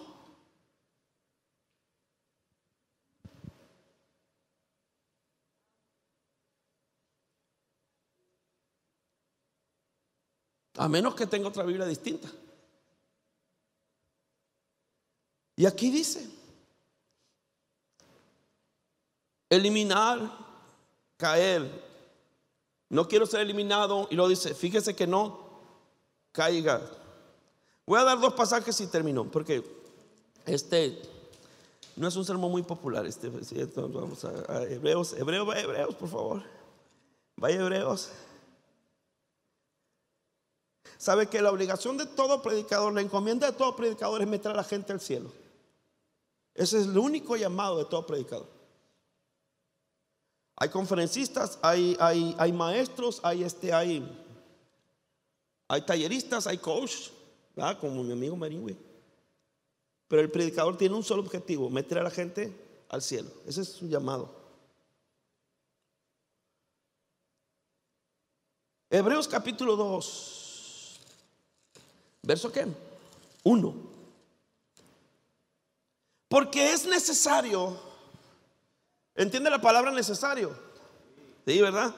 A 10.77 10.89
menos 10.89 11.15
que 11.15 11.27
tenga 11.27 11.49
otra 11.49 11.65
Biblia 11.65 11.87
distinta. 11.87 12.29
Y 15.57 15.65
aquí 15.65 15.91
dice, 15.91 16.29
eliminar, 19.49 20.19
caer. 21.17 21.92
No 22.93 23.09
quiero 23.09 23.25
ser 23.25 23.41
eliminado. 23.41 24.07
Y 24.11 24.17
lo 24.17 24.29
dice, 24.29 24.55
fíjese 24.55 24.95
que 24.95 25.07
no 25.07 25.41
caiga. 26.31 26.83
Voy 27.87 27.99
a 27.99 28.05
dar 28.05 28.21
dos 28.21 28.35
pasajes 28.35 28.79
y 28.83 28.87
termino, 28.87 29.25
porque 29.25 29.65
este 30.45 31.01
no 31.97 32.07
es 32.07 32.15
un 32.17 32.25
sermón 32.27 32.51
muy 32.51 32.63
popular. 32.63 33.07
Este, 33.07 33.31
vamos 33.31 34.27
a, 34.27 34.65
Hebreos, 34.65 35.15
Hebreos, 35.15 35.47
vaya 35.47 35.63
Hebreos, 35.63 35.95
por 35.95 36.09
favor. 36.11 36.43
Vaya 37.37 37.63
Hebreos. 37.63 38.11
Sabe 40.99 41.29
que 41.29 41.41
la 41.41 41.51
obligación 41.51 41.97
de 41.97 42.05
todo 42.05 42.43
predicador, 42.43 42.93
la 42.93 43.01
encomienda 43.01 43.51
de 43.51 43.57
todo 43.57 43.75
predicador 43.75 44.21
es 44.21 44.29
meter 44.29 44.53
a 44.53 44.57
la 44.57 44.65
gente 44.65 44.93
al 44.93 45.01
cielo. 45.01 45.33
Ese 46.55 46.79
es 46.79 46.85
el 46.85 46.99
único 46.99 47.37
llamado 47.37 47.79
de 47.79 47.87
todo 47.87 48.05
predicador. 48.05 48.62
Hay 50.63 50.69
conferencistas, 50.69 51.59
hay, 51.61 51.97
hay, 51.99 52.37
hay 52.39 52.53
maestros, 52.53 53.19
hay, 53.25 53.43
este, 53.43 53.73
hay, 53.73 54.01
hay 55.67 55.83
talleristas, 55.83 56.47
hay 56.47 56.59
coach, 56.59 57.09
como 57.81 58.05
mi 58.05 58.13
amigo 58.13 58.37
Marín. 58.37 58.79
Pero 60.07 60.23
el 60.23 60.31
predicador 60.31 60.79
tiene 60.79 60.95
un 60.95 61.03
solo 61.03 61.23
objetivo, 61.23 61.69
meter 61.69 61.99
a 61.99 62.05
la 62.05 62.13
gente 62.13 62.57
al 62.89 63.03
cielo. 63.03 63.29
Ese 63.45 63.63
es 63.63 63.71
su 63.71 63.89
llamado. 63.89 64.33
Hebreos 68.89 69.27
capítulo 69.27 69.75
2, 69.75 71.01
verso 72.23 72.53
qué? 72.53 72.69
1. 73.43 73.75
Porque 76.29 76.73
es 76.73 76.87
necesario 76.87 77.92
¿Entiende 79.15 79.51
la 79.51 79.61
palabra 79.61 79.91
necesario? 79.91 80.57
Sí, 81.47 81.61
¿verdad? 81.61 81.95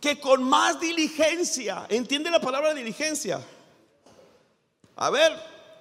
Que 0.00 0.20
con 0.20 0.42
más 0.42 0.80
diligencia, 0.80 1.86
¿entiende 1.88 2.30
la 2.30 2.40
palabra 2.40 2.74
diligencia? 2.74 3.40
A 4.96 5.10
ver, 5.10 5.32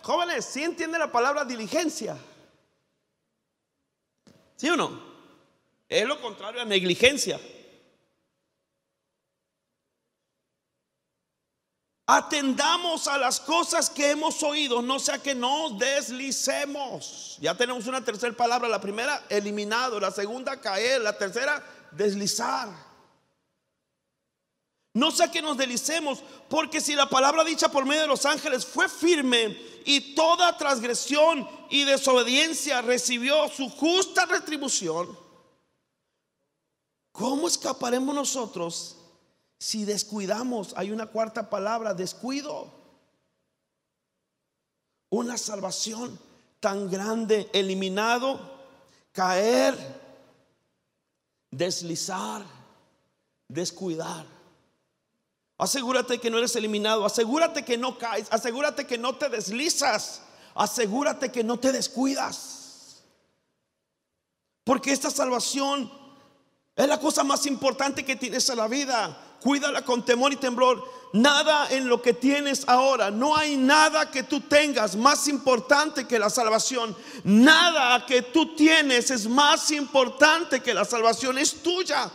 jóvenes, 0.02 0.46
¿sí 0.46 0.64
entiende 0.64 0.98
la 0.98 1.12
palabra 1.12 1.44
diligencia? 1.44 2.18
¿Sí 4.56 4.70
o 4.70 4.76
no? 4.76 5.02
Es 5.90 6.06
lo 6.06 6.20
contrario 6.22 6.62
a 6.62 6.66
negligencia. 6.66 7.40
Atendamos 12.10 13.06
a 13.10 13.18
las 13.18 13.38
cosas 13.42 13.90
que 13.90 14.12
hemos 14.12 14.42
oído, 14.42 14.82
no 14.82 14.98
sea 14.98 15.20
que 15.20 15.36
nos 15.36 15.78
deslicemos. 15.78 17.38
Ya 17.42 17.54
tenemos 17.54 17.86
una 17.86 18.02
tercera 18.02 18.34
palabra. 18.34 18.70
La 18.70 18.80
primera, 18.80 19.26
eliminado. 19.28 20.00
La 20.00 20.10
segunda, 20.10 20.62
caer. 20.62 21.02
La 21.02 21.18
tercera, 21.18 21.62
deslizar. 21.92 22.70
No 24.94 25.12
sé 25.12 25.30
que 25.30 25.42
nos 25.42 25.58
delicemos, 25.58 26.24
porque 26.50 26.80
si 26.80 26.96
la 26.96 27.10
palabra 27.10 27.44
dicha 27.44 27.70
por 27.70 27.86
medio 27.86 28.04
de 28.04 28.08
los 28.08 28.26
ángeles 28.26 28.66
fue 28.66 28.88
firme 28.88 29.58
y 29.86 30.16
toda 30.16 30.58
transgresión 30.58 31.48
y 31.70 31.84
desobediencia 31.84 32.82
recibió 32.82 33.50
su 33.50 33.70
justa 33.70 34.26
retribución, 34.26 35.20
¿cómo 37.12 37.50
escaparemos 37.50 38.16
nosotros 38.16 38.97
si 39.60 39.86
descuidamos? 39.86 40.74
Hay 40.78 40.92
una 40.92 41.08
cuarta 41.08 41.50
palabra, 41.50 41.94
descuido. 41.94 42.72
Una 45.10 45.38
salvación 45.38 46.20
tan 46.60 46.90
grande, 46.90 47.50
eliminado, 47.54 48.40
caer, 49.12 49.76
deslizar, 51.50 52.44
descuidar. 53.48 54.26
Asegúrate 55.58 56.20
que 56.20 56.30
no 56.30 56.38
eres 56.38 56.56
eliminado, 56.56 57.06
asegúrate 57.06 57.66
que 57.66 57.78
no 57.78 57.98
caes, 57.98 58.28
asegúrate 58.30 58.86
que 58.86 58.98
no 58.98 59.16
te 59.16 59.28
deslizas, 59.30 60.22
asegúrate 60.54 61.32
que 61.32 61.44
no 61.44 61.58
te 61.58 61.72
descuidas. 61.72 63.04
Porque 64.64 64.92
esta 64.92 65.10
salvación 65.10 65.92
es 66.76 66.88
la 66.88 67.00
cosa 67.00 67.24
más 67.24 67.46
importante 67.48 68.06
que 68.06 68.16
tienes 68.16 68.48
en 68.50 68.58
la 68.58 68.68
vida. 68.68 69.18
Cuídala 69.42 69.84
con 69.84 70.04
temor 70.04 70.34
y 70.34 70.38
temblor. 70.38 70.84
Nada 71.14 71.70
en 71.72 71.88
lo 71.88 72.02
que 72.02 72.14
tienes 72.14 72.68
ahora, 72.68 73.10
no 73.10 73.36
hay 73.36 73.56
nada 73.56 74.12
que 74.12 74.24
tú 74.24 74.42
tengas 74.42 74.96
más 74.96 75.28
importante 75.28 76.06
que 76.06 76.20
la 76.20 76.30
salvación. 76.30 76.96
Nada 77.24 78.06
que 78.06 78.22
tú 78.22 78.56
tienes 78.56 79.10
es 79.10 79.28
más 79.28 79.72
importante 79.72 80.62
que 80.62 80.74
la 80.74 80.84
salvación. 80.84 81.38
Es 81.38 81.64
tuya. 81.64 82.12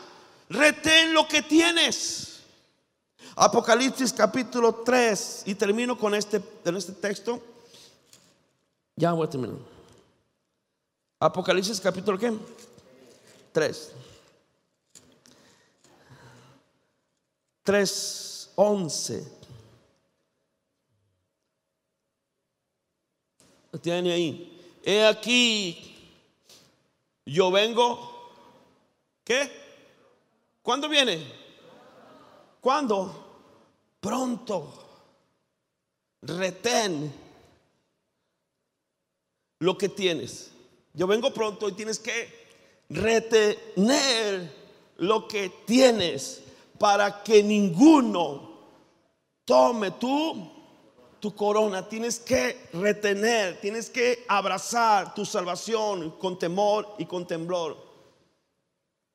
Retén 0.50 1.14
lo 1.14 1.26
que 1.26 1.42
tienes. 1.42 2.32
Apocalipsis 3.34 4.12
capítulo 4.12 4.82
3, 4.84 5.44
y 5.46 5.54
termino 5.54 5.96
con 5.96 6.14
este, 6.14 6.42
en 6.64 6.76
este 6.76 6.92
texto. 6.92 7.42
Ya 8.94 9.12
voy 9.12 9.26
a 9.26 9.30
terminar. 9.30 9.56
Apocalipsis 11.18 11.80
capítulo 11.80 12.18
¿qué? 12.18 12.32
3. 13.52 13.92
3, 17.62 18.52
11. 18.56 19.32
Lo 23.72 23.80
tiene 23.80 24.12
ahí. 24.12 24.80
He 24.84 25.06
aquí, 25.06 26.12
yo 27.24 27.50
vengo. 27.50 28.10
¿Qué? 29.24 29.50
¿Cuándo 30.62 30.88
viene? 30.88 31.24
¿Cuándo? 32.60 33.22
Pronto. 34.00 34.78
Retén 36.22 37.12
lo 39.60 39.78
que 39.78 39.88
tienes. 39.88 40.50
Yo 40.92 41.06
vengo 41.06 41.32
pronto 41.32 41.68
y 41.68 41.72
tienes 41.72 41.98
que 41.98 42.42
retener 42.90 44.52
lo 44.98 45.26
que 45.26 45.48
tienes 45.66 46.42
para 46.82 47.22
que 47.22 47.44
ninguno 47.44 48.58
tome 49.44 49.92
tú 49.92 50.50
tu 51.20 51.32
corona. 51.32 51.88
Tienes 51.88 52.18
que 52.18 52.70
retener, 52.72 53.60
tienes 53.60 53.88
que 53.88 54.24
abrazar 54.26 55.14
tu 55.14 55.24
salvación 55.24 56.10
con 56.18 56.36
temor 56.36 56.96
y 56.98 57.06
con 57.06 57.24
temblor. 57.24 57.76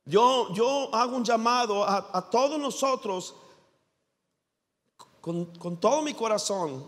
Yo, 0.06 0.54
yo 0.54 0.96
hago 0.96 1.18
un 1.18 1.26
llamado 1.26 1.84
a, 1.84 2.30
todos 2.30 2.58
nosotros 2.58 3.36
con, 5.20 5.48
con 5.58 5.76
todo 5.76 6.02
mi 6.02 6.14
corazón 6.14 6.88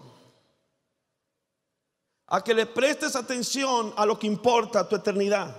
a 2.27 2.41
que 2.41 2.53
le 2.53 2.65
prestes 2.65 3.17
atención 3.17 3.93
a 3.97 4.05
lo 4.05 4.17
que 4.17 4.27
importa 4.27 4.87
tu 4.87 4.95
eternidad. 4.95 5.57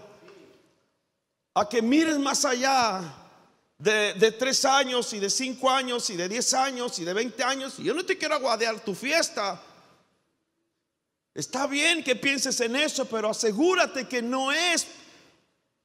A 1.53 1.68
que 1.68 1.83
mires 1.83 2.18
más 2.18 2.47
allá 2.47 3.20
de, 3.81 4.14
de, 4.14 4.31
tres 4.31 4.64
años 4.64 5.12
y 5.12 5.18
de 5.18 5.28
cinco 5.28 5.68
años 5.68 6.09
y 6.11 6.16
de 6.16 6.28
diez 6.28 6.55
años 6.55 6.99
y 7.01 7.05
de 7.05 7.12
veinte 7.12 7.43
años. 7.43 7.74
Y 7.78 7.85
yo 7.85 7.95
no 7.95 8.05
te 8.05 8.16
quiero 8.16 8.37
aguadear 8.37 8.78
tu 8.81 8.95
fiesta. 8.95 9.61
Está 11.35 11.66
bien 11.66 12.05
que 12.05 12.14
pienses 12.14 12.61
en 12.61 12.76
eso, 12.76 13.07
pero 13.07 13.31
asegúrate 13.31 14.07
que 14.07 14.20
no 14.20 14.53
es 14.53 14.87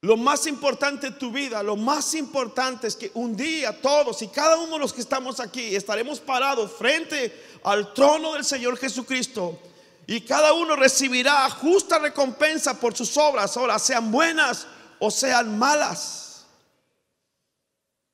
lo 0.02 0.16
más 0.16 0.46
importante 0.46 1.08
en 1.08 1.18
tu 1.18 1.30
vida, 1.32 1.62
lo 1.62 1.74
más 1.76 2.14
importante 2.14 2.86
es 2.86 2.96
que 2.96 3.10
un 3.14 3.36
día 3.36 3.80
todos 3.80 4.20
y 4.22 4.28
cada 4.28 4.56
uno 4.56 4.74
de 4.74 4.78
los 4.78 4.92
que 4.92 5.00
estamos 5.00 5.40
aquí 5.40 5.74
estaremos 5.74 6.20
parados 6.20 6.70
frente 6.72 7.58
al 7.64 7.92
trono 7.94 8.34
del 8.34 8.44
Señor 8.44 8.76
Jesucristo 8.76 9.58
y 10.06 10.20
cada 10.20 10.52
uno 10.52 10.76
recibirá 10.76 11.48
justa 11.50 11.98
recompensa 11.98 12.78
por 12.78 12.96
sus 12.96 13.16
obras, 13.16 13.56
ahora 13.56 13.78
sean 13.78 14.12
buenas 14.12 14.66
o 14.98 15.10
sean 15.10 15.58
malas. 15.58 16.25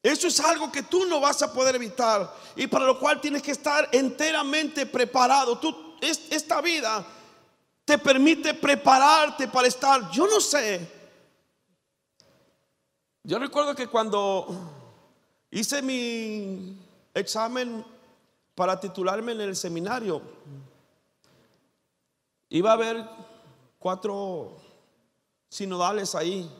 Eso 0.02 0.26
es 0.26 0.40
algo 0.40 0.72
que 0.72 0.82
tú 0.82 1.06
no 1.06 1.20
vas 1.20 1.42
a 1.42 1.52
poder 1.52 1.76
evitar 1.76 2.34
y 2.56 2.66
para 2.66 2.86
lo 2.86 2.98
cual 2.98 3.20
tienes 3.20 3.42
que 3.42 3.52
estar 3.52 3.88
enteramente 3.92 4.84
preparado. 4.84 5.58
Tú, 5.58 5.94
esta 6.00 6.60
vida 6.60 7.06
te 7.84 7.98
permite 7.98 8.54
prepararte 8.54 9.46
para 9.46 9.68
estar, 9.68 10.10
yo 10.10 10.26
no 10.26 10.40
sé, 10.40 11.02
yo 13.24 13.38
recuerdo 13.38 13.76
que 13.76 13.86
cuando 13.86 14.48
hice 15.48 15.80
mi 15.80 16.76
examen 17.14 17.84
para 18.56 18.80
titularme 18.80 19.30
en 19.30 19.42
el 19.42 19.54
seminario, 19.54 20.20
iba 22.48 22.70
a 22.70 22.74
haber 22.74 23.08
cuatro 23.78 24.56
sinodales 25.48 26.16
ahí. 26.16 26.50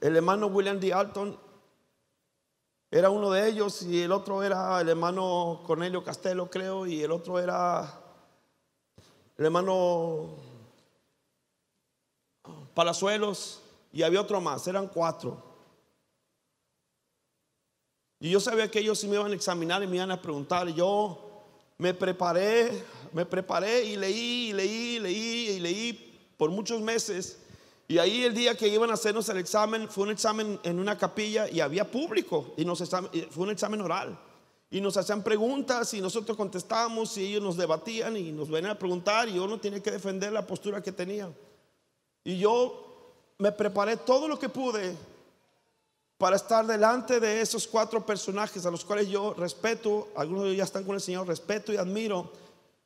El 0.00 0.16
hermano 0.16 0.48
William 0.48 0.80
D. 0.80 0.92
Alton 0.92 1.38
era 2.94 3.10
uno 3.10 3.28
de 3.32 3.48
ellos 3.48 3.82
y 3.82 4.02
el 4.02 4.12
otro 4.12 4.44
era 4.44 4.80
el 4.80 4.88
hermano 4.88 5.64
Cornelio 5.66 6.04
Castelo, 6.04 6.48
creo, 6.48 6.86
y 6.86 7.02
el 7.02 7.10
otro 7.10 7.40
era 7.40 7.92
el 9.36 9.46
hermano 9.46 10.36
Palazuelos 12.72 13.62
y 13.92 14.04
había 14.04 14.20
otro 14.20 14.40
más, 14.40 14.68
eran 14.68 14.86
cuatro. 14.86 15.42
Y 18.20 18.30
yo 18.30 18.38
sabía 18.38 18.70
que 18.70 18.78
ellos 18.78 19.00
sí 19.00 19.08
me 19.08 19.16
iban 19.16 19.32
a 19.32 19.34
examinar 19.34 19.82
y 19.82 19.88
me 19.88 19.96
iban 19.96 20.12
a 20.12 20.22
preguntar. 20.22 20.68
Yo 20.68 21.42
me 21.78 21.94
preparé, 21.94 22.84
me 23.12 23.26
preparé 23.26 23.86
y 23.86 23.96
leí, 23.96 24.50
y 24.50 24.52
leí, 24.52 24.70
y 24.70 25.00
leí, 25.00 25.48
y 25.48 25.58
leí 25.58 26.34
por 26.36 26.48
muchos 26.52 26.80
meses. 26.80 27.43
Y 27.86 27.98
ahí 27.98 28.24
el 28.24 28.34
día 28.34 28.56
que 28.56 28.68
iban 28.68 28.90
a 28.90 28.94
hacernos 28.94 29.28
el 29.28 29.38
examen, 29.38 29.88
fue 29.88 30.04
un 30.04 30.10
examen 30.10 30.58
en 30.62 30.78
una 30.78 30.96
capilla 30.96 31.48
y 31.50 31.60
había 31.60 31.90
público. 31.90 32.54
Y 32.56 32.64
nos 32.64 32.82
fue 33.30 33.44
un 33.44 33.50
examen 33.50 33.80
oral. 33.80 34.18
Y 34.70 34.80
nos 34.80 34.96
hacían 34.96 35.22
preguntas 35.22 35.92
y 35.94 36.00
nosotros 36.00 36.36
contestábamos 36.36 37.16
y 37.18 37.26
ellos 37.26 37.42
nos 37.42 37.56
debatían 37.56 38.16
y 38.16 38.32
nos 38.32 38.48
venían 38.48 38.72
a 38.72 38.78
preguntar 38.78 39.28
y 39.28 39.34
yo 39.34 39.46
no 39.46 39.60
tenía 39.60 39.82
que 39.82 39.90
defender 39.90 40.32
la 40.32 40.46
postura 40.46 40.82
que 40.82 40.90
tenía. 40.90 41.30
Y 42.24 42.38
yo 42.38 43.12
me 43.38 43.52
preparé 43.52 43.98
todo 43.98 44.26
lo 44.26 44.38
que 44.38 44.48
pude 44.48 44.96
para 46.16 46.36
estar 46.36 46.66
delante 46.66 47.20
de 47.20 47.40
esos 47.40 47.66
cuatro 47.66 48.04
personajes 48.04 48.64
a 48.64 48.70
los 48.70 48.84
cuales 48.84 49.08
yo 49.08 49.34
respeto, 49.34 50.08
algunos 50.16 50.44
de 50.44 50.48
ellos 50.50 50.58
ya 50.58 50.64
están 50.64 50.84
con 50.84 50.94
el 50.94 51.00
Señor, 51.00 51.26
respeto 51.26 51.72
y 51.72 51.76
admiro, 51.76 52.32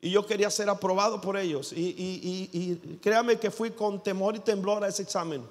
y 0.01 0.11
yo 0.11 0.25
quería 0.27 0.51
ser 0.51 0.69
aprobado 0.69 1.21
por 1.21 1.37
ellos. 1.37 1.73
Y, 1.73 1.95
y 2.53 2.99
créame 3.03 3.39
que 3.39 3.51
fui 3.51 3.73
con 3.73 4.03
temor 4.03 4.37
y 4.37 4.41
temblor 4.41 4.85
a 4.85 4.89
ese 4.89 5.03
examen. 5.03 5.47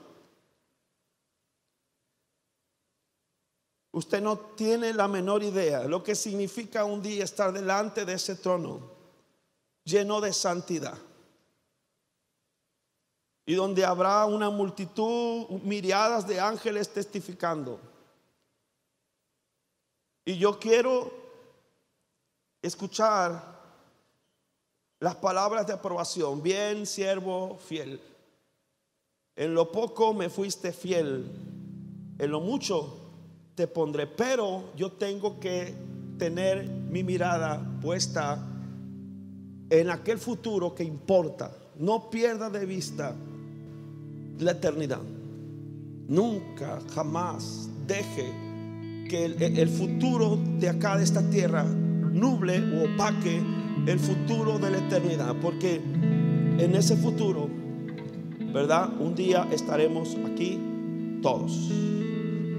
Usted 3.92 4.22
no 4.22 4.38
tiene 4.38 4.94
la 4.94 5.08
menor 5.08 5.42
idea 5.42 5.84
lo 5.86 6.04
que 6.04 6.14
significa 6.14 6.86
un 6.86 7.02
día 7.02 7.24
estar 7.24 7.52
delante 7.52 8.06
de 8.06 8.14
ese 8.14 8.36
trono 8.36 8.92
lleno 9.84 10.22
de 10.22 10.34
santidad 10.34 10.98
y 13.46 13.56
donde 13.56 13.86
habrá 13.86 14.26
una 14.26 14.50
multitud, 14.50 15.48
miriadas 15.64 16.28
de 16.28 16.38
ángeles 16.38 16.90
testificando. 16.90 17.80
Y 20.26 20.38
yo 20.38 20.60
quiero 20.60 21.10
escuchar 22.62 23.57
las 25.00 25.16
palabras 25.16 25.68
de 25.68 25.74
aprobación. 25.74 26.42
Bien, 26.42 26.86
siervo 26.86 27.58
fiel. 27.58 28.00
En 29.36 29.54
lo 29.54 29.72
poco 29.72 30.14
me 30.14 30.30
fuiste 30.30 30.72
fiel, 30.72 31.32
en 32.18 32.32
lo 32.32 32.42
mucho 32.42 32.98
te 33.54 33.68
pondré, 33.68 34.08
pero 34.08 34.72
yo 34.76 34.92
tengo 34.94 35.40
que 35.40 35.76
tener 36.18 36.68
mi 36.68 37.04
mirada 37.04 37.64
puesta 37.82 38.44
en 39.70 39.90
aquel 39.92 40.18
futuro 40.18 40.74
que 40.74 40.84
importa. 40.84 41.52
No 41.78 42.10
pierda 42.10 42.50
de 42.50 42.66
vista 42.66 43.14
la 44.40 44.52
eternidad. 44.52 45.02
Nunca, 46.08 46.80
jamás 46.96 47.70
deje 47.86 48.26
que 49.08 49.26
el, 49.26 49.42
el 49.42 49.70
futuro 49.70 50.40
de 50.58 50.70
acá, 50.70 50.98
de 50.98 51.04
esta 51.04 51.30
tierra, 51.30 51.64
nuble 51.64 52.60
o 52.76 52.94
opaque 52.94 53.40
el 53.88 54.00
futuro 54.00 54.60
de 54.60 54.72
la 54.72 54.78
eternidad. 54.78 55.36
Porque 55.42 55.82
en 56.60 56.76
ese 56.76 56.96
futuro, 56.96 57.50
¿verdad? 58.54 58.90
Un 59.00 59.16
día 59.16 59.48
estaremos 59.52 60.18
aquí 60.32 60.60
todos. 61.22 61.72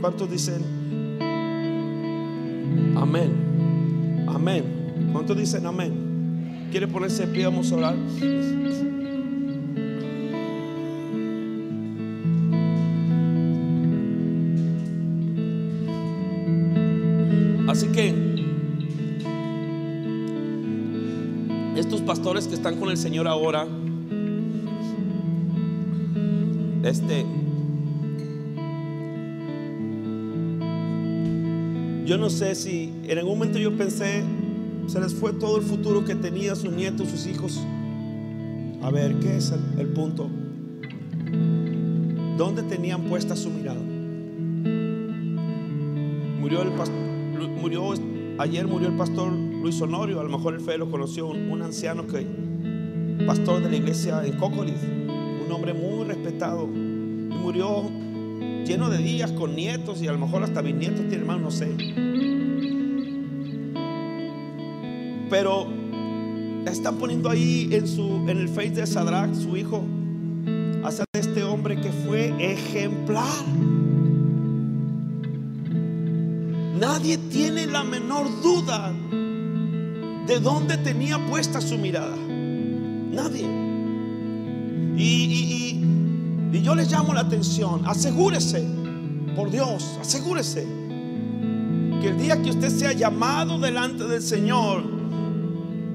¿Cuántos 0.01 0.31
dicen? 0.31 0.62
Amén. 2.97 4.26
Amén. 4.29 5.11
¿Cuántos 5.12 5.37
dicen 5.37 5.66
amén? 5.66 6.68
¿Quiere 6.70 6.87
ponerse 6.87 7.26
de 7.26 7.33
pie? 7.33 7.45
Vamos 7.47 7.72
a 7.72 7.76
orar. 7.76 7.97
Que 22.47 22.55
están 22.55 22.76
con 22.76 22.91
el 22.91 22.97
Señor 22.97 23.26
ahora, 23.26 23.66
este, 26.84 27.26
yo 32.07 32.16
no 32.16 32.30
sé 32.30 32.55
si 32.55 32.93
en 33.09 33.18
algún 33.18 33.39
momento 33.39 33.59
yo 33.59 33.76
pensé, 33.76 34.22
se 34.86 35.01
les 35.01 35.14
fue 35.14 35.32
todo 35.32 35.57
el 35.57 35.64
futuro 35.64 36.05
que 36.05 36.14
tenía 36.14 36.55
sus 36.55 36.70
nietos, 36.72 37.09
sus 37.09 37.26
hijos. 37.26 37.61
A 38.82 38.91
ver, 38.91 39.16
¿qué 39.16 39.39
es 39.39 39.51
el, 39.51 39.80
el 39.80 39.89
punto? 39.89 40.30
¿Dónde 42.36 42.62
tenían 42.62 43.03
puesta 43.03 43.34
su 43.34 43.51
mirada? 43.51 43.80
Murió 46.41 46.62
el 46.62 46.70
pastor, 46.70 46.97
murió 47.61 47.93
ayer 48.39 48.66
murió 48.68 48.89
el 48.89 48.97
pastor 48.97 49.48
Luis 49.61 49.81
Honorio, 49.81 50.21
a 50.21 50.25
lo 50.25 50.31
mejor 50.31 50.55
el 50.55 50.61
fe 50.61 50.79
lo 50.79 50.91
conoció, 50.91 51.27
un, 51.27 51.63
anciano 51.63 52.07
que 52.07 52.25
pastor 53.27 53.61
de 53.63 53.71
la 53.71 53.77
iglesia 53.77 54.25
en 54.25 54.37
Cocolis, 54.37 54.81
un 55.45 55.51
hombre 55.51 55.75
muy 55.75 56.05
respetado 56.05 56.65
y 56.65 57.35
murió 57.35 57.91
lleno 58.65 58.89
de 58.89 58.99
días 58.99 59.33
con 59.33 59.57
nietos 59.57 60.01
y 60.01 60.07
a 60.07 60.13
lo 60.13 60.19
mejor 60.19 60.45
hasta 60.45 60.63
bisnietos 60.63 61.01
tiene 61.01 61.17
hermano, 61.17 61.43
no 61.45 61.51
sé. 61.51 61.75
Pero 65.29 65.67
están 66.65 66.97
poniendo 66.99 67.29
ahí 67.29 67.69
en 67.73 67.89
su 67.89 68.29
en 68.29 68.39
el 68.39 68.49
face 68.49 68.71
de 68.71 68.87
Sadrach, 68.87 69.35
su 69.35 69.57
hijo, 69.57 69.83
hacia 70.85 71.05
este 71.15 71.43
hombre 71.43 71.81
que 71.81 71.91
fue 71.91 72.33
ejemplar. 72.39 73.45
Nadie 76.79 77.19
tiene 77.19 77.67
la 77.67 77.83
menor 77.83 78.27
duda 78.41 78.95
de 80.29 80.39
dónde 80.41 80.76
tenía 80.76 81.18
puesta 81.26 81.61
su 81.61 81.79
mirada. 81.79 82.14
Nadie. 82.14 83.49
Y, 84.97 85.81
yo 86.62 86.74
les 86.74 86.91
llamo 86.93 87.14
la 87.14 87.20
atención. 87.20 87.87
Asegúrese, 87.87 88.62
por 89.35 89.51
Dios, 89.51 89.99
asegúrese 90.01 90.66
que 92.03 92.09
el 92.09 92.18
día 92.18 92.41
que 92.43 92.51
usted 92.51 92.68
sea 92.68 92.93
llamado 92.93 93.59
delante 93.59 94.05
del 94.05 94.22
Señor, 94.22 94.85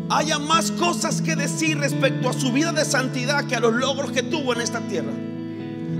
haya 0.09 0.39
más 0.39 0.71
cosas 0.71 1.21
que 1.21 1.35
decir 1.35 1.77
respecto 1.77 2.27
a 2.29 2.33
su 2.33 2.51
vida 2.51 2.71
de 2.71 2.85
santidad 2.85 3.45
que 3.45 3.55
a 3.55 3.59
los 3.59 3.73
logros 3.73 4.11
que 4.11 4.23
tuvo 4.23 4.53
en 4.53 4.61
esta 4.61 4.79
tierra. 4.81 5.13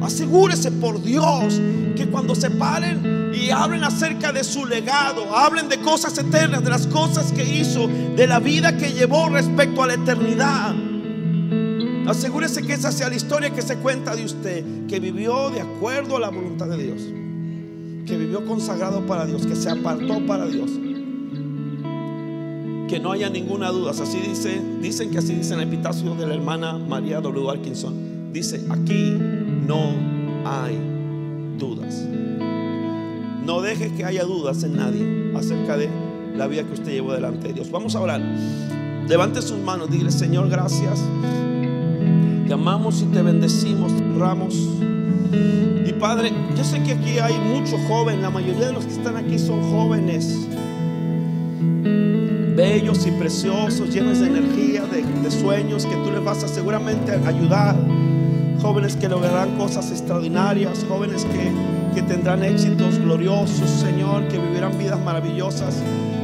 Asegúrese 0.03 0.69
por 0.69 1.01
Dios 1.01 1.61
que 1.95 2.07
cuando 2.07 2.35
se 2.35 2.49
paren 2.51 3.31
y 3.33 3.51
hablen 3.51 3.85
acerca 3.85 4.33
de 4.33 4.43
su 4.43 4.65
legado, 4.65 5.33
hablen 5.35 5.69
de 5.69 5.79
cosas 5.79 6.17
eternas, 6.17 6.61
de 6.63 6.69
las 6.69 6.87
cosas 6.87 7.31
que 7.31 7.43
hizo, 7.43 7.87
de 7.87 8.27
la 8.27 8.39
vida 8.39 8.75
que 8.75 8.91
llevó 8.91 9.29
respecto 9.29 9.81
a 9.81 9.87
la 9.87 9.93
eternidad. 9.93 10.75
Asegúrese 12.05 12.63
que 12.63 12.73
esa 12.73 12.91
sea 12.91 13.07
la 13.07 13.15
historia 13.15 13.51
que 13.51 13.61
se 13.61 13.77
cuenta 13.77 14.13
de 14.13 14.25
usted, 14.25 14.87
que 14.87 14.99
vivió 14.99 15.49
de 15.49 15.61
acuerdo 15.61 16.17
a 16.17 16.19
la 16.19 16.29
voluntad 16.29 16.67
de 16.67 16.83
Dios, 16.83 17.01
que 18.05 18.17
vivió 18.17 18.45
consagrado 18.45 19.05
para 19.05 19.25
Dios, 19.25 19.45
que 19.45 19.55
se 19.55 19.69
apartó 19.69 20.25
para 20.25 20.45
Dios. 20.47 20.69
Que 22.89 22.99
no 22.99 23.13
haya 23.13 23.29
ninguna 23.29 23.69
duda. 23.69 23.91
Así 23.91 24.19
dice, 24.19 24.61
dicen 24.81 25.11
que 25.11 25.19
así 25.19 25.33
dice 25.33 25.53
en 25.53 25.61
el 25.61 25.69
epitafio 25.69 26.13
de 26.13 26.27
la 26.27 26.33
hermana 26.33 26.77
María 26.77 27.21
W. 27.21 27.49
Atkinson. 27.49 28.31
Dice, 28.33 28.65
aquí 28.69 29.17
no 29.67 29.93
hay 30.45 30.77
dudas. 31.57 32.05
No 33.45 33.61
deje 33.61 33.93
que 33.93 34.05
haya 34.05 34.23
dudas 34.23 34.63
en 34.63 34.77
nadie 34.77 35.33
acerca 35.35 35.77
de 35.77 35.89
la 36.35 36.47
vida 36.47 36.63
que 36.63 36.73
usted 36.73 36.91
llevó 36.91 37.13
delante 37.13 37.49
de 37.49 37.53
Dios. 37.53 37.71
Vamos 37.71 37.95
a 37.95 38.01
orar. 38.01 38.21
Levante 39.07 39.41
sus 39.41 39.59
manos, 39.59 39.89
dile, 39.91 40.11
Señor, 40.11 40.49
gracias. 40.49 41.01
Te 42.47 42.53
amamos 42.53 43.01
y 43.01 43.05
te 43.05 43.21
bendecimos, 43.21 43.95
te 43.95 44.03
honramos. 44.03 44.55
Y 45.85 45.91
Padre, 45.93 46.31
yo 46.55 46.63
sé 46.63 46.81
que 46.83 46.93
aquí 46.93 47.19
hay 47.19 47.37
muchos 47.37 47.79
jóvenes, 47.87 48.21
la 48.21 48.29
mayoría 48.29 48.67
de 48.67 48.73
los 48.73 48.85
que 48.85 48.93
están 48.93 49.17
aquí 49.17 49.37
son 49.37 49.61
jóvenes, 49.71 50.47
bellos 52.55 53.05
y 53.05 53.11
preciosos, 53.11 53.93
llenos 53.93 54.19
de 54.19 54.27
energía, 54.27 54.85
de, 54.85 55.03
de 55.03 55.31
sueños 55.31 55.85
que 55.85 55.95
tú 55.95 56.11
les 56.11 56.23
vas 56.23 56.43
a 56.43 56.47
seguramente 56.47 57.11
ayudar. 57.11 57.75
Jóvenes 58.63 58.95
que 58.95 59.09
lograrán 59.09 59.57
cosas 59.57 59.91
extraordinarias, 59.91 60.85
jóvenes 60.87 61.25
que, 61.25 61.51
que 61.93 62.01
tendrán 62.01 62.43
éxitos 62.43 62.97
gloriosos, 62.97 63.69
Señor, 63.69 64.29
que 64.29 64.37
vivirán 64.37 64.77
vidas 64.77 65.01
maravillosas, 65.01 65.83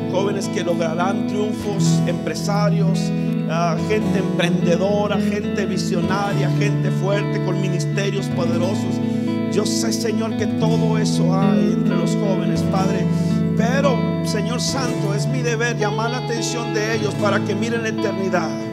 jóvenes 0.09 0.47
que 0.47 0.63
lograrán 0.63 1.27
triunfos, 1.27 1.99
empresarios, 2.07 3.11
ah, 3.49 3.75
gente 3.89 4.19
emprendedora, 4.19 5.17
gente 5.17 5.65
visionaria, 5.65 6.49
gente 6.57 6.89
fuerte 6.91 7.43
con 7.43 7.59
ministerios 7.59 8.27
poderosos. 8.27 8.95
Yo 9.51 9.65
sé, 9.65 9.91
Señor, 9.91 10.37
que 10.37 10.47
todo 10.47 10.97
eso 10.97 11.37
hay 11.37 11.73
entre 11.73 11.97
los 11.97 12.15
jóvenes, 12.15 12.61
Padre. 12.71 13.05
Pero, 13.57 13.97
Señor 14.25 14.61
Santo, 14.61 15.13
es 15.13 15.27
mi 15.27 15.41
deber 15.41 15.77
llamar 15.77 16.11
la 16.11 16.19
atención 16.19 16.73
de 16.73 16.95
ellos 16.95 17.13
para 17.15 17.43
que 17.43 17.53
miren 17.53 17.83
la 17.83 17.89
eternidad. 17.89 18.68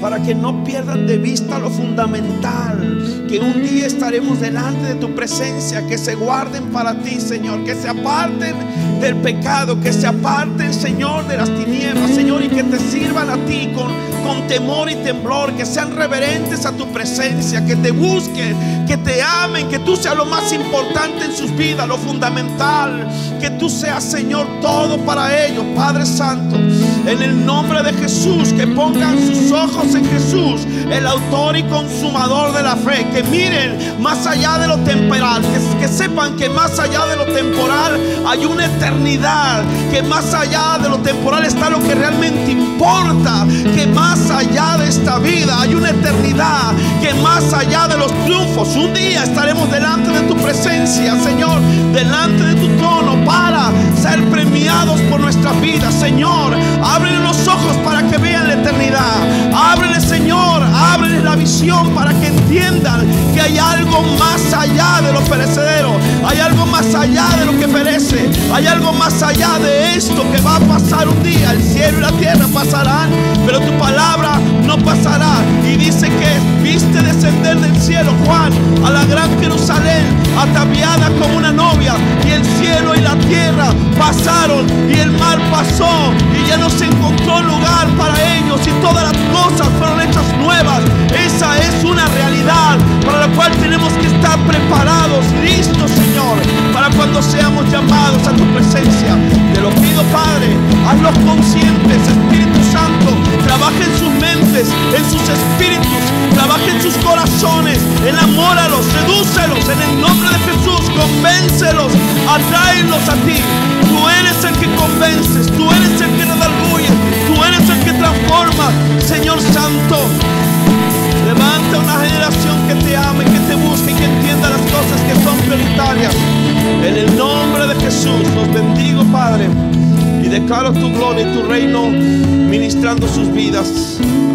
Para 0.00 0.22
que 0.22 0.34
no 0.34 0.62
pierdan 0.64 1.06
de 1.06 1.18
vista 1.18 1.58
lo 1.58 1.70
fundamental, 1.70 3.26
que 3.28 3.40
un 3.40 3.62
día 3.62 3.86
estaremos 3.86 4.40
delante 4.40 4.86
de 4.86 4.94
tu 4.94 5.14
presencia, 5.14 5.86
que 5.86 5.98
se 5.98 6.14
guarden 6.14 6.66
para 6.66 6.94
ti, 7.00 7.20
Señor, 7.20 7.64
que 7.64 7.74
se 7.74 7.88
aparten 7.88 8.54
del 9.00 9.16
pecado, 9.16 9.80
que 9.80 9.92
se 9.92 10.06
aparten, 10.06 10.72
Señor, 10.72 11.26
de 11.26 11.36
las 11.36 11.48
tinieblas, 11.48 12.10
Señor, 12.14 12.42
y 12.42 12.48
que 12.48 12.64
te 12.64 12.78
sirvan 12.78 13.30
a 13.30 13.36
ti 13.46 13.72
con, 13.74 13.88
con 14.24 14.46
temor 14.46 14.90
y 14.90 14.96
temblor, 14.96 15.52
que 15.52 15.64
sean 15.64 15.94
reverentes 15.94 16.66
a 16.66 16.72
tu 16.72 16.86
presencia, 16.92 17.64
que 17.64 17.76
te 17.76 17.90
busquen, 17.90 18.86
que 18.86 18.96
te 18.96 19.22
amen, 19.22 19.68
que 19.68 19.78
tú 19.78 19.96
seas 19.96 20.16
lo 20.16 20.24
más 20.24 20.52
importante 20.52 21.24
en 21.26 21.36
sus 21.36 21.54
vidas, 21.56 21.86
lo 21.86 21.96
fundamental, 21.98 23.08
que 23.40 23.50
tú 23.50 23.68
seas, 23.68 24.02
Señor, 24.02 24.46
todo 24.60 24.98
para 24.98 25.46
ellos, 25.46 25.64
Padre 25.76 26.04
Santo, 26.04 26.56
en 26.56 27.22
el 27.22 27.44
nombre 27.46 27.82
de 27.82 27.92
Jesús, 27.92 28.52
que 28.52 28.66
pongan 28.66 29.18
sus 29.18 29.52
ojos 29.52 29.94
en 29.94 30.04
Jesús, 30.06 30.66
el 30.90 31.06
autor 31.06 31.56
y 31.56 31.62
consumador 31.64 32.52
de 32.52 32.62
la 32.62 32.76
fe, 32.76 33.06
que 33.12 33.22
miren 33.22 34.00
más 34.00 34.26
allá 34.26 34.58
de 34.58 34.68
lo 34.68 34.78
temporal, 34.78 35.42
que, 35.78 35.88
sepan 35.88 36.36
que 36.36 36.48
más 36.48 36.78
allá 36.78 37.06
de 37.06 37.16
lo 37.16 37.24
temporal 37.26 37.98
hay 38.26 38.44
una 38.44 38.66
eternidad, 38.66 39.64
que 39.90 40.02
más 40.02 40.32
allá 40.34 40.78
de 40.80 40.88
lo 40.88 40.98
temporal 40.98 41.44
está 41.44 41.70
lo 41.70 41.78
que 41.80 41.94
realmente 41.94 42.52
importa, 42.52 43.46
que 43.74 43.86
más 43.86 44.30
allá 44.30 44.76
de 44.78 44.88
esta 44.88 45.18
vida 45.18 45.60
hay 45.60 45.74
una 45.74 45.90
eternidad, 45.90 46.72
que 47.00 47.14
más 47.14 47.52
allá 47.52 47.88
de 47.88 47.98
los 47.98 48.12
triunfos, 48.24 48.76
un 48.76 48.92
día 48.94 49.24
estaremos 49.24 49.70
delante 49.70 50.10
de 50.10 50.20
tu 50.22 50.36
presencia, 50.36 51.18
Señor, 51.20 51.60
delante 51.92 52.44
de 52.44 52.54
tu 52.54 52.68
trono 52.76 53.24
para 53.24 53.70
ser 54.08 54.24
premiados 54.30 55.00
por 55.02 55.20
nuestra 55.20 55.52
vida, 55.52 55.90
Señor. 55.92 56.56
Ábrele 56.82 57.18
los 57.20 57.46
ojos 57.46 57.76
para 57.84 58.02
que 58.08 58.16
vean 58.16 58.48
la 58.48 58.54
eternidad. 58.54 59.16
Ábrele, 59.54 60.00
Señor, 60.00 60.62
ábrele 60.62 61.20
la 61.22 61.36
visión 61.36 61.90
para 61.90 62.12
que 62.18 62.28
entiendan 62.28 63.06
que 63.34 63.40
hay 63.40 63.58
algo 63.58 64.02
más 64.18 64.52
allá 64.54 65.00
de 65.02 65.12
lo 65.12 65.20
perecedero, 65.20 65.96
hay 66.26 66.40
algo 66.40 66.64
más 66.66 66.94
allá 66.94 67.26
de 67.38 67.44
lo 67.46 67.58
que 67.58 67.68
perece, 67.68 68.30
hay 68.52 68.66
algo 68.66 68.92
más 68.92 69.22
allá 69.22 69.58
de 69.58 69.94
esto 69.94 70.24
que 70.32 70.40
va 70.40 70.56
a 70.56 70.60
pasar 70.60 71.08
un 71.08 71.22
día. 71.22 71.50
El 71.50 71.62
cielo 71.62 71.98
y 71.98 72.00
la 72.00 72.12
tierra 72.12 72.46
pasarán, 72.52 73.10
pero 73.44 73.60
tu 73.60 73.72
palabra 73.78 74.38
no 74.64 74.78
pasará. 74.78 75.34
Y 75.64 75.76
dice 75.76 76.08
que 76.08 76.62
viste 76.62 77.02
descender 77.02 77.58
del 77.60 77.76
cielo, 77.80 78.12
Juan, 78.24 78.52
a 78.84 78.90
la 78.90 79.04
gran 79.04 79.38
Jerusalén, 79.40 80.06
ataviada 80.38 81.10
como 81.20 81.36
una 81.36 81.52
novia, 81.52 81.87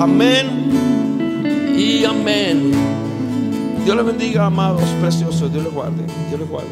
Amén 0.02 1.74
y 1.76 2.06
amén. 2.06 2.72
Dios 3.84 3.96
les 3.96 4.06
bendiga, 4.06 4.46
amados, 4.46 4.84
preciosos. 5.02 5.52
Dios 5.52 5.64
les 5.64 5.74
guarde. 5.74 6.04
Dios 6.30 6.40
les 6.40 6.50
guarde. 6.50 6.70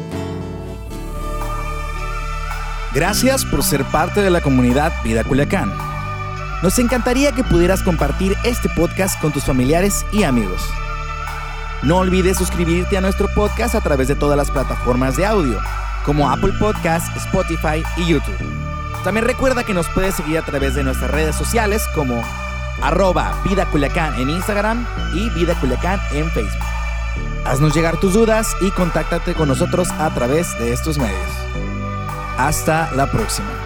Gracias 2.94 3.44
por 3.44 3.62
ser 3.62 3.84
parte 3.84 4.20
de 4.20 4.30
la 4.30 4.40
comunidad 4.40 4.92
Vida 5.02 5.24
Culiacán. 5.24 5.72
Nos 6.62 6.78
encantaría 6.78 7.32
que 7.32 7.42
pudieras 7.42 7.82
compartir 7.82 8.36
este 8.44 8.68
podcast 8.68 9.20
con 9.20 9.32
tus 9.32 9.44
familiares 9.44 10.04
y 10.12 10.22
amigos. 10.22 10.62
No 11.82 11.98
olvides 11.98 12.38
suscribirte 12.38 12.96
a 12.96 13.00
nuestro 13.00 13.28
podcast 13.34 13.74
a 13.74 13.80
través 13.80 14.08
de 14.08 14.14
todas 14.14 14.36
las 14.36 14.50
plataformas 14.50 15.16
de 15.16 15.26
audio, 15.26 15.58
como 16.04 16.30
Apple 16.30 16.52
Podcast, 16.58 17.16
Spotify 17.16 17.82
y 17.96 18.06
YouTube. 18.06 18.38
También 19.02 19.26
recuerda 19.26 19.64
que 19.64 19.74
nos 19.74 19.88
puedes 19.88 20.14
seguir 20.14 20.38
a 20.38 20.44
través 20.44 20.74
de 20.76 20.84
nuestras 20.84 21.10
redes 21.10 21.34
sociales 21.34 21.82
como 21.94 22.22
arroba 22.82 23.40
Vida 23.44 23.66
Culiacán 23.66 24.14
en 24.20 24.30
Instagram 24.30 24.86
y 25.14 25.30
Vida 25.30 25.54
Culiacán 25.60 26.00
en 26.12 26.30
Facebook. 26.30 26.66
Haznos 27.44 27.74
llegar 27.74 27.98
tus 27.98 28.14
dudas 28.14 28.56
y 28.60 28.70
contáctate 28.70 29.34
con 29.34 29.48
nosotros 29.48 29.90
a 29.92 30.12
través 30.14 30.58
de 30.58 30.72
estos 30.72 30.98
medios. 30.98 31.30
Hasta 32.38 32.90
la 32.92 33.10
próxima. 33.10 33.61